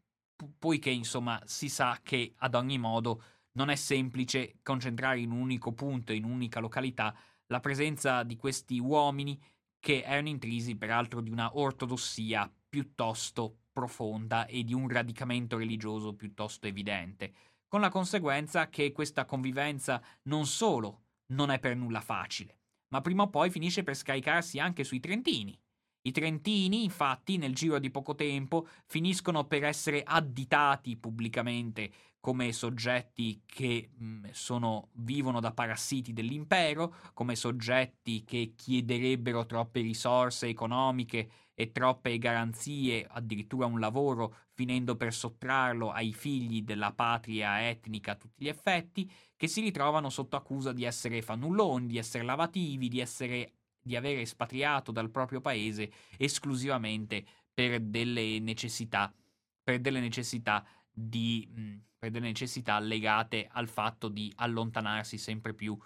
poiché 0.59 0.91
insomma 0.91 1.41
si 1.45 1.69
sa 1.69 2.01
che 2.03 2.35
ad 2.39 2.55
ogni 2.55 2.79
modo 2.79 3.23
non 3.53 3.71
è 3.71 3.75
semplice 3.75 4.59
concentrare 4.63 5.21
in 5.21 5.31
un 5.31 5.41
unico 5.41 5.73
punto, 5.73 6.13
in 6.13 6.25
un'unica 6.25 6.61
località, 6.61 7.17
la 7.47 7.61
presenza 7.61 8.23
di 8.23 8.37
questi 8.37 8.79
uomini 8.79 9.41
che 9.79 10.03
erano 10.05 10.29
intrisi 10.29 10.77
peraltro 10.77 11.21
di 11.21 11.31
una 11.31 11.57
ortodossia 11.57 12.53
piuttosto 12.69 13.61
profonda 13.73 14.47
e 14.47 14.63
di 14.63 14.75
un 14.75 14.89
radicamento 14.89 15.57
religioso 15.57 16.15
piuttosto 16.15 16.67
evidente, 16.67 17.33
con 17.69 17.81
la 17.81 17.89
conseguenza 17.89 18.69
che 18.69 18.93
questa 18.93 19.25
convivenza 19.25 20.03
non 20.25 20.47
solo 20.47 21.03
non 21.29 21.51
è 21.51 21.59
per 21.59 21.77
nulla 21.77 22.01
facile, 22.01 22.59
ma 22.89 23.01
prima 23.01 23.25
o 23.25 23.31
poi 23.31 23.51
finisce 23.51 23.83
per 23.83 23.97
scaricarsi 23.97 24.59
anche 24.59 24.85
sui 24.85 25.01
trentini, 25.01 25.59
i 26.07 26.13
trentini, 26.13 26.85
infatti, 26.85 27.37
nel 27.37 27.55
giro 27.55 27.79
di 27.81 27.91
poco 27.91 28.15
tempo 28.15 28.69
finiscono 28.87 29.45
per 29.45 29.65
essere 29.65 30.03
additati 30.05 30.97
pubblicamente 30.97 31.91
come 32.21 32.53
soggetti 32.53 33.43
che 33.45 33.91
mm, 34.01 34.27
sono, 34.33 34.89
vivono 34.95 35.41
da 35.41 35.53
parassiti 35.53 36.13
dell'impero, 36.13 36.95
come 37.13 37.37
soggetti 37.37 38.25
che 38.25 38.55
chiederebbero 38.57 39.47
troppe 39.47 39.81
risorse 39.81 40.47
economiche 40.47 41.29
e 41.55 41.73
troppe 41.73 42.19
garanzie, 42.19 43.07
addirittura 43.09 43.67
un 43.67 43.81
lavoro, 43.81 44.35
finendo 44.53 44.97
per 44.97 45.13
sottrarlo 45.13 45.91
ai 45.91 46.13
figli 46.13 46.63
della 46.63 46.93
patria 46.93 47.69
etnica 47.69 48.13
a 48.13 48.17
tutti 48.17 48.45
gli 48.45 48.49
effetti, 48.49 49.11
che 49.37 49.49
si 49.49 49.61
ritrovano 49.61 50.11
sotto 50.11 50.37
accusa 50.37 50.73
di 50.73 50.85
essere 50.85 51.23
fannulloni, 51.23 51.87
di 51.87 51.99
essere 51.99 52.25
lavativi, 52.25 52.89
di 52.89 53.01
essere 53.01 53.53
di 53.87 53.95
aver 53.95 54.19
espatriato 54.19 54.91
dal 54.91 55.11
proprio 55.11 55.41
paese 55.41 55.93
esclusivamente 56.19 57.25
per 57.55 57.81
delle 57.81 58.41
necessità, 58.41 59.15
per 59.63 59.79
delle 59.81 60.01
necessità 60.01 60.67
di, 60.91 61.49
mh, 61.49 61.77
per 61.97 62.11
delle 62.11 62.27
necessità 62.27 62.81
legate 62.81 63.47
al 63.49 63.69
fatto 63.69 64.09
di 64.09 64.33
allontanarsi 64.35 65.19
sempre 65.19 65.55
più 65.55 65.79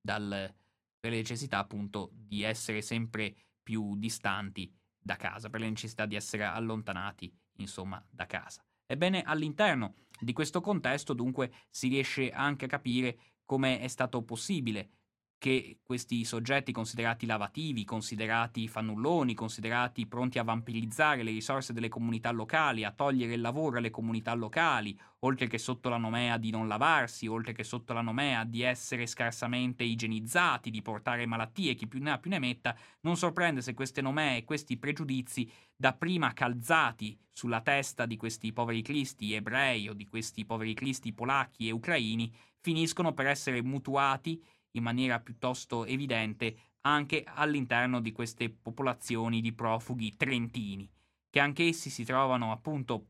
dal, 0.00 0.54
per 0.98 1.10
le 1.10 1.18
necessità 1.18 1.58
appunto 1.58 2.10
di 2.14 2.42
essere 2.42 2.80
sempre 2.80 3.34
più 3.62 3.94
distanti 3.96 4.72
da 4.98 5.16
casa, 5.16 5.50
per 5.50 5.60
le 5.60 5.68
necessità 5.68 6.06
di 6.06 6.14
essere 6.14 6.44
allontanati, 6.44 7.30
insomma, 7.58 8.02
da 8.08 8.24
casa. 8.24 8.64
Ebbene, 8.86 9.22
all'interno 9.22 9.96
di 10.18 10.32
questo 10.32 10.62
contesto, 10.62 11.12
dunque, 11.12 11.52
si 11.68 11.88
riesce 11.88 12.30
anche 12.30 12.64
a 12.64 12.68
capire 12.68 13.18
come 13.44 13.80
è 13.80 13.88
stato 13.88 14.22
possibile 14.22 15.03
che 15.44 15.80
questi 15.82 16.24
soggetti 16.24 16.72
considerati 16.72 17.26
lavativi, 17.26 17.84
considerati 17.84 18.66
fannulloni, 18.66 19.34
considerati 19.34 20.06
pronti 20.06 20.38
a 20.38 20.42
vampirizzare 20.42 21.22
le 21.22 21.32
risorse 21.32 21.74
delle 21.74 21.90
comunità 21.90 22.30
locali, 22.30 22.82
a 22.82 22.92
togliere 22.92 23.34
il 23.34 23.42
lavoro 23.42 23.76
alle 23.76 23.90
comunità 23.90 24.32
locali, 24.32 24.98
oltre 25.18 25.46
che 25.46 25.58
sotto 25.58 25.90
la 25.90 25.98
nomea 25.98 26.38
di 26.38 26.48
non 26.48 26.66
lavarsi, 26.66 27.26
oltre 27.26 27.52
che 27.52 27.62
sotto 27.62 27.92
la 27.92 28.00
nomea 28.00 28.44
di 28.44 28.62
essere 28.62 29.06
scarsamente 29.06 29.84
igienizzati, 29.84 30.70
di 30.70 30.80
portare 30.80 31.26
malattie, 31.26 31.74
chi 31.74 31.88
più 31.88 32.00
ne 32.00 32.12
ha 32.12 32.18
più 32.18 32.30
ne 32.30 32.38
metta, 32.38 32.74
non 33.00 33.18
sorprende 33.18 33.60
se 33.60 33.74
queste 33.74 34.00
nomee 34.00 34.38
e 34.38 34.44
questi 34.44 34.78
pregiudizi, 34.78 35.46
dapprima 35.76 36.32
calzati 36.32 37.18
sulla 37.30 37.60
testa 37.60 38.06
di 38.06 38.16
questi 38.16 38.50
poveri 38.54 38.80
cristi 38.80 39.34
ebrei 39.34 39.90
o 39.90 39.92
di 39.92 40.06
questi 40.06 40.46
poveri 40.46 40.72
cristi 40.72 41.12
polacchi 41.12 41.68
e 41.68 41.70
ucraini, 41.70 42.34
finiscono 42.60 43.12
per 43.12 43.26
essere 43.26 43.62
mutuati 43.62 44.42
in 44.76 44.82
maniera 44.82 45.20
piuttosto 45.20 45.84
evidente 45.84 46.72
anche 46.82 47.24
all'interno 47.26 48.00
di 48.00 48.12
queste 48.12 48.50
popolazioni 48.50 49.40
di 49.40 49.52
profughi 49.52 50.16
trentini, 50.16 50.88
che 51.30 51.40
anch'essi 51.40 51.90
si 51.90 52.04
trovano 52.04 52.52
appunto 52.52 53.06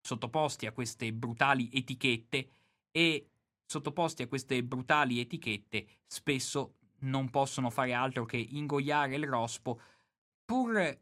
sottoposti 0.00 0.66
a 0.66 0.72
queste 0.72 1.12
brutali 1.12 1.68
etichette 1.72 2.48
e 2.90 3.30
sottoposti 3.66 4.22
a 4.22 4.28
queste 4.28 4.62
brutali 4.64 5.20
etichette 5.20 5.86
spesso 6.06 6.76
non 7.00 7.30
possono 7.30 7.70
fare 7.70 7.92
altro 7.92 8.24
che 8.24 8.36
ingoiare 8.36 9.16
il 9.16 9.26
rospo 9.26 9.80
pur 10.44 10.98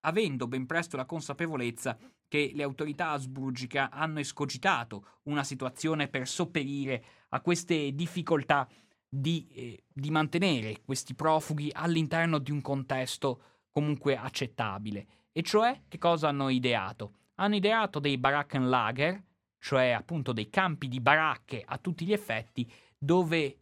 avendo 0.00 0.46
ben 0.46 0.66
presto 0.66 0.96
la 0.96 1.06
consapevolezza 1.06 1.98
che 2.28 2.52
le 2.54 2.62
autorità 2.62 3.10
asburgica 3.10 3.90
hanno 3.90 4.20
escogitato 4.20 5.18
una 5.24 5.42
situazione 5.42 6.08
per 6.08 6.28
sopperire 6.28 7.04
a 7.30 7.40
queste 7.40 7.92
difficoltà 7.94 8.68
di, 9.12 9.48
eh, 9.52 9.84
di 9.92 10.10
mantenere 10.10 10.82
questi 10.84 11.14
profughi 11.14 11.70
all'interno 11.74 12.38
di 12.38 12.52
un 12.52 12.62
contesto 12.62 13.42
comunque 13.70 14.16
accettabile. 14.16 15.06
E 15.32 15.42
cioè 15.42 15.82
che 15.88 15.98
cosa 15.98 16.28
hanno 16.28 16.48
ideato? 16.48 17.14
Hanno 17.36 17.56
ideato 17.56 17.98
dei 17.98 18.16
Barackenlager, 18.18 19.22
cioè 19.58 19.90
appunto 19.90 20.32
dei 20.32 20.48
campi 20.48 20.88
di 20.88 21.00
baracche 21.00 21.62
a 21.66 21.76
tutti 21.78 22.04
gli 22.04 22.12
effetti, 22.12 22.70
dove 22.96 23.59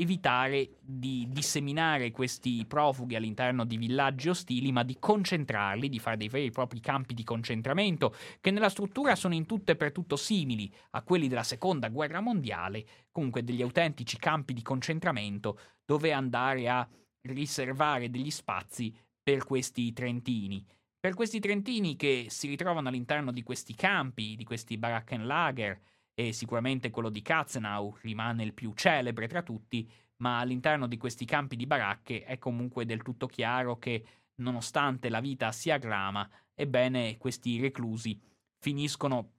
evitare 0.00 0.78
di 0.80 1.26
disseminare 1.28 2.10
questi 2.10 2.64
profughi 2.66 3.16
all'interno 3.16 3.64
di 3.64 3.76
villaggi 3.76 4.30
ostili, 4.30 4.72
ma 4.72 4.82
di 4.82 4.96
concentrarli, 4.98 5.88
di 5.88 5.98
fare 5.98 6.16
dei 6.16 6.28
veri 6.28 6.46
e 6.46 6.50
propri 6.50 6.80
campi 6.80 7.14
di 7.14 7.22
concentramento, 7.22 8.14
che 8.40 8.50
nella 8.50 8.68
struttura 8.68 9.14
sono 9.14 9.34
in 9.34 9.46
tutto 9.46 9.72
e 9.72 9.76
per 9.76 9.92
tutto 9.92 10.16
simili 10.16 10.72
a 10.90 11.02
quelli 11.02 11.28
della 11.28 11.42
seconda 11.42 11.88
guerra 11.88 12.20
mondiale, 12.20 12.86
comunque 13.10 13.44
degli 13.44 13.62
autentici 13.62 14.16
campi 14.16 14.54
di 14.54 14.62
concentramento 14.62 15.58
dove 15.84 16.12
andare 16.12 16.68
a 16.68 16.88
riservare 17.22 18.08
degli 18.08 18.30
spazi 18.30 18.94
per 19.22 19.44
questi 19.44 19.92
trentini. 19.92 20.64
Per 20.98 21.14
questi 21.14 21.40
trentini 21.40 21.96
che 21.96 22.26
si 22.28 22.46
ritrovano 22.46 22.88
all'interno 22.88 23.32
di 23.32 23.42
questi 23.42 23.74
campi, 23.74 24.36
di 24.36 24.44
questi 24.44 24.76
Barackenlager, 24.76 25.80
e 26.20 26.34
sicuramente 26.34 26.90
quello 26.90 27.08
di 27.08 27.22
Katzenau 27.22 27.96
rimane 28.02 28.44
il 28.44 28.52
più 28.52 28.74
celebre 28.74 29.26
tra 29.26 29.42
tutti, 29.42 29.90
ma 30.16 30.38
all'interno 30.38 30.86
di 30.86 30.98
questi 30.98 31.24
campi 31.24 31.56
di 31.56 31.66
baracche 31.66 32.24
è 32.24 32.36
comunque 32.36 32.84
del 32.84 33.00
tutto 33.00 33.26
chiaro 33.26 33.78
che, 33.78 34.04
nonostante 34.36 35.08
la 35.08 35.20
vita 35.20 35.50
sia 35.50 35.78
grama, 35.78 36.28
ebbene 36.54 37.16
questi 37.16 37.58
reclusi 37.58 38.20
finiscono 38.58 39.32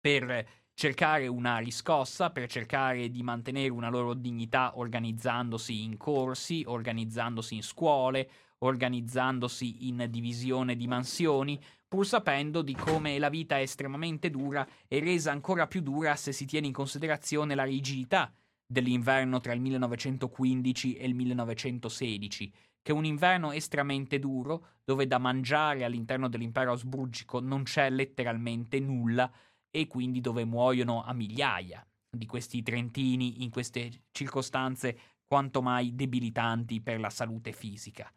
per 0.00 0.46
cercare 0.72 1.26
una 1.26 1.58
riscossa, 1.58 2.30
per 2.30 2.48
cercare 2.48 3.10
di 3.10 3.24
mantenere 3.24 3.70
una 3.70 3.88
loro 3.88 4.14
dignità 4.14 4.78
organizzandosi 4.78 5.82
in 5.82 5.96
corsi, 5.96 6.62
organizzandosi 6.64 7.56
in 7.56 7.62
scuole, 7.64 8.30
organizzandosi 8.58 9.88
in 9.88 10.06
divisione 10.08 10.76
di 10.76 10.86
mansioni, 10.86 11.60
pur 11.94 12.04
sapendo 12.04 12.62
di 12.62 12.74
come 12.74 13.20
la 13.20 13.28
vita 13.28 13.56
è 13.56 13.60
estremamente 13.60 14.28
dura 14.28 14.66
e 14.88 14.98
resa 14.98 15.30
ancora 15.30 15.68
più 15.68 15.80
dura 15.80 16.16
se 16.16 16.32
si 16.32 16.44
tiene 16.44 16.66
in 16.66 16.72
considerazione 16.72 17.54
la 17.54 17.62
rigidità 17.62 18.34
dell'inverno 18.66 19.38
tra 19.38 19.52
il 19.52 19.60
1915 19.60 20.96
e 20.96 21.06
il 21.06 21.14
1916, 21.14 22.52
che 22.82 22.90
è 22.90 22.94
un 22.96 23.04
inverno 23.04 23.52
estremamente 23.52 24.18
duro, 24.18 24.70
dove 24.82 25.06
da 25.06 25.18
mangiare 25.18 25.84
all'interno 25.84 26.28
dell'impero 26.28 26.72
asburgico 26.72 27.38
non 27.38 27.62
c'è 27.62 27.88
letteralmente 27.90 28.80
nulla 28.80 29.30
e 29.70 29.86
quindi 29.86 30.20
dove 30.20 30.44
muoiono 30.44 31.04
a 31.04 31.12
migliaia 31.12 31.86
di 32.10 32.26
questi 32.26 32.64
trentini 32.64 33.44
in 33.44 33.50
queste 33.50 34.06
circostanze 34.10 34.98
quanto 35.24 35.62
mai 35.62 35.94
debilitanti 35.94 36.80
per 36.80 36.98
la 36.98 37.10
salute 37.10 37.52
fisica. 37.52 38.12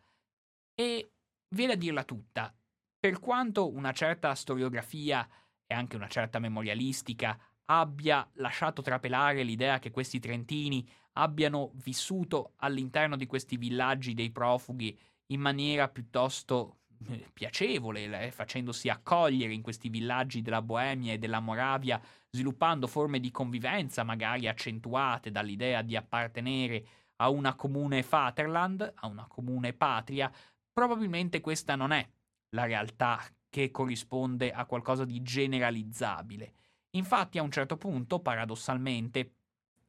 E 0.74 1.12
viene 1.50 1.74
a 1.74 1.78
dirla 1.78 2.04
tutta, 2.04 2.52
per 3.00 3.20
quanto 3.20 3.72
una 3.72 3.92
certa 3.92 4.34
storiografia 4.34 5.28
e 5.66 5.74
anche 5.74 5.96
una 5.96 6.08
certa 6.08 6.40
memorialistica 6.40 7.38
abbia 7.66 8.28
lasciato 8.36 8.82
trapelare 8.82 9.44
l'idea 9.44 9.80
che 9.80 9.92
questi 9.92 10.20
trentini 10.20 10.88
abbiano 11.14 11.72
vissuto 11.76 12.54
all'interno 12.58 13.16
di 13.16 13.26
questi 13.26 13.58
villaggi 13.58 14.14
dei 14.14 14.32
profughi 14.32 14.98
in 15.28 15.42
maniera 15.42 15.90
piuttosto 15.90 16.78
eh, 17.10 17.30
piacevole, 17.34 18.26
eh, 18.26 18.32
facendosi 18.32 18.90
accogliere 18.90 19.54
in 19.54 19.62
questi 19.62 19.90
villaggi 19.90 20.42
della 20.42 20.62
Boemia 20.62 21.14
e 21.14 21.18
della 21.18 21.40
Moravia, 21.40 22.02
sviluppando 22.30 22.88
forme 22.88 23.20
di 23.20 23.32
convivenza 23.32 24.04
magari 24.04 24.48
accentuate 24.48 25.32
dall'idea 25.32 25.82
di 25.82 25.96
appartenere 25.96 26.86
a 27.18 27.30
una 27.30 27.56
comune 27.56 28.06
Vaterland, 28.08 28.94
a 28.96 29.08
una 29.08 29.28
comune 29.28 29.74
patria, 29.74 30.32
probabilmente 30.72 31.42
questa 31.42 31.76
non 31.76 31.92
è 31.92 32.08
la 32.50 32.66
realtà 32.66 33.24
che 33.50 33.72
corrisponde 33.72 34.52
a 34.52 34.66
qualcosa 34.66 35.06
di 35.06 35.22
generalizzabile. 35.22 36.54
Infatti, 36.92 37.38
a 37.38 37.44
un 37.44 37.52
certo 37.52 37.78
punto, 37.78 38.20
paradossalmente, 38.20 39.34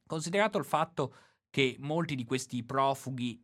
considerato 0.05 0.57
il 0.57 0.65
fatto 0.65 1.15
che 1.49 1.75
molti 1.79 2.15
di 2.15 2.23
questi 2.25 2.63
profughi 2.63 3.43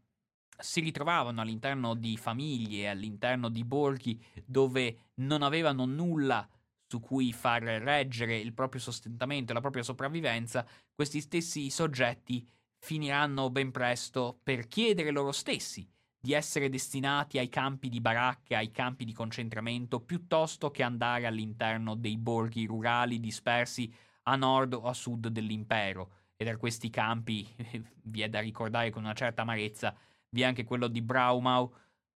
si 0.57 0.79
ritrovavano 0.79 1.41
all'interno 1.41 1.95
di 1.95 2.17
famiglie, 2.17 2.89
all'interno 2.89 3.49
di 3.49 3.63
borghi 3.63 4.23
dove 4.45 5.11
non 5.15 5.41
avevano 5.41 5.85
nulla 5.85 6.47
su 6.87 6.99
cui 6.99 7.33
far 7.33 7.63
reggere 7.63 8.37
il 8.37 8.53
proprio 8.53 8.79
sostentamento 8.79 9.51
e 9.51 9.55
la 9.55 9.61
propria 9.61 9.83
sopravvivenza, 9.83 10.65
questi 10.93 11.19
stessi 11.19 11.69
soggetti 11.69 12.47
finiranno 12.77 13.49
ben 13.49 13.71
presto 13.71 14.39
per 14.43 14.67
chiedere 14.67 15.11
loro 15.11 15.31
stessi 15.31 15.87
di 16.25 16.33
essere 16.33 16.69
destinati 16.69 17.37
ai 17.37 17.49
campi 17.49 17.87
di 17.87 18.01
baracche, 18.01 18.55
ai 18.55 18.71
campi 18.71 19.05
di 19.05 19.13
concentramento, 19.13 19.99
piuttosto 19.99 20.71
che 20.71 20.81
andare 20.81 21.27
all'interno 21.27 21.93
dei 21.93 22.17
borghi 22.17 22.65
rurali 22.65 23.19
dispersi 23.19 23.93
a 24.23 24.35
nord 24.35 24.73
o 24.73 24.85
a 24.85 24.93
sud 24.93 25.27
dell'impero. 25.27 26.13
E 26.35 26.43
tra 26.43 26.57
questi 26.57 26.89
campi 26.89 27.47
vi 28.01 28.21
è 28.21 28.27
da 28.27 28.39
ricordare 28.39 28.89
con 28.89 29.03
una 29.03 29.13
certa 29.13 29.43
amarezza, 29.43 29.95
vi 30.29 30.41
è 30.41 30.45
anche 30.45 30.63
quello 30.63 30.87
di 30.87 31.03
Braumau, 31.03 31.71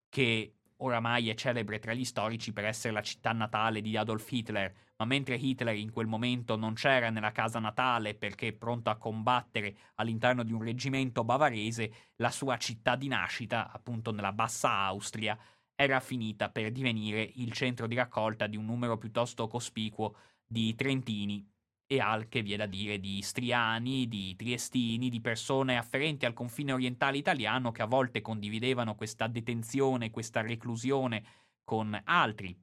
che 0.09 0.55
oramai 0.81 1.29
è 1.29 1.33
celebre 1.35 1.79
tra 1.79 1.93
gli 1.93 2.05
storici 2.05 2.53
per 2.53 2.65
essere 2.65 2.93
la 2.93 3.01
città 3.01 3.31
natale 3.31 3.81
di 3.81 3.95
Adolf 3.97 4.31
Hitler, 4.31 4.73
ma 4.97 5.05
mentre 5.05 5.35
Hitler 5.35 5.75
in 5.75 5.91
quel 5.91 6.07
momento 6.07 6.55
non 6.55 6.73
c'era 6.73 7.09
nella 7.09 7.31
casa 7.31 7.59
natale 7.59 8.15
perché 8.15 8.53
pronto 8.53 8.89
a 8.89 8.97
combattere 8.97 9.75
all'interno 9.95 10.43
di 10.43 10.53
un 10.53 10.61
reggimento 10.61 11.23
bavarese, 11.23 11.91
la 12.17 12.31
sua 12.31 12.57
città 12.57 12.95
di 12.95 13.07
nascita, 13.07 13.71
appunto 13.71 14.11
nella 14.11 14.33
Bassa 14.33 14.71
Austria, 14.79 15.37
era 15.75 15.99
finita 15.99 16.49
per 16.49 16.71
divenire 16.71 17.21
il 17.35 17.53
centro 17.53 17.87
di 17.87 17.95
raccolta 17.95 18.47
di 18.47 18.57
un 18.57 18.65
numero 18.65 18.97
piuttosto 18.97 19.47
cospicuo 19.47 20.15
di 20.45 20.75
trentini 20.75 21.47
e 21.91 21.99
anche, 21.99 22.43
vi 22.43 22.53
è 22.53 22.55
da 22.55 22.67
dire, 22.67 22.99
di 22.99 23.17
istriani, 23.17 24.07
di 24.07 24.35
triestini, 24.35 25.09
di 25.09 25.21
persone 25.21 25.75
afferenti 25.75 26.27
al 26.27 26.35
confine 26.35 26.71
orientale 26.71 27.17
italiano 27.17 27.71
che 27.71 27.81
a 27.81 27.87
volte 27.87 28.21
condividevano 28.21 28.93
questa 28.93 29.25
detenzione, 29.25 30.11
questa 30.11 30.41
reclusione 30.41 31.23
con 31.63 31.99
altri 32.05 32.55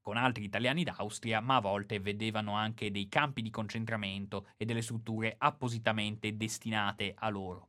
con 0.00 0.16
altri 0.16 0.44
italiani 0.44 0.84
d'Austria, 0.84 1.40
ma 1.40 1.56
a 1.56 1.60
volte 1.60 1.98
vedevano 1.98 2.54
anche 2.54 2.90
dei 2.90 3.08
campi 3.08 3.42
di 3.42 3.50
concentramento 3.50 4.46
e 4.56 4.64
delle 4.64 4.80
strutture 4.80 5.34
appositamente 5.36 6.34
destinate 6.34 7.12
a 7.14 7.28
loro. 7.28 7.68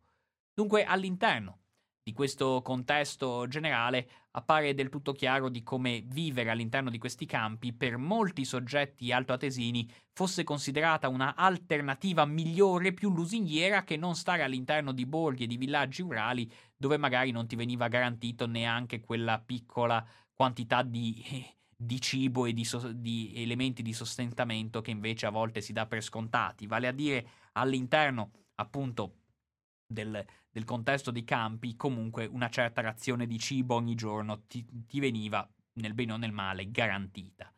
Dunque, 0.53 0.85
all'interno 0.85 1.63
di 2.01 2.13
questo 2.13 2.61
contesto 2.61 3.45
generale 3.47 4.27
appare 4.39 4.73
del 4.73 4.89
tutto 4.89 5.13
chiaro 5.13 5.49
di 5.49 5.63
come 5.63 6.03
vivere 6.05 6.49
all'interno 6.49 6.89
di 6.89 6.97
questi 6.97 7.25
campi 7.25 7.71
per 7.71 7.97
molti 7.97 8.43
soggetti 8.43 9.11
altoatesini 9.11 9.89
fosse 10.13 10.43
considerata 10.43 11.07
una 11.07 11.35
alternativa 11.35 12.25
migliore, 12.25 12.93
più 12.93 13.09
lusinghiera 13.11 13.83
che 13.83 13.95
non 13.95 14.15
stare 14.15 14.43
all'interno 14.43 14.91
di 14.91 15.05
borghi 15.05 15.43
e 15.43 15.47
di 15.47 15.57
villaggi 15.57 16.01
rurali 16.01 16.51
dove 16.75 16.97
magari 16.97 17.31
non 17.31 17.47
ti 17.47 17.55
veniva 17.55 17.87
garantito 17.87 18.47
neanche 18.47 18.99
quella 18.99 19.39
piccola 19.39 20.05
quantità 20.33 20.81
di 20.81 21.23
di 21.81 22.01
cibo 22.01 22.45
e 22.45 22.51
di, 22.51 22.67
di, 22.95 23.31
elementi 23.37 23.81
di 23.81 23.93
sostentamento 23.93 24.81
che 24.81 24.91
invece 24.91 25.27
a 25.27 25.29
volte 25.29 25.61
si 25.61 25.71
dà 25.71 25.85
per 25.85 26.03
scontati, 26.03 26.67
vale 26.67 26.87
a 26.87 26.91
dire 26.91 27.25
all'interno 27.53 28.31
appunto 28.55 29.18
del, 29.89 30.23
del 30.51 30.63
contesto 30.65 31.09
dei 31.09 31.23
campi 31.23 31.75
comunque 31.75 32.25
una 32.25 32.49
certa 32.49 32.81
razione 32.81 33.25
di 33.25 33.39
cibo 33.39 33.75
ogni 33.75 33.95
giorno 33.95 34.43
ti, 34.45 34.65
ti 34.85 34.99
veniva 34.99 35.47
nel 35.73 35.93
bene 35.93 36.13
o 36.13 36.17
nel 36.17 36.31
male 36.31 36.69
garantita. 36.69 37.51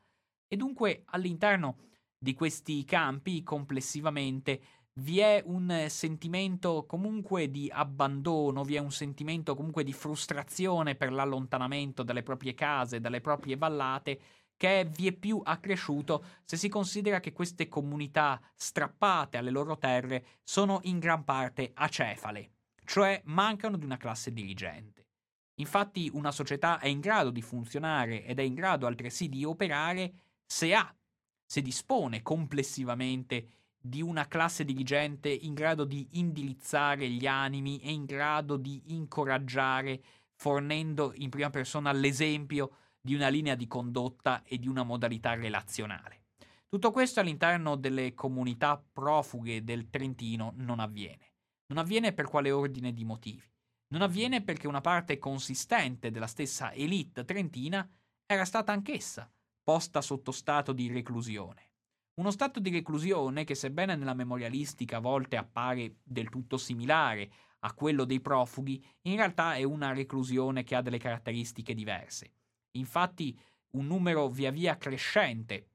E 0.48 0.56
dunque 0.56 1.04
all'interno 1.06 1.78
di 2.18 2.34
questi 2.34 2.86
campi 2.86 3.44
complessivamente 3.44 4.62
vi 4.96 5.20
è 5.20 5.42
un 5.46 5.86
sentimento 5.88 6.86
comunque 6.86 7.50
di 7.50 7.70
abbandono, 7.72 8.64
vi 8.64 8.76
è 8.76 8.80
un 8.80 8.92
sentimento 8.92 9.56
comunque 9.56 9.84
di 9.84 9.94
frustrazione 9.94 10.96
per 10.96 11.12
l'allontanamento 11.12 12.04
dalle 12.04 12.24
proprie 12.24 12.54
case, 12.54 13.00
dalle 13.00 13.22
proprie 13.22 13.56
vallate, 13.56 14.20
che 14.62 14.82
è 14.82 14.86
vie 14.86 15.12
più 15.12 15.42
accresciuto 15.44 16.24
se 16.44 16.56
si 16.56 16.70
considera 16.70 17.20
che 17.20 17.34
queste 17.34 17.68
comunità 17.68 18.40
strappate 18.54 19.38
alle 19.38 19.50
loro 19.50 19.76
terre 19.80 20.24
sono 20.44 20.82
in 20.84 21.00
gran 21.00 21.24
parte 21.24 21.72
acefale, 21.74 22.52
cioè 22.86 23.20
mancano 23.26 23.76
di 23.76 23.86
una 23.86 23.98
classe 23.98 24.32
dirigente. 24.32 25.08
Infatti 25.56 26.12
una 26.14 26.30
società 26.30 26.78
è 26.78 26.88
in 26.88 27.00
grado 27.00 27.32
di 27.32 27.42
funzionare 27.42 28.24
ed 28.24 28.38
è 28.38 28.44
in 28.44 28.54
grado 28.54 28.86
altresì 28.86 29.30
di 29.30 29.44
operare 29.44 30.14
se 30.46 30.76
ha, 30.76 30.96
se 31.44 31.64
dispone 31.64 32.22
complessivamente 32.22 33.48
di 33.80 34.04
una 34.04 34.28
classe 34.28 34.64
dirigente 34.64 35.30
in 35.30 35.56
grado 35.56 35.86
di 35.86 36.08
indirizzare 36.12 37.10
gli 37.10 37.26
animi 37.26 37.80
e 37.80 37.90
in 37.90 38.06
grado 38.06 38.58
di 38.58 38.80
incoraggiare, 38.94 40.04
fornendo 40.36 41.14
in 41.16 41.32
prima 41.32 41.50
persona 41.50 41.92
l'esempio 41.92 42.76
di 43.02 43.16
una 43.16 43.28
linea 43.28 43.56
di 43.56 43.68
condotta 43.68 44.44
e 44.44 44.60
di 44.60 44.68
una 44.68 44.84
modalità 44.84 45.34
relazionale. 45.34 46.26
Tutto 46.70 46.92
questo 46.92 47.20
all'interno 47.20 47.76
delle 47.76 48.14
comunità 48.14 48.82
profughe 48.94 49.64
del 49.64 49.90
Trentino 49.90 50.54
non 50.56 50.80
avviene. 50.80 51.34
Non 51.68 51.80
avviene 51.80 52.14
per 52.14 52.26
quale 52.26 52.52
ordine 52.52 52.94
di 52.94 53.04
motivi? 53.04 53.50
Non 53.88 54.04
avviene 54.04 54.42
perché 54.42 54.68
una 54.68 54.80
parte 54.80 55.18
consistente 55.18 56.12
della 56.12 56.28
stessa 56.28 56.72
elite 56.72 57.26
trentina 57.26 57.86
era 58.26 58.46
stata 58.46 58.72
anch'essa 58.72 59.30
posta 59.64 60.02
sotto 60.02 60.32
stato 60.32 60.74
di 60.74 60.92
reclusione. 60.92 61.70
Uno 62.16 62.32
stato 62.32 62.60
di 62.60 62.70
reclusione 62.72 63.44
che, 63.44 63.56
sebbene 63.56 63.96
nella 63.96 64.14
memorialistica 64.14 64.98
a 64.98 65.02
volte 65.02 65.38
appare 65.38 65.98
del 66.04 66.30
tutto 66.30 66.58
similare 66.58 67.32
a 67.60 67.74
quello 67.74 68.06
dei 68.06 68.22
profughi, 68.22 68.84
in 69.04 69.16
realtà 69.16 69.56
è 69.56 69.64
una 69.64 69.94
reclusione 69.94 70.64
che 70.64 70.76
ha 70.76 70.82
delle 70.82 70.98
caratteristiche 70.98 71.74
diverse. 71.74 72.34
Infatti, 72.72 73.38
un 73.72 73.88
numero 73.88 74.28
via 74.30 74.52
via 74.52 74.78
crescente 74.78 75.70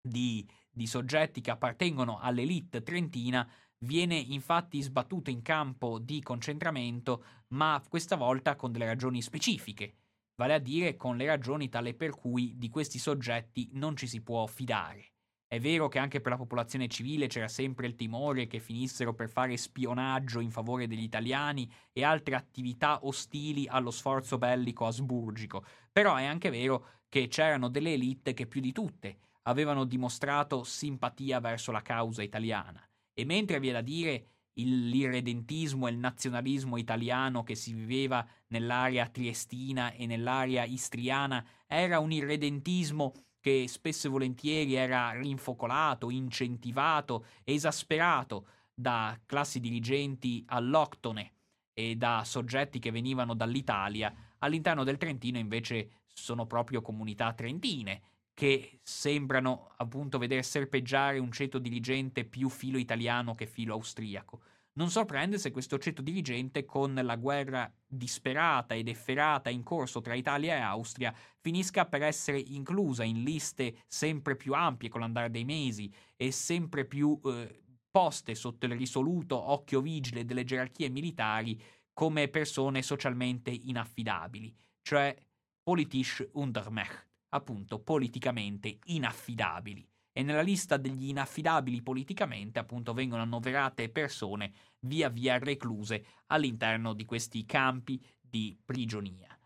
di, 0.00 0.46
di 0.70 0.86
soggetti 0.86 1.40
che 1.40 1.50
appartengono 1.50 2.18
all'elite 2.18 2.82
trentina 2.82 3.48
viene 3.82 4.16
infatti 4.16 4.80
sbattuto 4.80 5.30
in 5.30 5.42
campo 5.42 5.98
di 5.98 6.22
concentramento, 6.22 7.24
ma 7.48 7.82
questa 7.88 8.16
volta 8.16 8.56
con 8.56 8.72
delle 8.72 8.86
ragioni 8.86 9.22
specifiche, 9.22 9.94
vale 10.36 10.54
a 10.54 10.58
dire 10.58 10.96
con 10.96 11.16
le 11.16 11.26
ragioni 11.26 11.68
tale 11.68 11.94
per 11.94 12.10
cui 12.10 12.56
di 12.58 12.68
questi 12.68 12.98
soggetti 12.98 13.70
non 13.72 13.96
ci 13.96 14.06
si 14.06 14.20
può 14.22 14.46
fidare. 14.46 15.09
È 15.52 15.58
vero 15.58 15.88
che 15.88 15.98
anche 15.98 16.20
per 16.20 16.30
la 16.30 16.38
popolazione 16.38 16.86
civile 16.86 17.26
c'era 17.26 17.48
sempre 17.48 17.88
il 17.88 17.96
timore 17.96 18.46
che 18.46 18.60
finissero 18.60 19.14
per 19.14 19.28
fare 19.28 19.56
spionaggio 19.56 20.38
in 20.38 20.52
favore 20.52 20.86
degli 20.86 21.02
italiani 21.02 21.68
e 21.92 22.04
altre 22.04 22.36
attività 22.36 23.04
ostili 23.04 23.66
allo 23.66 23.90
sforzo 23.90 24.38
bellico 24.38 24.86
asburgico, 24.86 25.64
però 25.90 26.14
è 26.14 26.24
anche 26.24 26.50
vero 26.50 27.02
che 27.08 27.26
c'erano 27.26 27.66
delle 27.68 27.94
elite 27.94 28.32
che 28.32 28.46
più 28.46 28.60
di 28.60 28.70
tutte 28.70 29.18
avevano 29.42 29.86
dimostrato 29.86 30.62
simpatia 30.62 31.40
verso 31.40 31.72
la 31.72 31.82
causa 31.82 32.22
italiana. 32.22 32.88
E 33.12 33.24
mentre 33.24 33.58
vi 33.58 33.70
è 33.70 33.72
da 33.72 33.80
dire 33.80 34.26
l'irredentismo 34.52 35.88
e 35.88 35.90
il 35.90 35.98
nazionalismo 35.98 36.76
italiano 36.76 37.42
che 37.42 37.56
si 37.56 37.72
viveva 37.72 38.24
nell'area 38.50 39.08
triestina 39.08 39.94
e 39.94 40.06
nell'area 40.06 40.62
istriana 40.62 41.44
era 41.66 41.98
un 41.98 42.12
irredentismo 42.12 43.12
che 43.40 43.66
spesso 43.68 44.06
e 44.06 44.10
volentieri 44.10 44.74
era 44.74 45.10
rinfocolato, 45.12 46.10
incentivato, 46.10 47.24
esasperato 47.42 48.46
da 48.74 49.18
classi 49.26 49.60
dirigenti 49.60 50.44
alloctone 50.46 51.32
e 51.72 51.96
da 51.96 52.22
soggetti 52.24 52.78
che 52.78 52.90
venivano 52.90 53.34
dall'Italia, 53.34 54.14
all'interno 54.38 54.84
del 54.84 54.98
Trentino 54.98 55.38
invece 55.38 56.02
sono 56.12 56.46
proprio 56.46 56.82
comunità 56.82 57.32
trentine 57.32 58.02
che 58.34 58.80
sembrano 58.82 59.72
appunto 59.76 60.18
veder 60.18 60.44
serpeggiare 60.44 61.18
un 61.18 61.30
ceto 61.30 61.58
dirigente 61.58 62.24
più 62.24 62.48
filo 62.48 62.78
italiano 62.78 63.34
che 63.34 63.46
filo 63.46 63.74
austriaco. 63.74 64.40
Non 64.80 64.88
sorprende 64.88 65.36
se 65.36 65.50
questo 65.50 65.76
ceto 65.76 66.00
dirigente, 66.00 66.64
con 66.64 66.94
la 66.94 67.16
guerra 67.16 67.70
disperata 67.86 68.74
ed 68.74 68.88
efferata 68.88 69.50
in 69.50 69.62
corso 69.62 70.00
tra 70.00 70.14
Italia 70.14 70.56
e 70.56 70.60
Austria, 70.60 71.14
finisca 71.38 71.84
per 71.84 72.00
essere 72.00 72.38
inclusa 72.38 73.04
in 73.04 73.22
liste 73.22 73.82
sempre 73.86 74.36
più 74.36 74.54
ampie 74.54 74.88
con 74.88 75.02
l'andare 75.02 75.30
dei 75.30 75.44
mesi 75.44 75.92
e 76.16 76.32
sempre 76.32 76.86
più 76.86 77.20
eh, 77.26 77.62
poste 77.90 78.34
sotto 78.34 78.64
il 78.64 78.72
risoluto 78.72 79.36
occhio 79.50 79.82
vigile 79.82 80.24
delle 80.24 80.44
gerarchie 80.44 80.88
militari 80.88 81.62
come 81.92 82.28
persone 82.28 82.80
socialmente 82.80 83.50
inaffidabili, 83.50 84.56
cioè 84.80 85.14
politisch 85.62 86.26
untermech 86.32 87.06
appunto 87.32 87.80
politicamente 87.80 88.78
inaffidabili 88.84 89.89
e 90.20 90.22
nella 90.22 90.42
lista 90.42 90.76
degli 90.76 91.08
inaffidabili 91.08 91.80
politicamente 91.80 92.58
appunto 92.58 92.92
vengono 92.92 93.22
annoverate 93.22 93.88
persone 93.88 94.52
via 94.80 95.08
via 95.08 95.38
recluse 95.38 96.04
all'interno 96.26 96.92
di 96.92 97.06
questi 97.06 97.46
campi 97.46 98.04
di 98.20 98.56
prigionia. 98.62 99.36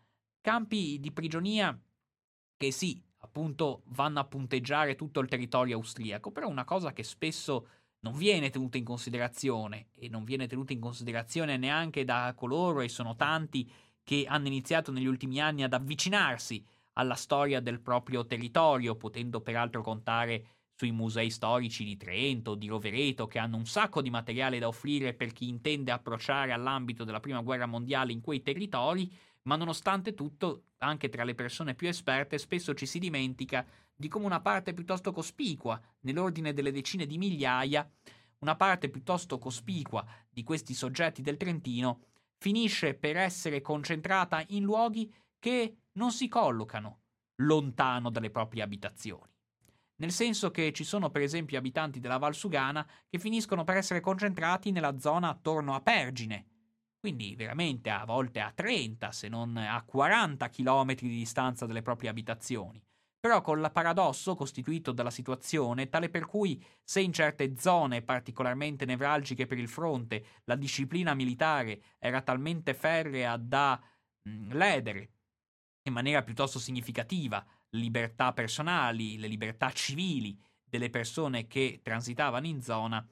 Campi 0.41 0.99
di 0.99 1.11
prigionia 1.11 1.79
che 2.57 2.71
sì, 2.71 3.01
appunto 3.19 3.83
vanno 3.87 4.19
a 4.19 4.25
punteggiare 4.25 4.95
tutto 4.95 5.21
il 5.21 5.29
territorio 5.29 5.77
austriaco, 5.77 6.31
però 6.31 6.49
una 6.49 6.65
cosa 6.65 6.91
che 6.91 7.03
spesso 7.03 7.67
non 8.01 8.13
viene 8.17 8.49
tenuta 8.49 8.77
in 8.77 8.83
considerazione 8.83 9.87
e 9.95 10.09
non 10.09 10.25
viene 10.25 10.45
tenuta 10.45 10.73
in 10.73 10.81
considerazione 10.81 11.55
neanche 11.55 12.03
da 12.03 12.33
coloro 12.35 12.81
e 12.81 12.89
sono 12.89 13.15
tanti 13.15 13.71
che 14.03 14.25
hanno 14.27 14.47
iniziato 14.47 14.91
negli 14.91 15.07
ultimi 15.07 15.39
anni 15.39 15.63
ad 15.63 15.73
avvicinarsi 15.73 16.63
alla 16.97 17.15
storia 17.15 17.61
del 17.61 17.79
proprio 17.79 18.25
territorio, 18.25 18.95
potendo 18.95 19.41
peraltro 19.41 19.81
contare 19.81 20.54
sui 20.75 20.91
musei 20.91 21.29
storici 21.29 21.85
di 21.85 21.95
Trento, 21.95 22.55
di 22.55 22.67
Rovereto, 22.67 23.27
che 23.27 23.39
hanno 23.39 23.55
un 23.57 23.65
sacco 23.65 24.01
di 24.01 24.09
materiale 24.09 24.59
da 24.59 24.67
offrire 24.67 25.13
per 25.13 25.31
chi 25.31 25.47
intende 25.47 25.91
approcciare 25.91 26.51
all'ambito 26.51 27.05
della 27.05 27.21
Prima 27.21 27.41
Guerra 27.41 27.65
Mondiale 27.65 28.11
in 28.11 28.21
quei 28.21 28.41
territori, 28.41 29.11
ma 29.43 29.55
nonostante 29.55 30.13
tutto, 30.13 30.63
anche 30.79 31.07
tra 31.07 31.23
le 31.23 31.33
persone 31.33 31.75
più 31.75 31.87
esperte, 31.87 32.37
spesso 32.37 32.73
ci 32.73 32.85
si 32.85 32.99
dimentica 32.99 33.65
di 33.95 34.09
come 34.09 34.25
una 34.25 34.41
parte 34.41 34.73
piuttosto 34.73 35.13
cospicua, 35.13 35.79
nell'ordine 36.01 36.53
delle 36.53 36.71
decine 36.71 37.05
di 37.05 37.17
migliaia, 37.17 37.89
una 38.39 38.55
parte 38.55 38.89
piuttosto 38.89 39.37
cospicua 39.39 40.05
di 40.29 40.43
questi 40.43 40.73
soggetti 40.73 41.21
del 41.21 41.37
Trentino 41.37 42.01
finisce 42.37 42.95
per 42.95 43.15
essere 43.15 43.61
concentrata 43.61 44.43
in 44.49 44.63
luoghi 44.63 45.11
che 45.39 45.77
non 45.93 46.11
si 46.11 46.27
collocano 46.27 46.99
lontano 47.35 48.09
dalle 48.09 48.29
proprie 48.29 48.61
abitazioni. 48.61 49.34
Nel 49.97 50.11
senso 50.11 50.51
che 50.51 50.73
ci 50.73 50.83
sono 50.83 51.09
per 51.09 51.21
esempio 51.21 51.57
abitanti 51.57 51.99
della 51.99 52.17
Valsugana 52.17 52.85
che 53.09 53.17
finiscono 53.17 53.63
per 53.63 53.77
essere 53.77 54.01
concentrati 54.01 54.71
nella 54.71 54.99
zona 54.99 55.29
attorno 55.29 55.73
a 55.73 55.81
Pergine, 55.81 56.45
quindi 56.99 57.35
veramente 57.35 57.89
a 57.89 58.03
volte 58.03 58.41
a 58.41 58.51
30 58.51 59.11
se 59.11 59.29
non 59.29 59.55
a 59.55 59.81
40 59.83 60.49
km 60.49 60.95
di 60.95 61.07
distanza 61.07 61.65
dalle 61.65 61.81
proprie 61.81 62.09
abitazioni. 62.09 62.83
Però 63.19 63.41
con 63.41 63.59
il 63.59 63.71
paradosso 63.71 64.35
costituito 64.35 64.91
dalla 64.91 65.09
situazione 65.09 65.87
tale 65.89 66.09
per 66.09 66.25
cui 66.25 66.63
se 66.83 66.99
in 66.99 67.13
certe 67.13 67.55
zone 67.57 68.01
particolarmente 68.01 68.85
nevralgiche 68.85 69.45
per 69.45 69.57
il 69.57 69.69
fronte 69.69 70.25
la 70.43 70.55
disciplina 70.55 71.13
militare 71.13 71.81
era 71.99 72.21
talmente 72.21 72.73
ferrea 72.73 73.37
da 73.37 73.81
mh, 74.23 74.55
ledere 74.55 75.09
in 75.83 75.93
maniera 75.93 76.23
piuttosto 76.23 76.59
significativa 76.59 77.45
libertà 77.77 78.33
personali, 78.33 79.17
le 79.17 79.27
libertà 79.27 79.71
civili 79.71 80.37
delle 80.63 80.89
persone 80.89 81.47
che 81.47 81.79
transitavano 81.81 82.47
in 82.47 82.61
zona, 82.61 83.05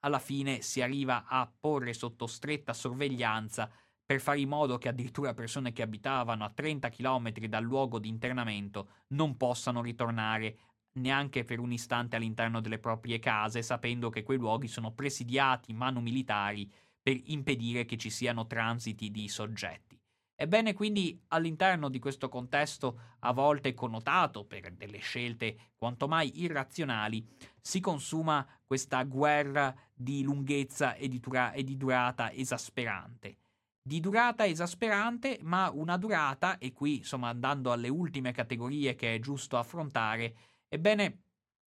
alla 0.00 0.18
fine 0.18 0.62
si 0.62 0.82
arriva 0.82 1.26
a 1.26 1.50
porre 1.58 1.92
sotto 1.92 2.26
stretta 2.26 2.72
sorveglianza 2.72 3.70
per 4.04 4.20
fare 4.20 4.40
in 4.40 4.48
modo 4.48 4.78
che 4.78 4.88
addirittura 4.88 5.32
persone 5.32 5.72
che 5.72 5.82
abitavano 5.82 6.44
a 6.44 6.50
30 6.50 6.88
km 6.88 7.32
dal 7.46 7.62
luogo 7.62 7.98
di 7.98 8.08
internamento 8.08 8.88
non 9.08 9.36
possano 9.36 9.80
ritornare 9.80 10.58
neanche 10.94 11.44
per 11.44 11.60
un 11.60 11.72
istante 11.72 12.16
all'interno 12.16 12.60
delle 12.60 12.78
proprie 12.78 13.18
case, 13.18 13.62
sapendo 13.62 14.10
che 14.10 14.22
quei 14.22 14.38
luoghi 14.38 14.68
sono 14.68 14.92
presidiati 14.92 15.70
in 15.70 15.76
mano 15.76 16.00
militari 16.00 16.70
per 17.00 17.18
impedire 17.24 17.84
che 17.84 17.96
ci 17.96 18.10
siano 18.10 18.46
transiti 18.46 19.10
di 19.10 19.28
soggetti. 19.28 20.01
Ebbene, 20.34 20.72
quindi 20.72 21.20
all'interno 21.28 21.88
di 21.88 21.98
questo 21.98 22.28
contesto, 22.28 23.16
a 23.20 23.32
volte 23.32 23.74
connotato 23.74 24.44
per 24.44 24.72
delle 24.72 24.98
scelte 24.98 25.72
quanto 25.76 26.08
mai 26.08 26.40
irrazionali, 26.42 27.24
si 27.60 27.80
consuma 27.80 28.46
questa 28.64 29.02
guerra 29.04 29.74
di 29.92 30.22
lunghezza 30.22 30.94
e 30.94 31.08
di, 31.08 31.20
dura- 31.20 31.52
e 31.52 31.62
di 31.62 31.76
durata 31.76 32.32
esasperante. 32.32 33.36
Di 33.80 34.00
durata 34.00 34.46
esasperante, 34.46 35.38
ma 35.42 35.70
una 35.70 35.96
durata, 35.96 36.58
e 36.58 36.72
qui 36.72 36.98
insomma 36.98 37.28
andando 37.28 37.72
alle 37.72 37.88
ultime 37.88 38.32
categorie 38.32 38.94
che 38.94 39.14
è 39.14 39.18
giusto 39.18 39.58
affrontare, 39.58 40.34
ebbene, 40.68 41.22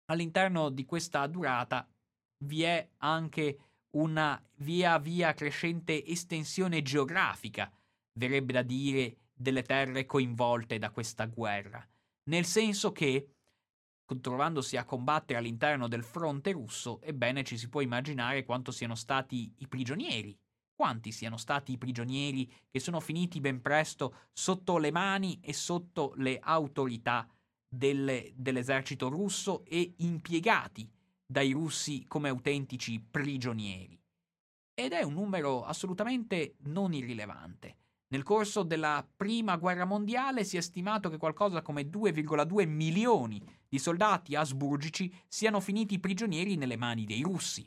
all'interno 0.07 0.69
di 0.69 0.85
questa 0.85 1.27
durata 1.27 1.89
vi 2.45 2.63
è 2.63 2.89
anche 2.99 3.59
una 3.91 4.41
via 4.57 4.99
via 4.99 5.33
crescente 5.35 6.05
estensione 6.05 6.83
geografica 6.83 7.71
verrebbe 8.13 8.53
da 8.53 8.63
dire, 8.63 9.17
delle 9.35 9.63
terre 9.63 10.07
coinvolte 10.07 10.79
da 10.79 10.91
questa 10.91 11.27
guerra, 11.27 11.87
nel 12.25 12.45
senso 12.45 12.93
che, 12.93 13.29
trovandosi 14.21 14.77
a 14.77 14.85
combattere 14.85 15.39
all'interno 15.39 15.89
del 15.89 16.05
fronte 16.05 16.53
russo, 16.53 17.01
ebbene 17.01 17.43
ci 17.45 17.57
si 17.57 17.69
può 17.69 17.81
immaginare 17.81 18.45
quanto 18.45 18.71
siano 18.71 18.95
stati 18.95 19.53
i 19.59 19.67
prigionieri, 19.67 20.39
quanti 20.75 21.13
siano 21.13 21.37
stati 21.37 21.73
i 21.73 21.79
prigionieri 21.79 22.51
che 22.71 22.79
sono 22.79 23.01
finiti 23.01 23.41
ben 23.41 23.61
presto 23.61 24.29
sotto 24.33 24.79
le 24.79 24.91
mani 24.91 25.41
e 25.41 25.53
sotto 25.53 26.13
le 26.17 26.39
autorità 26.41 27.27
delle, 27.67 28.33
dell'esercito 28.35 29.09
russo 29.09 29.65
e 29.65 29.95
impiegati 29.99 30.89
dai 31.25 31.53
russi 31.53 32.05
come 32.07 32.29
autentici 32.29 33.01
prigionieri. 33.01 33.99
Ed 34.75 34.93
è 34.93 35.03
un 35.03 35.15
numero 35.15 35.65
assolutamente 35.65 36.57
non 36.65 36.93
irrilevante 36.93 37.77
Nel 38.13 38.25
corso 38.25 38.63
della 38.63 39.07
prima 39.17 39.57
guerra 39.57 39.87
mondiale 39.87 40.45
si 40.45 40.59
è 40.59 40.61
stimato 40.61 41.09
che 41.09 41.17
qualcosa 41.17 41.63
come 41.63 41.89
2,2 41.89 42.69
milioni 42.69 43.43
di 43.67 43.79
soldati 43.79 44.37
asburgici 44.37 45.11
siano 45.27 45.61
finiti 45.61 45.99
prigionieri 45.99 46.57
nelle 46.57 46.77
mani 46.77 47.07
dei 47.07 47.23
russi, 47.23 47.67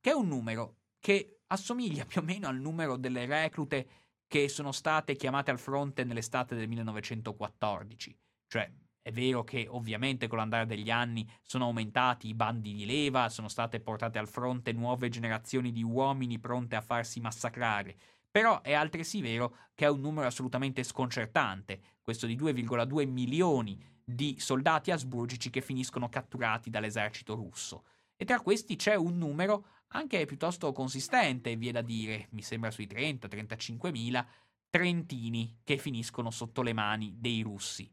che 0.00 0.10
è 0.10 0.14
un 0.14 0.28
numero 0.28 0.76
che 0.98 1.40
assomiglia 1.48 2.06
più 2.06 2.22
o 2.22 2.24
meno 2.24 2.48
al 2.48 2.58
numero 2.58 2.96
delle 2.96 3.26
reclute 3.26 3.86
che 4.26 4.48
sono 4.48 4.72
state 4.72 5.14
chiamate 5.14 5.50
al 5.50 5.58
fronte 5.58 6.04
nell'estate 6.04 6.54
del 6.54 6.68
1914. 6.68 8.18
Cioè, 8.46 8.72
è 9.02 9.12
vero 9.12 9.44
che 9.44 9.66
ovviamente 9.68 10.26
con 10.26 10.38
l'andare 10.38 10.64
degli 10.64 10.90
anni 10.90 11.30
sono 11.42 11.66
aumentati 11.66 12.28
i 12.28 12.34
bandi 12.34 12.72
di 12.72 12.86
leva, 12.86 13.28
sono 13.28 13.48
state 13.48 13.80
portate 13.80 14.18
al 14.18 14.26
fronte 14.26 14.72
nuove 14.72 15.10
generazioni 15.10 15.70
di 15.70 15.82
uomini 15.82 16.38
pronte 16.38 16.76
a 16.76 16.80
farsi 16.80 17.20
massacrare, 17.20 17.96
però 18.36 18.60
è 18.60 18.74
altresì 18.74 19.22
vero 19.22 19.56
che 19.74 19.86
è 19.86 19.88
un 19.88 20.00
numero 20.00 20.26
assolutamente 20.26 20.82
sconcertante, 20.82 21.80
questo 22.02 22.26
di 22.26 22.36
2,2 22.36 23.08
milioni 23.08 23.82
di 24.04 24.36
soldati 24.38 24.90
asburgici 24.90 25.48
che 25.48 25.62
finiscono 25.62 26.10
catturati 26.10 26.68
dall'esercito 26.68 27.34
russo. 27.34 27.84
E 28.14 28.26
tra 28.26 28.42
questi 28.42 28.76
c'è 28.76 28.94
un 28.94 29.16
numero 29.16 29.68
anche 29.88 30.22
piuttosto 30.26 30.70
consistente, 30.72 31.56
vi 31.56 31.68
è 31.68 31.72
da 31.72 31.80
dire, 31.80 32.28
mi 32.32 32.42
sembra 32.42 32.70
sui 32.70 32.86
30-35 32.86 33.90
mila 33.90 34.26
trentini 34.68 35.60
che 35.64 35.78
finiscono 35.78 36.30
sotto 36.30 36.60
le 36.60 36.74
mani 36.74 37.14
dei 37.16 37.40
russi. 37.40 37.90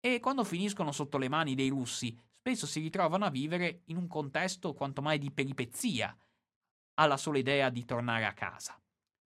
E 0.00 0.18
quando 0.18 0.42
finiscono 0.42 0.90
sotto 0.90 1.16
le 1.16 1.28
mani 1.28 1.54
dei 1.54 1.68
russi, 1.68 2.18
spesso 2.40 2.66
si 2.66 2.80
ritrovano 2.80 3.24
a 3.24 3.30
vivere 3.30 3.82
in 3.84 3.98
un 3.98 4.08
contesto 4.08 4.74
quanto 4.74 5.00
mai 5.00 5.18
di 5.18 5.30
peripezia, 5.30 6.12
alla 6.94 7.16
sola 7.16 7.38
idea 7.38 7.70
di 7.70 7.84
tornare 7.84 8.24
a 8.24 8.32
casa. 8.32 8.76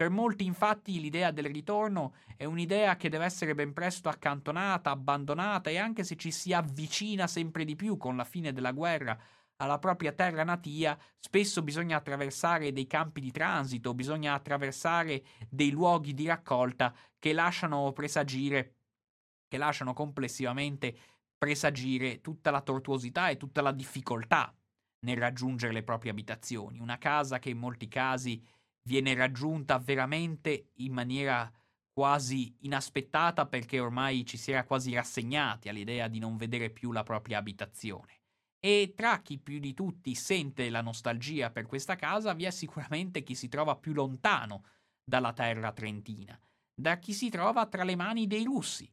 Per 0.01 0.09
molti 0.09 0.47
infatti 0.47 0.99
l'idea 0.99 1.31
del 1.31 1.45
ritorno 1.45 2.15
è 2.35 2.47
un'idea 2.47 2.97
che 2.97 3.11
deve 3.11 3.27
essere 3.27 3.55
ben 3.55 3.75
presto 3.75 4.09
accantonata, 4.09 4.89
abbandonata 4.89 5.69
e 5.69 5.77
anche 5.77 6.05
se 6.05 6.17
ci 6.17 6.31
si 6.31 6.55
avvicina 6.55 7.27
sempre 7.27 7.67
di 7.67 7.77
più 7.77 7.99
con 7.99 8.17
la 8.17 8.25
fine 8.25 8.55
della 8.55 8.73
guerra 8.73 9.21
alla 9.57 9.79
propria 9.79 10.13
terra 10.13 10.43
natia, 10.43 10.99
spesso 11.19 11.61
bisogna 11.61 11.99
attraversare 11.99 12.73
dei 12.73 12.87
campi 12.87 13.21
di 13.21 13.31
transito, 13.31 13.93
bisogna 13.93 14.33
attraversare 14.33 15.23
dei 15.51 15.71
luoghi 15.71 16.15
di 16.15 16.27
raccolta 16.27 16.95
che 17.19 17.35
lasciano 17.35 17.93
presagire, 17.93 18.77
che 19.49 19.59
lasciano 19.59 19.93
complessivamente 19.93 20.97
presagire 21.37 22.23
tutta 22.23 22.51
la 22.51 22.63
tortuosità 22.63 23.29
e 23.29 23.37
tutta 23.37 23.61
la 23.61 23.73
difficoltà 23.73 24.51
nel 25.01 25.19
raggiungere 25.19 25.75
le 25.75 25.83
proprie 25.83 26.11
abitazioni. 26.11 26.79
Una 26.79 26.97
casa 26.97 27.39
che 27.39 27.51
in 27.51 27.59
molti 27.59 27.87
casi 27.87 28.43
viene 28.83 29.15
raggiunta 29.15 29.79
veramente 29.79 30.71
in 30.77 30.93
maniera 30.93 31.51
quasi 31.93 32.57
inaspettata 32.61 33.47
perché 33.47 33.79
ormai 33.79 34.25
ci 34.25 34.37
si 34.37 34.53
era 34.53 34.65
quasi 34.65 34.95
rassegnati 34.95 35.69
all'idea 35.69 36.09
di 36.09 36.19
non 36.19 36.37
vedere 36.37 36.71
più 36.71 36.93
la 36.93 37.03
propria 37.03 37.39
abitazione. 37.39 38.21
E 38.59 38.93
tra 38.95 39.21
chi 39.23 39.39
più 39.39 39.59
di 39.59 39.75
tutti 39.75 40.15
sente 40.15 40.69
la 40.71 40.83
nostalgia 40.83 41.51
per 41.51 41.67
questa 41.67 41.97
casa 41.97 42.35
vi 42.35 42.45
è 42.45 42.51
sicuramente 42.51 43.23
chi 43.23 43.35
si 43.35 43.49
trova 43.49 43.77
più 43.77 43.93
lontano 43.93 44.65
dalla 45.03 45.33
terra 45.33 45.73
trentina, 45.73 46.39
da 46.75 46.99
chi 46.99 47.13
si 47.13 47.31
trova 47.31 47.67
tra 47.67 47.85
le 47.85 47.97
mani 47.97 48.27
dei 48.27 48.45
russi, 48.45 48.91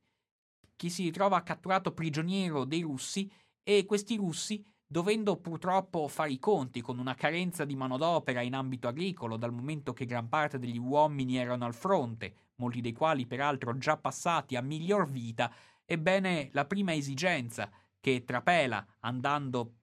chi 0.76 0.90
si 0.90 1.12
trova 1.12 1.44
catturato 1.44 1.94
prigioniero 1.94 2.64
dei 2.64 2.82
russi 2.82 3.30
e 3.62 3.86
questi 3.86 4.16
russi 4.16 4.66
dovendo 4.88 5.36
purtroppo 5.36 6.08
fare 6.08 6.32
i 6.32 6.40
conti 6.40 6.82
con 6.82 6.98
una 6.98 7.14
carenza 7.14 7.66
di 7.66 7.76
manodopera 7.76 8.42
in 8.42 8.56
ambito 8.56 8.88
agricolo, 8.88 9.36
dal 9.36 9.52
momento 9.52 9.92
che 9.92 10.06
gran 10.06 10.30
parte 10.30 10.58
degli 10.58 10.78
uomini 10.78 11.38
erano 11.38 11.66
al 11.66 11.74
fronte, 11.74 12.34
molti 12.56 12.80
dei 12.80 12.94
quali 12.94 13.28
peraltro 13.28 13.78
già 13.78 13.98
passati 13.98 14.56
a 14.56 14.62
miglior 14.62 15.10
vita, 15.10 15.54
ebbene 15.86 16.50
la 16.54 16.66
prima 16.66 16.94
esigenza 16.94 17.70
che 18.00 18.24
trapela 18.24 18.86
andando 19.02 19.74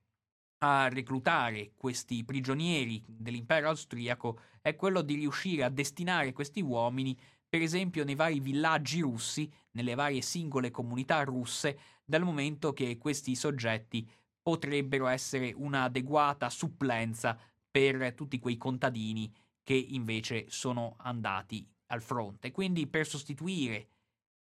a 0.59 0.89
reclutare 0.89 1.73
questi 1.77 2.25
prigionieri 2.25 3.05
dell'impero 3.07 3.69
austriaco 3.69 4.41
è 4.63 4.75
quello 4.75 5.03
di 5.03 5.15
riuscire 5.15 5.63
a 5.63 5.69
destinare 5.69 6.33
questi 6.33 6.63
uomini, 6.63 7.17
per 7.47 7.61
esempio 7.61 8.05
nei 8.05 8.15
vari 8.15 8.41
villaggi 8.41 9.01
russi, 9.01 9.51
nelle 9.73 9.95
varie 9.95 10.23
singole 10.23 10.71
comunità 10.71 11.23
russe, 11.23 11.79
dal 12.03 12.23
momento 12.23 12.73
che 12.73 12.97
questi 12.97 13.35
soggetti 13.35 14.09
potrebbero 14.45 15.07
essere 15.07 15.55
un'adeguata 15.57 16.51
supplenza 16.51 17.37
per 17.71 18.13
tutti 18.13 18.39
quei 18.39 18.59
contadini 18.59 19.33
che 19.63 19.75
invece 19.75 20.45
sono 20.51 20.97
andati 20.99 21.67
al 21.87 22.03
fronte. 22.03 22.53
Quindi 22.53 22.87
per 22.87 23.07
sostituire, 23.07 23.89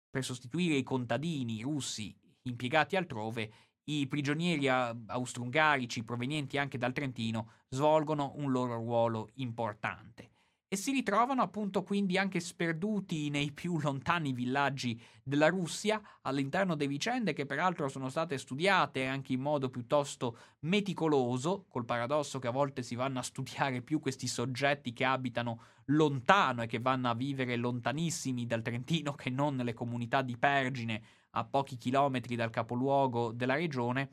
per 0.08 0.24
sostituire 0.24 0.76
i 0.76 0.84
contadini 0.84 1.60
russi 1.62 2.14
impiegati 2.42 2.94
altrove, 2.94 3.52
i 3.90 4.06
prigionieri 4.06 4.68
austro-ungarici 4.68 6.04
provenienti 6.04 6.56
anche 6.56 6.78
dal 6.78 6.92
Trentino 6.92 7.54
svolgono 7.68 8.32
un 8.36 8.52
loro 8.52 8.76
ruolo 8.76 9.30
importante 9.34 10.29
e 10.72 10.76
si 10.76 10.92
ritrovano 10.92 11.42
appunto 11.42 11.82
quindi 11.82 12.16
anche 12.16 12.38
sperduti 12.38 13.28
nei 13.28 13.50
più 13.50 13.80
lontani 13.80 14.32
villaggi 14.32 15.02
della 15.20 15.48
Russia, 15.48 16.00
all'interno 16.22 16.76
di 16.76 16.86
vicende 16.86 17.32
che 17.32 17.44
peraltro 17.44 17.88
sono 17.88 18.08
state 18.08 18.38
studiate 18.38 19.04
anche 19.04 19.32
in 19.32 19.40
modo 19.40 19.68
piuttosto 19.68 20.38
meticoloso, 20.60 21.64
col 21.68 21.84
paradosso 21.84 22.38
che 22.38 22.46
a 22.46 22.52
volte 22.52 22.84
si 22.84 22.94
vanno 22.94 23.18
a 23.18 23.24
studiare 23.24 23.82
più 23.82 23.98
questi 23.98 24.28
soggetti 24.28 24.92
che 24.92 25.04
abitano 25.04 25.60
lontano 25.86 26.62
e 26.62 26.68
che 26.68 26.78
vanno 26.78 27.10
a 27.10 27.14
vivere 27.14 27.56
lontanissimi 27.56 28.46
dal 28.46 28.62
Trentino 28.62 29.14
che 29.14 29.28
non 29.28 29.56
nelle 29.56 29.74
comunità 29.74 30.22
di 30.22 30.36
Pergine 30.36 31.02
a 31.30 31.44
pochi 31.44 31.78
chilometri 31.78 32.36
dal 32.36 32.50
capoluogo 32.50 33.32
della 33.32 33.54
regione. 33.54 34.10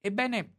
Ebbene, 0.00 0.52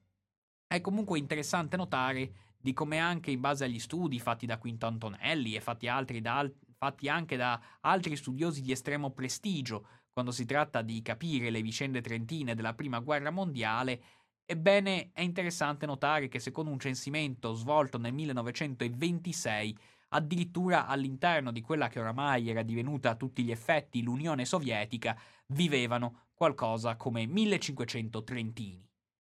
è 0.67 0.79
comunque 0.79 1.17
interessante 1.17 1.75
notare 1.75 2.48
di 2.61 2.73
come 2.73 2.99
anche 2.99 3.31
in 3.31 3.39
base 3.39 3.63
agli 3.63 3.79
studi 3.79 4.19
fatti 4.19 4.45
da 4.45 4.57
Quinto 4.57 4.85
Antonelli 4.85 5.55
e 5.55 5.61
fatti, 5.61 5.87
da, 6.19 6.51
fatti 6.77 7.07
anche 7.07 7.37
da 7.37 7.59
altri 7.81 8.15
studiosi 8.15 8.61
di 8.61 8.71
estremo 8.71 9.11
prestigio 9.11 9.87
quando 10.11 10.31
si 10.31 10.45
tratta 10.45 10.81
di 10.81 11.01
capire 11.01 11.49
le 11.49 11.61
vicende 11.61 12.01
trentine 12.01 12.53
della 12.53 12.73
Prima 12.73 12.99
Guerra 12.99 13.29
Mondiale, 13.29 14.01
ebbene 14.45 15.11
è 15.13 15.21
interessante 15.21 15.85
notare 15.85 16.27
che 16.27 16.39
secondo 16.39 16.71
un 16.71 16.79
censimento 16.79 17.53
svolto 17.53 17.97
nel 17.97 18.13
1926, 18.13 19.77
addirittura 20.09 20.87
all'interno 20.87 21.51
di 21.51 21.61
quella 21.61 21.87
che 21.87 21.99
oramai 21.99 22.49
era 22.49 22.63
divenuta 22.63 23.11
a 23.11 23.15
tutti 23.15 23.43
gli 23.43 23.51
effetti 23.51 24.01
l'Unione 24.01 24.43
Sovietica, 24.43 25.17
vivevano 25.47 26.27
qualcosa 26.33 26.97
come 26.97 27.25
1500 27.25 28.23
trentini. 28.23 28.88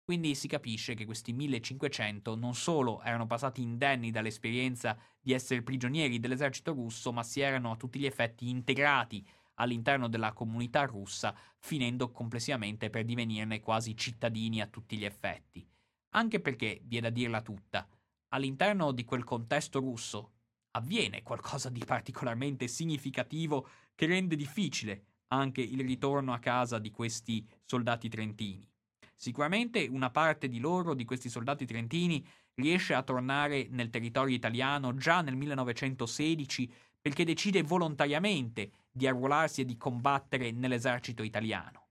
Quindi 0.05 0.35
si 0.35 0.47
capisce 0.47 0.93
che 0.93 1.03
questi 1.03 1.33
1500 1.33 2.35
non 2.35 2.53
solo 2.53 3.01
erano 3.01 3.25
passati 3.25 3.63
indenni 3.63 4.11
dall'esperienza 4.11 4.95
di 5.19 5.33
essere 5.33 5.63
prigionieri 5.63 6.19
dell'esercito 6.19 6.73
russo, 6.73 7.11
ma 7.11 7.23
si 7.23 7.39
erano 7.39 7.71
a 7.71 7.75
tutti 7.75 7.97
gli 7.97 8.05
effetti 8.05 8.47
integrati 8.47 9.27
all'interno 9.55 10.07
della 10.07 10.31
comunità 10.31 10.83
russa, 10.83 11.35
finendo 11.57 12.11
complessivamente 12.11 12.91
per 12.91 13.03
divenirne 13.03 13.61
quasi 13.61 13.97
cittadini 13.97 14.61
a 14.61 14.67
tutti 14.67 14.95
gli 14.95 15.05
effetti. 15.05 15.67
Anche 16.09 16.39
perché, 16.39 16.81
vi 16.83 16.97
è 16.97 17.01
da 17.01 17.09
dirla 17.09 17.41
tutta, 17.41 17.87
all'interno 18.29 18.91
di 18.91 19.05
quel 19.05 19.23
contesto 19.23 19.79
russo 19.79 20.33
avviene 20.71 21.23
qualcosa 21.23 21.69
di 21.69 21.83
particolarmente 21.83 22.67
significativo 22.67 23.67
che 23.95 24.05
rende 24.05 24.35
difficile 24.35 25.05
anche 25.29 25.61
il 25.61 25.79
ritorno 25.79 26.31
a 26.31 26.37
casa 26.37 26.77
di 26.77 26.91
questi 26.91 27.43
soldati 27.63 28.07
trentini. 28.07 28.69
Sicuramente 29.16 29.88
una 29.89 30.09
parte 30.09 30.47
di 30.47 30.59
loro, 30.59 30.93
di 30.93 31.05
questi 31.05 31.30
soldati 31.30 31.66
trentini, 31.66 32.26
riesce 32.55 32.93
a 32.93 33.03
tornare 33.03 33.68
nel 33.70 33.89
territorio 33.89 34.36
italiano 34.36 34.95
già 34.95 35.22
nel 35.22 35.36
1916 35.36 36.72
perché 37.01 37.24
decide 37.24 37.61
volontariamente 37.61 38.72
di 38.91 39.07
arruolarsi 39.07 39.61
e 39.61 39.66
di 39.66 39.78
combattere 39.78 40.51
nell'esercito 40.51 41.24
italiano. 41.24 41.84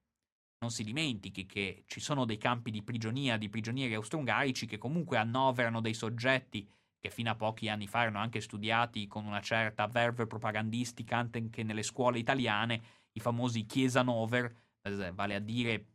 Non 0.58 0.70
si 0.70 0.82
dimentichi 0.82 1.46
che 1.46 1.84
ci 1.86 2.00
sono 2.00 2.24
dei 2.24 2.38
campi 2.38 2.70
di 2.70 2.82
prigionia 2.82 3.36
di 3.36 3.48
prigionieri 3.48 3.94
austro-ungarici 3.94 4.66
che 4.66 4.78
comunque 4.78 5.18
annoverano 5.18 5.80
dei 5.80 5.94
soggetti 5.94 6.68
che 6.98 7.10
fino 7.10 7.30
a 7.30 7.34
pochi 7.34 7.68
anni 7.68 7.86
fa 7.86 8.00
erano 8.00 8.18
anche 8.18 8.40
studiati 8.40 9.06
con 9.06 9.26
una 9.26 9.42
certa 9.42 9.86
verve 9.86 10.26
propagandistica 10.26 11.18
anche 11.18 11.62
nelle 11.62 11.82
scuole 11.82 12.18
italiane, 12.18 12.82
i 13.12 13.20
famosi 13.20 13.66
Chiesanover, 13.66 14.56
eh, 14.80 15.12
vale 15.12 15.34
a 15.34 15.38
dire 15.38 15.93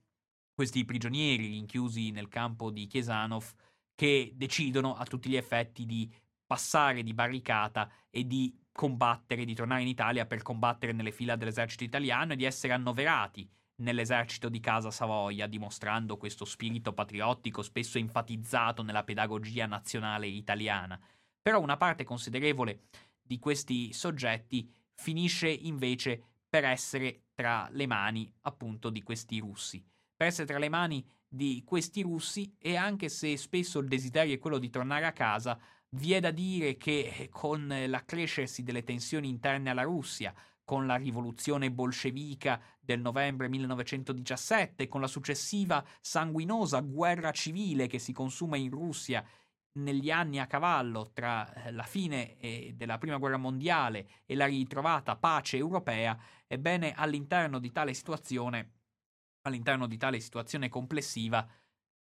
questi 0.60 0.84
prigionieri 0.84 1.48
rinchiusi 1.48 2.12
nel 2.12 2.28
campo 2.28 2.70
di 2.70 2.86
Chiesanov 2.86 3.50
che 3.96 4.34
decidono 4.36 4.94
a 4.94 5.06
tutti 5.06 5.30
gli 5.30 5.38
effetti 5.38 5.86
di 5.86 6.14
passare 6.46 7.02
di 7.02 7.14
barricata 7.14 7.90
e 8.10 8.28
di 8.28 8.54
combattere, 8.70 9.46
di 9.46 9.56
tornare 9.56 9.84
in 9.84 9.88
Italia 9.88 10.26
per 10.26 10.42
combattere 10.42 10.92
nelle 10.92 11.14
fila 11.14 11.38
dell'esercito 11.38 11.86
italiano 11.86 12.34
e 12.34 12.36
di 12.36 12.44
essere 12.44 12.74
annoverati 12.74 13.50
nell'esercito 13.84 14.50
di 14.50 14.60
Casa 14.60 14.92
Savoia, 14.92 15.48
dimostrando 15.48 16.18
questo 16.18 16.44
spirito 16.44 16.92
patriottico 16.92 17.62
spesso 17.62 17.98
enfatizzato 17.98 18.84
nella 18.84 19.06
pedagogia 19.06 19.66
nazionale 19.66 20.28
italiana. 20.28 21.00
Però 21.42 21.62
una 21.62 21.78
parte 21.78 22.04
considerevole 22.04 22.82
di 23.22 23.40
questi 23.40 23.94
soggetti 23.94 24.70
finisce 24.94 25.48
invece 25.48 26.22
per 26.50 26.66
essere 26.66 27.28
tra 27.34 27.70
le 27.72 27.88
mani 27.88 28.30
appunto 28.42 28.90
di 28.90 29.02
questi 29.02 29.40
russi. 29.40 29.82
Per 30.20 30.28
essere 30.28 30.48
tra 30.48 30.58
le 30.58 30.68
mani 30.68 31.02
di 31.26 31.64
questi 31.66 32.02
russi 32.02 32.54
e 32.60 32.76
anche 32.76 33.08
se 33.08 33.38
spesso 33.38 33.80
il 33.80 33.88
desiderio 33.88 34.36
è 34.36 34.38
quello 34.38 34.58
di 34.58 34.70
tornare 34.70 35.06
a 35.06 35.14
casa, 35.14 35.58
vi 35.92 36.12
è 36.12 36.20
da 36.20 36.32
dire 36.32 36.76
che 36.76 37.30
con 37.32 37.74
l'accrescersi 37.88 38.62
delle 38.62 38.84
tensioni 38.84 39.30
interne 39.30 39.70
alla 39.70 39.84
Russia, 39.84 40.34
con 40.66 40.86
la 40.86 40.98
rivoluzione 40.98 41.72
bolscevica 41.72 42.62
del 42.82 43.00
novembre 43.00 43.48
1917, 43.48 44.90
con 44.90 45.00
la 45.00 45.08
successiva 45.08 45.82
sanguinosa 46.02 46.82
guerra 46.82 47.32
civile 47.32 47.88
che 47.88 47.98
si 47.98 48.12
consuma 48.12 48.58
in 48.58 48.72
Russia 48.72 49.26
negli 49.76 50.12
anni 50.12 50.42
a 50.42 50.48
cavallo 50.48 51.12
tra 51.14 51.50
eh, 51.54 51.72
la 51.72 51.84
fine 51.84 52.38
eh, 52.40 52.74
della 52.76 52.98
prima 52.98 53.16
guerra 53.16 53.38
mondiale 53.38 54.10
e 54.26 54.36
la 54.36 54.48
ritrovata 54.48 55.16
pace 55.16 55.56
europea, 55.56 56.20
ebbene 56.46 56.92
all'interno 56.94 57.58
di 57.58 57.72
tale 57.72 57.94
situazione, 57.94 58.79
all'interno 59.42 59.88
di 59.88 59.98
tale 59.98 60.20
situazione 60.20 60.70
complessiva, 60.70 61.48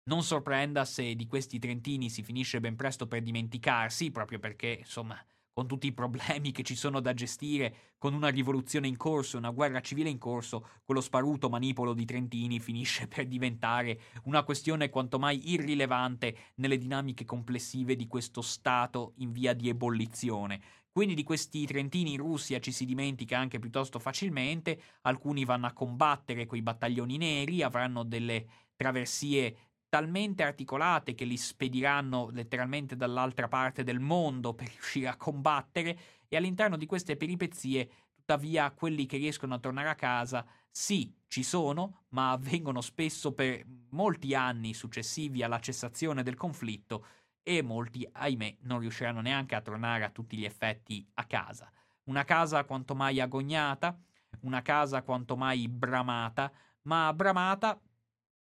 non 0.04 0.24
sorprenda 0.24 0.86
se 0.86 1.16
di 1.16 1.28
questi 1.28 1.60
trentini 1.60 2.10
si 2.10 2.24
finisce 2.24 2.60
ben 2.60 2.76
presto 2.76 3.08
per 3.08 3.22
dimenticarsi, 3.22 4.12
proprio 4.12 4.40
perché, 4.40 4.78
insomma, 4.80 5.24
con 5.60 5.68
tutti 5.68 5.88
i 5.88 5.92
problemi 5.92 6.52
che 6.52 6.64
ci 6.64 6.76
sono 6.76 7.02
da 7.02 7.14
gestire, 7.14 7.96
con 7.98 8.14
una 8.14 8.30
rivoluzione 8.30 8.88
in 8.88 8.96
corso, 8.96 9.38
una 9.38 9.50
guerra 9.50 9.82
civile 9.82 10.10
in 10.10 10.18
corso, 10.18 10.66
quello 10.86 11.02
sparuto 11.02 11.50
manipolo 11.50 11.94
di 11.94 12.06
Trentini 12.06 12.62
finisce 12.62 13.08
per 13.10 13.28
diventare 13.28 14.00
una 14.24 14.44
questione 14.44 14.90
quanto 14.90 15.20
mai 15.20 15.52
irrilevante 15.52 16.54
nelle 16.56 16.78
dinamiche 16.78 17.26
complessive 17.26 17.98
di 17.98 18.08
questo 18.08 18.42
Stato 18.42 19.14
in 19.18 19.34
via 19.34 19.54
di 19.54 19.68
ebollizione. 19.68 20.62
Quindi 21.00 21.16
di 21.16 21.24
questi 21.24 21.66
Trentini 21.66 22.12
in 22.12 22.18
Russia 22.18 22.60
ci 22.60 22.74
si 22.74 22.84
dimentica 22.84 23.38
anche 23.38 23.58
piuttosto 23.58 24.00
facilmente, 24.00 24.82
alcuni 25.04 25.46
vanno 25.46 25.66
a 25.66 25.72
combattere 25.72 26.46
quei 26.46 26.62
battaglioni 26.62 27.16
neri, 27.16 27.64
avranno 27.64 28.04
delle 28.04 28.46
traversie 28.76 29.56
talmente 29.88 30.44
articolate 30.44 31.16
che 31.16 31.24
li 31.24 31.38
spediranno 31.38 32.28
letteralmente 32.34 32.98
dall'altra 32.98 33.48
parte 33.48 33.86
del 33.86 34.02
mondo 34.02 34.54
per 34.54 34.68
riuscire 34.68 35.08
a 35.08 35.16
combattere. 35.16 35.98
E 36.28 36.36
all'interno 36.36 36.76
di 36.76 36.86
queste 36.86 37.16
peripezie 37.16 37.90
tuttavia 38.14 38.70
quelli 38.72 39.06
che 39.06 39.16
riescono 39.16 39.54
a 39.54 39.60
tornare 39.60 39.88
a 39.88 39.96
casa 39.96 40.46
sì, 40.70 41.16
ci 41.30 41.44
sono, 41.44 42.04
ma 42.10 42.32
avvengono 42.32 42.82
spesso 42.82 43.32
per 43.32 43.66
molti 43.92 44.36
anni 44.36 44.74
successivi 44.74 45.44
alla 45.44 45.62
cessazione 45.62 46.24
del 46.24 46.36
conflitto 46.36 47.06
e 47.50 47.64
molti, 47.64 48.08
ahimè, 48.12 48.58
non 48.62 48.78
riusciranno 48.78 49.22
neanche 49.22 49.56
a 49.56 49.62
tornare 49.62 50.04
a 50.04 50.12
tutti 50.12 50.38
gli 50.38 50.46
effetti 50.46 51.04
a 51.16 51.26
casa. 51.26 51.72
Una 52.04 52.24
casa 52.24 52.64
quanto 52.64 52.94
mai 52.94 53.20
agognata, 53.20 54.00
una 54.42 54.62
casa 54.62 55.02
quanto 55.02 55.36
mai 55.36 55.68
bramata, 55.68 56.52
ma 56.84 57.12
bramata 57.12 57.82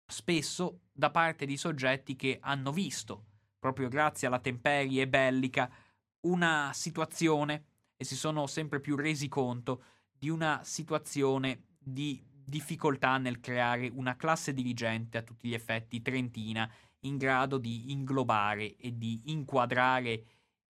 spesso 0.06 0.82
da 0.92 1.10
parte 1.10 1.44
di 1.44 1.56
soggetti 1.56 2.14
che 2.14 2.38
hanno 2.40 2.70
visto, 2.70 3.24
proprio 3.58 3.88
grazie 3.88 4.28
alla 4.28 4.38
temperie 4.38 5.08
bellica, 5.08 5.68
una 6.20 6.70
situazione 6.72 7.64
e 7.96 8.04
si 8.04 8.14
sono 8.14 8.46
sempre 8.46 8.78
più 8.78 8.94
resi 8.94 9.26
conto 9.26 9.82
di 10.16 10.28
una 10.28 10.60
situazione 10.62 11.64
di 11.80 12.24
difficoltà 12.30 13.18
nel 13.18 13.40
creare 13.40 13.88
una 13.92 14.14
classe 14.14 14.52
dirigente 14.54 15.18
a 15.18 15.22
tutti 15.22 15.48
gli 15.48 15.54
effetti 15.54 16.00
trentina 16.00 16.70
in 17.04 17.16
grado 17.16 17.58
di 17.58 17.90
inglobare 17.92 18.76
e 18.76 18.96
di 18.96 19.22
inquadrare 19.26 20.24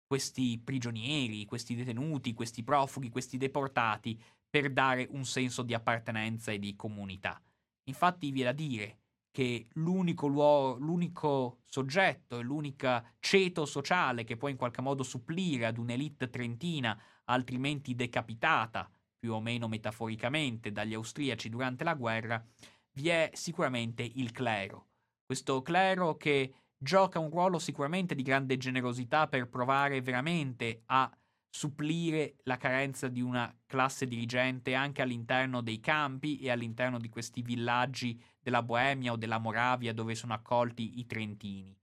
questi 0.06 0.62
prigionieri, 0.64 1.46
questi 1.46 1.76
detenuti, 1.76 2.34
questi 2.34 2.64
profughi, 2.64 3.10
questi 3.10 3.38
deportati 3.38 4.20
per 4.50 4.72
dare 4.72 5.08
un 5.10 5.26
senso 5.26 5.64
di 5.64 5.74
appartenenza 5.74 6.52
e 6.52 6.60
di 6.60 6.76
comunità. 6.76 7.42
Infatti 7.86 8.32
vi 8.32 8.42
è 8.42 8.44
da 8.44 8.52
dire 8.52 9.00
che 9.32 9.68
l'unico, 9.74 10.28
luogo, 10.28 10.78
l'unico 10.78 11.62
soggetto 11.66 12.38
e 12.38 12.44
l'unica 12.44 13.04
ceto 13.20 13.66
sociale 13.66 14.24
che 14.24 14.38
può 14.38 14.48
in 14.48 14.58
qualche 14.58 14.82
modo 14.82 15.02
supplire 15.02 15.66
ad 15.66 15.80
un'elite 15.80 16.30
trentina 16.30 17.00
altrimenti 17.26 17.96
decapitata, 17.96 18.88
più 19.18 19.34
o 19.34 19.42
meno 19.42 19.68
metaforicamente, 19.68 20.72
dagli 20.72 20.94
austriaci 20.94 21.50
durante 21.50 21.84
la 21.84 21.96
guerra, 21.96 22.46
vi 22.92 23.10
è 23.10 23.32
sicuramente 23.34 24.04
il 24.04 24.32
clero. 24.32 24.90
Questo 25.26 25.62
clero 25.62 26.16
che 26.16 26.54
gioca 26.78 27.20
un 27.20 27.30
ruolo 27.30 27.60
sicuramente 27.60 28.14
di 28.14 28.24
grande 28.24 28.58
generosità 28.58 29.28
per 29.28 29.48
provare 29.48 30.02
veramente 30.02 30.84
a 30.88 31.10
supplire 31.50 32.36
la 32.44 32.58
carenza 32.58 33.08
di 33.08 33.22
una 33.22 33.56
classe 33.66 34.08
dirigente 34.08 34.74
anche 34.74 35.02
all'interno 35.02 35.62
dei 35.62 35.80
campi 35.80 36.40
e 36.40 36.50
all'interno 36.50 37.00
di 37.00 37.10
questi 37.10 37.42
villaggi 37.42 38.22
della 38.40 38.64
Boemia 38.64 39.12
o 39.12 39.18
della 39.18 39.38
Moravia 39.38 39.94
dove 39.94 40.16
sono 40.16 40.34
accolti 40.34 41.00
i 41.00 41.06
trentini. 41.06 41.78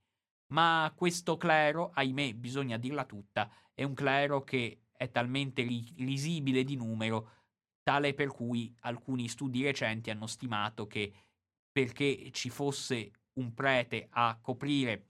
Ma 0.53 0.93
questo 0.97 1.37
clero, 1.37 1.91
ahimè, 1.95 2.35
bisogna 2.35 2.77
dirla 2.77 3.05
tutta, 3.05 3.51
è 3.73 3.85
un 3.85 3.95
clero 3.95 4.43
che 4.43 4.87
è 4.91 5.11
talmente 5.11 5.63
risibile 5.63 6.65
di 6.65 6.75
numero, 6.75 7.31
tale 7.83 8.13
per 8.13 8.29
cui 8.33 8.75
alcuni 8.81 9.29
studi 9.29 9.63
recenti 9.63 10.11
hanno 10.11 10.27
stimato 10.27 10.87
che 10.87 11.13
perché 11.71 12.31
ci 12.33 12.51
fosse 12.51 13.13
un 13.35 13.55
prete 13.55 14.09
a 14.11 14.39
coprire 14.41 15.09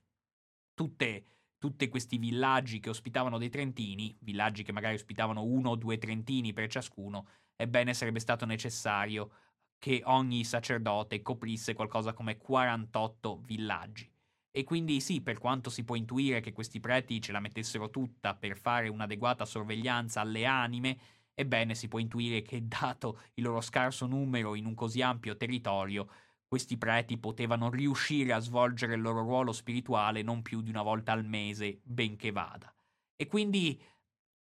tutte 0.75 1.25
tutti 1.61 1.89
questi 1.91 2.17
villaggi 2.17 2.81
che 2.81 2.89
ospitavano 2.89 3.37
dei 3.37 3.51
trentini, 3.51 4.17
villaggi 4.23 4.63
che 4.63 4.73
magari 4.73 4.95
ospitavano 4.95 5.43
uno 5.43 5.71
o 5.71 5.77
due 5.77 5.99
trentini 5.99 6.55
per 6.55 6.71
ciascuno, 6.71 7.27
ebbene 7.55 7.93
sarebbe 7.93 8.19
stato 8.19 8.47
necessario 8.47 9.31
che 9.79 10.01
ogni 10.07 10.43
sacerdote 10.43 11.21
coprisse 11.21 11.75
qualcosa 11.75 12.15
come 12.15 12.39
48 12.39 13.43
villaggi. 13.45 14.11
E 14.51 14.65
quindi 14.65 15.03
sì, 15.03 15.21
per 15.21 15.37
quanto 15.37 15.69
si 15.69 15.85
può 15.85 15.97
intuire 15.97 16.41
che 16.41 16.53
questi 16.53 16.81
preti 16.81 17.21
ce 17.21 17.31
la 17.31 17.41
mettessero 17.41 17.91
tutta 17.91 18.35
per 18.35 18.57
fare 18.57 18.89
un'adeguata 18.89 19.45
sorveglianza 19.45 20.23
alle 20.23 20.47
anime, 20.47 20.99
ebbene 21.35 21.75
si 21.75 21.89
può 21.89 21.99
intuire 21.99 22.41
che 22.41 22.67
dato 22.67 23.21
il 23.35 23.45
loro 23.45 23.61
scarso 23.61 24.07
numero 24.07 24.55
in 24.55 24.65
un 24.65 24.75
così 24.75 25.03
ampio 25.03 25.37
territorio, 25.37 26.09
questi 26.51 26.77
preti 26.77 27.17
potevano 27.17 27.71
riuscire 27.71 28.33
a 28.33 28.41
svolgere 28.41 28.95
il 28.95 29.01
loro 29.01 29.21
ruolo 29.21 29.53
spirituale 29.53 30.23
non 30.23 30.43
più 30.43 30.63
di 30.63 30.71
una 30.71 30.83
volta 30.83 31.13
al 31.13 31.25
mese, 31.25 31.79
benché 31.85 32.33
vada. 32.33 32.75
E 33.15 33.29
quindi, 33.29 33.81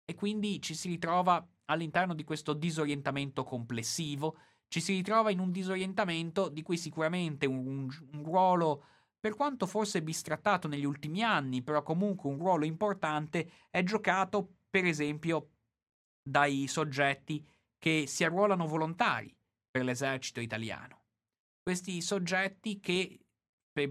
e 0.05 0.15
quindi 0.15 0.61
ci 0.61 0.73
si 0.73 0.87
ritrova 0.87 1.45
all'interno 1.65 2.13
di 2.13 2.23
questo 2.23 2.53
disorientamento 2.53 3.43
complessivo, 3.43 4.37
ci 4.69 4.79
si 4.79 4.93
ritrova 4.93 5.31
in 5.31 5.39
un 5.39 5.51
disorientamento 5.51 6.47
di 6.47 6.61
cui 6.61 6.77
sicuramente 6.77 7.45
un, 7.45 7.89
un, 8.13 8.23
ruolo, 8.23 8.85
per 9.19 9.35
quanto 9.35 9.65
forse 9.65 10.01
bistrattato 10.01 10.69
negli 10.69 10.85
ultimi 10.85 11.23
anni, 11.23 11.61
però 11.61 11.83
comunque 11.83 12.29
un 12.29 12.37
ruolo 12.37 12.63
importante, 12.63 13.51
è 13.69 13.83
giocato, 13.83 14.59
per 14.69 14.85
esempio, 14.85 15.49
dai 16.23 16.67
soggetti 16.67 17.45
che 17.77 18.05
si 18.07 18.23
arruolano 18.23 18.65
volontari 18.65 19.35
per 19.69 19.83
l'esercito 19.83 20.39
italiano 20.39 20.96
questi 21.68 22.01
soggetti 22.01 22.80
che, 22.80 23.20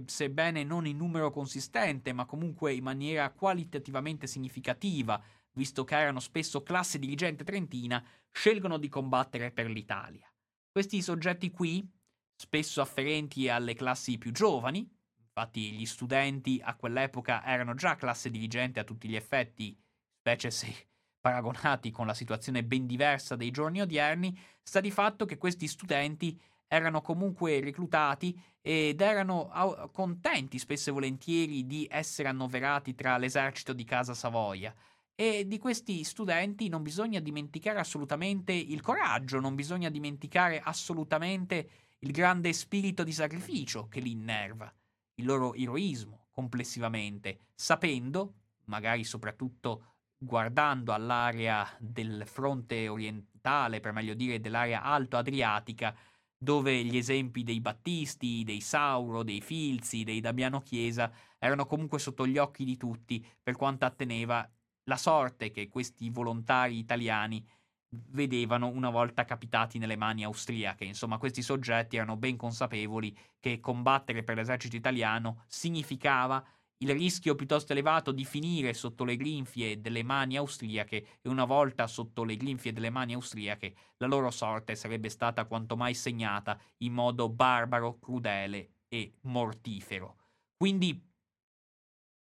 sebbene 0.06 0.64
non 0.64 0.86
in 0.86 0.96
numero 0.96 1.30
consistente, 1.30 2.14
ma 2.14 2.24
comunque 2.24 2.72
in 2.72 2.82
maniera 2.82 3.30
qualitativamente 3.32 4.26
significativa, 4.26 5.22
visto 5.52 5.84
che 5.84 5.94
erano 5.94 6.18
spesso 6.20 6.62
classe 6.62 6.98
dirigente 6.98 7.44
trentina, 7.44 8.02
scelgono 8.32 8.78
di 8.78 8.88
combattere 8.88 9.50
per 9.50 9.66
l'Italia. 9.66 10.26
Questi 10.72 11.02
soggetti 11.02 11.50
qui, 11.50 11.86
spesso 12.34 12.80
afferenti 12.80 13.50
alle 13.50 13.74
classi 13.74 14.16
più 14.16 14.32
giovani, 14.32 14.78
infatti 15.26 15.72
gli 15.72 15.84
studenti 15.84 16.58
a 16.64 16.76
quell'epoca 16.76 17.44
erano 17.44 17.74
già 17.74 17.94
classe 17.96 18.30
dirigente 18.30 18.80
a 18.80 18.84
tutti 18.84 19.06
gli 19.06 19.16
effetti, 19.16 19.78
specie 20.18 20.50
se 20.50 20.88
paragonati 21.20 21.90
con 21.90 22.06
la 22.06 22.14
situazione 22.14 22.64
ben 22.64 22.86
diversa 22.86 23.36
dei 23.36 23.50
giorni 23.50 23.82
odierni, 23.82 24.34
sta 24.62 24.80
di 24.80 24.90
fatto 24.90 25.26
che 25.26 25.36
questi 25.36 25.68
studenti 25.68 26.40
erano 26.68 27.00
comunque 27.00 27.60
reclutati 27.60 28.38
ed 28.60 29.00
erano 29.00 29.90
contenti 29.92 30.58
spesso 30.58 30.90
e 30.90 30.92
volentieri 30.92 31.66
di 31.66 31.86
essere 31.90 32.28
annoverati 32.28 32.94
tra 32.94 33.16
l'esercito 33.16 33.72
di 33.72 33.84
Casa 33.84 34.14
Savoia. 34.14 34.74
E 35.14 35.46
di 35.46 35.58
questi 35.58 36.04
studenti 36.04 36.68
non 36.68 36.82
bisogna 36.82 37.20
dimenticare 37.20 37.78
assolutamente 37.78 38.52
il 38.52 38.82
coraggio, 38.82 39.40
non 39.40 39.54
bisogna 39.54 39.88
dimenticare 39.88 40.60
assolutamente 40.60 41.70
il 42.00 42.10
grande 42.10 42.52
spirito 42.52 43.02
di 43.02 43.12
sacrificio 43.12 43.88
che 43.88 44.00
li 44.00 44.10
innerva, 44.10 44.70
il 45.14 45.24
loro 45.24 45.54
eroismo 45.54 46.26
complessivamente, 46.30 47.46
sapendo, 47.54 48.34
magari 48.64 49.04
soprattutto 49.04 49.94
guardando 50.18 50.92
all'area 50.92 51.66
del 51.78 52.26
fronte 52.26 52.88
orientale, 52.88 53.80
per 53.80 53.92
meglio 53.92 54.12
dire 54.12 54.38
dell'area 54.38 54.82
alto-adriatica, 54.82 55.96
dove 56.38 56.84
gli 56.84 56.96
esempi 56.96 57.42
dei 57.42 57.60
Battisti, 57.60 58.44
dei 58.44 58.60
Sauro, 58.60 59.22
dei 59.22 59.40
Filzi, 59.40 60.04
dei 60.04 60.20
Damiano 60.20 60.60
Chiesa 60.60 61.10
erano 61.38 61.66
comunque 61.66 61.98
sotto 61.98 62.26
gli 62.26 62.38
occhi 62.38 62.64
di 62.64 62.76
tutti 62.76 63.24
per 63.42 63.56
quanto 63.56 63.84
atteneva 63.84 64.48
la 64.84 64.96
sorte 64.96 65.50
che 65.50 65.68
questi 65.68 66.10
volontari 66.10 66.78
italiani 66.78 67.44
vedevano 67.88 68.68
una 68.68 68.90
volta 68.90 69.24
capitati 69.24 69.78
nelle 69.78 69.96
mani 69.96 70.24
austriache. 70.24 70.84
Insomma, 70.84 71.18
questi 71.18 71.42
soggetti 71.42 71.96
erano 71.96 72.16
ben 72.16 72.36
consapevoli 72.36 73.16
che 73.40 73.60
combattere 73.60 74.22
per 74.22 74.36
l'esercito 74.36 74.76
italiano 74.76 75.44
significava 75.46 76.44
il 76.78 76.90
rischio 76.90 77.34
piuttosto 77.34 77.72
elevato 77.72 78.12
di 78.12 78.24
finire 78.24 78.74
sotto 78.74 79.04
le 79.04 79.16
grinfie 79.16 79.80
delle 79.80 80.02
mani 80.02 80.36
austriache 80.36 81.20
e 81.22 81.28
una 81.28 81.44
volta 81.44 81.86
sotto 81.86 82.22
le 82.24 82.36
grinfie 82.36 82.72
delle 82.72 82.90
mani 82.90 83.14
austriache 83.14 83.74
la 83.98 84.06
loro 84.06 84.30
sorte 84.30 84.74
sarebbe 84.74 85.08
stata 85.08 85.46
quanto 85.46 85.76
mai 85.76 85.94
segnata 85.94 86.60
in 86.78 86.92
modo 86.92 87.28
barbaro, 87.30 87.98
crudele 87.98 88.72
e 88.88 89.14
mortifero. 89.22 90.16
Quindi 90.56 91.02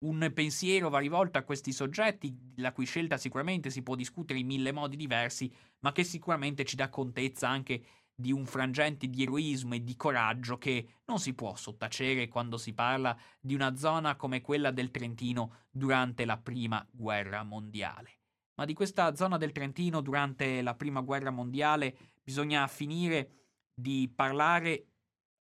un 0.02 0.30
pensiero 0.32 0.88
va 0.88 0.98
rivolto 0.98 1.36
a 1.36 1.42
questi 1.42 1.72
soggetti, 1.72 2.54
la 2.56 2.72
cui 2.72 2.86
scelta 2.86 3.18
sicuramente 3.18 3.68
si 3.68 3.82
può 3.82 3.94
discutere 3.94 4.38
in 4.38 4.46
mille 4.46 4.72
modi 4.72 4.96
diversi, 4.96 5.52
ma 5.80 5.92
che 5.92 6.04
sicuramente 6.04 6.64
ci 6.64 6.74
dà 6.74 6.88
contezza 6.88 7.48
anche 7.48 7.84
di 8.20 8.32
un 8.32 8.44
frangente 8.44 9.08
di 9.08 9.22
eroismo 9.22 9.74
e 9.74 9.82
di 9.82 9.96
coraggio 9.96 10.58
che 10.58 10.96
non 11.06 11.18
si 11.18 11.34
può 11.34 11.56
sottacere 11.56 12.28
quando 12.28 12.58
si 12.58 12.74
parla 12.74 13.16
di 13.40 13.54
una 13.54 13.74
zona 13.76 14.14
come 14.16 14.42
quella 14.42 14.70
del 14.70 14.90
Trentino 14.90 15.66
durante 15.70 16.24
la 16.24 16.36
Prima 16.36 16.86
Guerra 16.90 17.42
Mondiale. 17.42 18.18
Ma 18.54 18.66
di 18.66 18.74
questa 18.74 19.14
zona 19.14 19.38
del 19.38 19.52
Trentino 19.52 20.02
durante 20.02 20.60
la 20.60 20.74
Prima 20.74 21.00
Guerra 21.00 21.30
Mondiale 21.30 21.96
bisogna 22.22 22.66
finire 22.66 23.48
di 23.72 24.12
parlare 24.14 24.86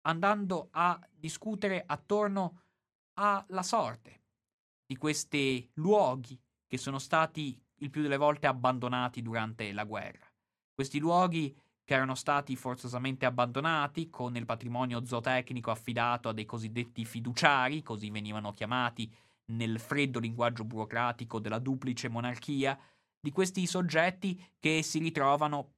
andando 0.02 0.68
a 0.70 0.98
discutere 1.10 1.82
attorno 1.84 2.62
alla 3.14 3.64
sorte 3.64 4.22
di 4.86 4.96
questi 4.96 5.68
luoghi 5.74 6.40
che 6.66 6.78
sono 6.78 6.98
stati 6.98 7.60
il 7.80 7.90
più 7.90 8.02
delle 8.02 8.16
volte 8.16 8.46
abbandonati 8.46 9.20
durante 9.20 9.72
la 9.72 9.84
guerra. 9.84 10.26
Questi 10.72 11.00
luoghi 11.00 11.54
che 11.88 11.94
erano 11.94 12.14
stati 12.14 12.54
forzosamente 12.54 13.24
abbandonati 13.24 14.10
con 14.10 14.36
il 14.36 14.44
patrimonio 14.44 15.06
zootecnico 15.06 15.70
affidato 15.70 16.28
a 16.28 16.34
dei 16.34 16.44
cosiddetti 16.44 17.06
fiduciari, 17.06 17.82
così 17.82 18.10
venivano 18.10 18.52
chiamati 18.52 19.10
nel 19.52 19.80
freddo 19.80 20.18
linguaggio 20.18 20.64
burocratico 20.64 21.38
della 21.38 21.58
duplice 21.58 22.10
monarchia, 22.10 22.78
di 23.18 23.30
questi 23.30 23.66
soggetti 23.66 24.38
che 24.58 24.82
si 24.82 24.98
ritrovano 24.98 25.76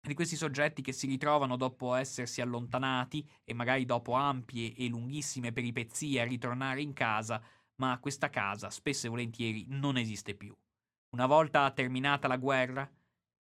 di 0.00 0.14
questi 0.14 0.34
soggetti 0.34 0.82
che 0.82 0.90
si 0.90 1.06
ritrovano 1.06 1.54
dopo 1.56 1.94
essersi 1.94 2.40
allontanati 2.40 3.24
e 3.44 3.54
magari 3.54 3.84
dopo 3.84 4.14
ampie 4.14 4.74
e 4.74 4.88
lunghissime 4.88 5.52
peripezie 5.52 6.22
a 6.22 6.24
ritornare 6.24 6.80
in 6.80 6.92
casa, 6.92 7.40
ma 7.76 7.96
questa 8.00 8.30
casa 8.30 8.68
spesso 8.68 9.06
e 9.06 9.10
volentieri 9.10 9.66
non 9.68 9.96
esiste 9.96 10.34
più. 10.34 10.52
Una 11.10 11.26
volta 11.26 11.70
terminata 11.70 12.26
la 12.26 12.36
guerra, 12.36 12.90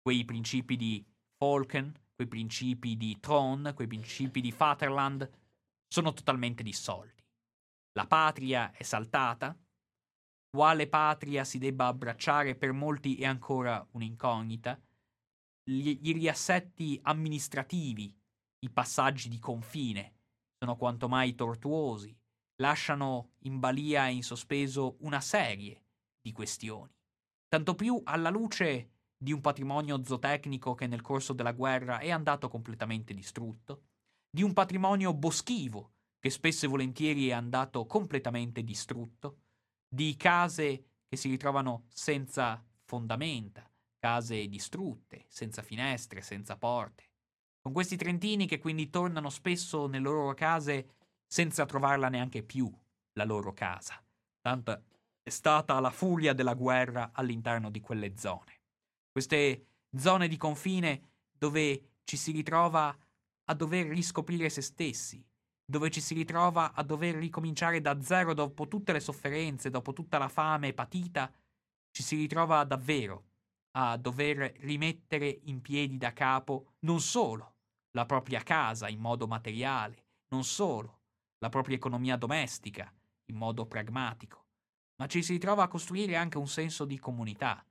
quei 0.03 0.25
principi 0.25 0.75
di 0.75 1.05
Falken, 1.45 1.93
quei 2.15 2.27
principi 2.27 2.97
di 2.97 3.21
Tron, 3.21 3.73
quei 3.75 3.87
principi 3.87 4.41
di 4.41 4.51
Vaterland, 4.51 5.31
sono 5.87 6.15
totalmente 6.15 6.63
dissolti. 6.63 7.23
La 7.93 8.07
patria 8.07 8.73
è 8.73 8.83
saltata. 8.83 9.55
Quale 10.49 10.89
patria 10.89 11.45
si 11.45 11.59
debba 11.59 11.87
abbracciare 11.89 12.55
per 12.55 12.73
molti 12.73 13.17
è 13.17 13.27
ancora 13.27 13.87
un'incognita. 13.91 14.81
Gli, 15.63 15.99
I 16.09 16.13
riassetti 16.13 16.99
amministrativi, 17.03 18.17
i 18.61 18.71
passaggi 18.71 19.29
di 19.29 19.39
confine, 19.39 20.15
sono 20.57 20.77
quanto 20.77 21.09
mai 21.09 21.35
tortuosi, 21.35 22.17
lasciano 22.63 23.33
in 23.41 23.59
balia 23.59 24.09
e 24.09 24.13
in 24.13 24.23
sospeso 24.23 24.97
una 25.01 25.21
serie 25.21 25.85
di 26.23 26.33
questioni. 26.33 26.93
Tanto 27.49 27.75
più 27.75 28.01
alla 28.03 28.31
luce 28.31 28.94
di 29.17 29.33
un 29.33 29.41
patrimonio 29.41 30.03
zootecnico 30.05 30.75
che 30.75 30.87
nel 30.87 31.01
corso 31.01 31.33
della 31.33 31.53
guerra 31.53 31.99
è 31.99 32.11
andato 32.11 32.49
completamente 32.49 33.15
distrutto, 33.15 33.83
di 34.29 34.43
un 34.43 34.53
patrimonio 34.53 35.15
boschivo 35.15 35.93
che 36.19 36.31
spesso 36.31 36.67
e 36.67 36.69
volentieri 36.69 37.29
è 37.29 37.33
andato 37.33 37.87
completamente 37.87 38.63
distrutto, 38.63 39.41
di 39.89 40.17
case 40.17 40.85
che 41.07 41.17
si 41.17 41.29
ritrovano 41.29 41.85
senza 41.89 42.65
fondamenta, 42.85 43.71
case 43.99 44.49
distrutte, 44.49 45.25
senza 45.29 45.63
finestre, 45.63 46.21
senza 46.21 46.57
porte. 46.57 47.11
Con 47.61 47.73
questi 47.73 47.97
trentini 47.97 48.47
che 48.47 48.59
quindi 48.59 48.91
tornano 48.91 49.31
spesso 49.31 49.87
nelle 49.87 50.05
loro 50.05 50.35
case 50.35 50.97
senza 51.27 51.65
trovarla 51.67 52.09
neanche 52.09 52.43
più, 52.43 52.71
la 53.13 53.25
loro 53.25 53.53
casa. 53.53 54.03
Tanto 54.41 54.85
è 55.23 55.31
stata 55.31 55.79
la 55.81 55.91
furia 55.91 56.35
della 56.35 56.55
guerra 56.55 57.11
all'interno 57.13 57.71
di 57.71 57.81
quelle 57.81 58.17
zone 58.17 58.54
queste 59.15 59.67
zone 59.97 60.27
di 60.27 60.37
confine 60.37 61.11
dove 61.31 61.99
ci 62.03 62.17
si 62.17 62.33
ritrova 62.33 62.93
a 63.45 63.55
dover 63.55 63.87
riscoprire 63.87 64.49
se 64.51 64.61
stessi, 64.61 65.25
dove 65.65 65.89
ci 65.89 66.01
si 66.01 66.15
ritrova 66.15 66.73
a 66.73 66.83
dover 66.83 67.15
ricominciare 67.15 67.81
da 67.81 68.01
zero 68.03 68.35
dopo 68.35 68.67
tutte 68.67 68.91
le 68.91 68.99
sofferenze, 68.99 69.71
dopo 69.71 69.93
tutta 69.93 70.19
la 70.19 70.27
fame 70.27 70.73
patita, 70.73 71.33
ci 71.93 72.03
si 72.03 72.17
ritrova 72.17 72.65
davvero 72.65 73.27
a 73.77 73.97
dover 73.97 74.53
rimettere 74.63 75.43
in 75.45 75.61
piedi 75.61 75.97
da 75.97 76.13
capo 76.13 76.73
non 76.81 77.01
solo 77.01 77.55
la 77.93 78.07
propria 78.07 78.43
casa 78.43 78.89
in 78.89 78.99
modo 78.99 79.29
materiale, 79.29 80.07
non 80.31 80.43
solo 80.43 81.03
la 81.39 81.51
propria 81.51 81.77
economia 81.77 82.17
domestica 82.17 82.93
in 83.27 83.37
modo 83.37 83.65
pragmatico, 83.67 84.45
ma 84.97 85.07
ci 85.07 85.23
si 85.23 85.35
ritrova 85.35 85.63
a 85.63 85.69
costruire 85.69 86.17
anche 86.17 86.37
un 86.37 86.49
senso 86.49 86.85
di 86.85 86.99
comunità, 86.99 87.65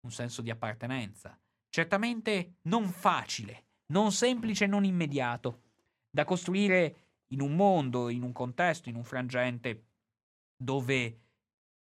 un 0.00 0.10
senso 0.10 0.42
di 0.42 0.50
appartenenza. 0.50 1.38
Certamente 1.68 2.56
non 2.62 2.88
facile, 2.88 3.64
non 3.92 4.12
semplice 4.12 4.66
non 4.66 4.84
immediato, 4.84 5.62
da 6.10 6.24
costruire 6.24 7.08
in 7.28 7.40
un 7.40 7.54
mondo, 7.54 8.08
in 8.08 8.22
un 8.22 8.32
contesto, 8.32 8.88
in 8.88 8.96
un 8.96 9.04
frangente 9.04 9.84
dove, 10.56 11.20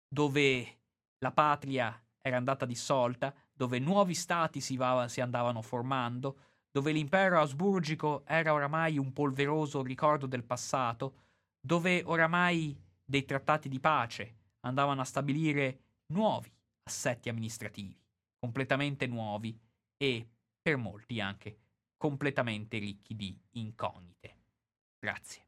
dove 0.07 0.79
la 1.19 1.31
patria 1.31 2.03
era 2.19 2.37
andata 2.37 2.65
dissolta, 2.65 3.33
dove 3.53 3.79
nuovi 3.79 4.13
stati 4.13 4.61
si, 4.61 4.75
va, 4.77 5.07
si 5.07 5.21
andavano 5.21 5.61
formando, 5.61 6.39
dove 6.71 6.91
l'impero 6.91 7.39
asburgico 7.39 8.23
era 8.25 8.53
oramai 8.53 8.97
un 8.97 9.13
polveroso 9.13 9.81
ricordo 9.81 10.25
del 10.25 10.43
passato, 10.43 11.25
dove 11.59 12.01
oramai 12.05 12.75
dei 13.03 13.25
trattati 13.25 13.69
di 13.69 13.79
pace 13.79 14.35
andavano 14.61 15.01
a 15.01 15.05
stabilire 15.05 15.79
nuovi 16.07 16.56
assetti 16.87 17.29
amministrativi, 17.29 17.95
completamente 18.39 19.05
nuovi 19.07 19.57
e, 19.97 20.27
per 20.61 20.77
molti 20.77 21.19
anche, 21.19 21.59
completamente 21.97 22.77
ricchi 22.77 23.15
di 23.15 23.37
incognite. 23.51 24.35
Grazie. 24.99 25.46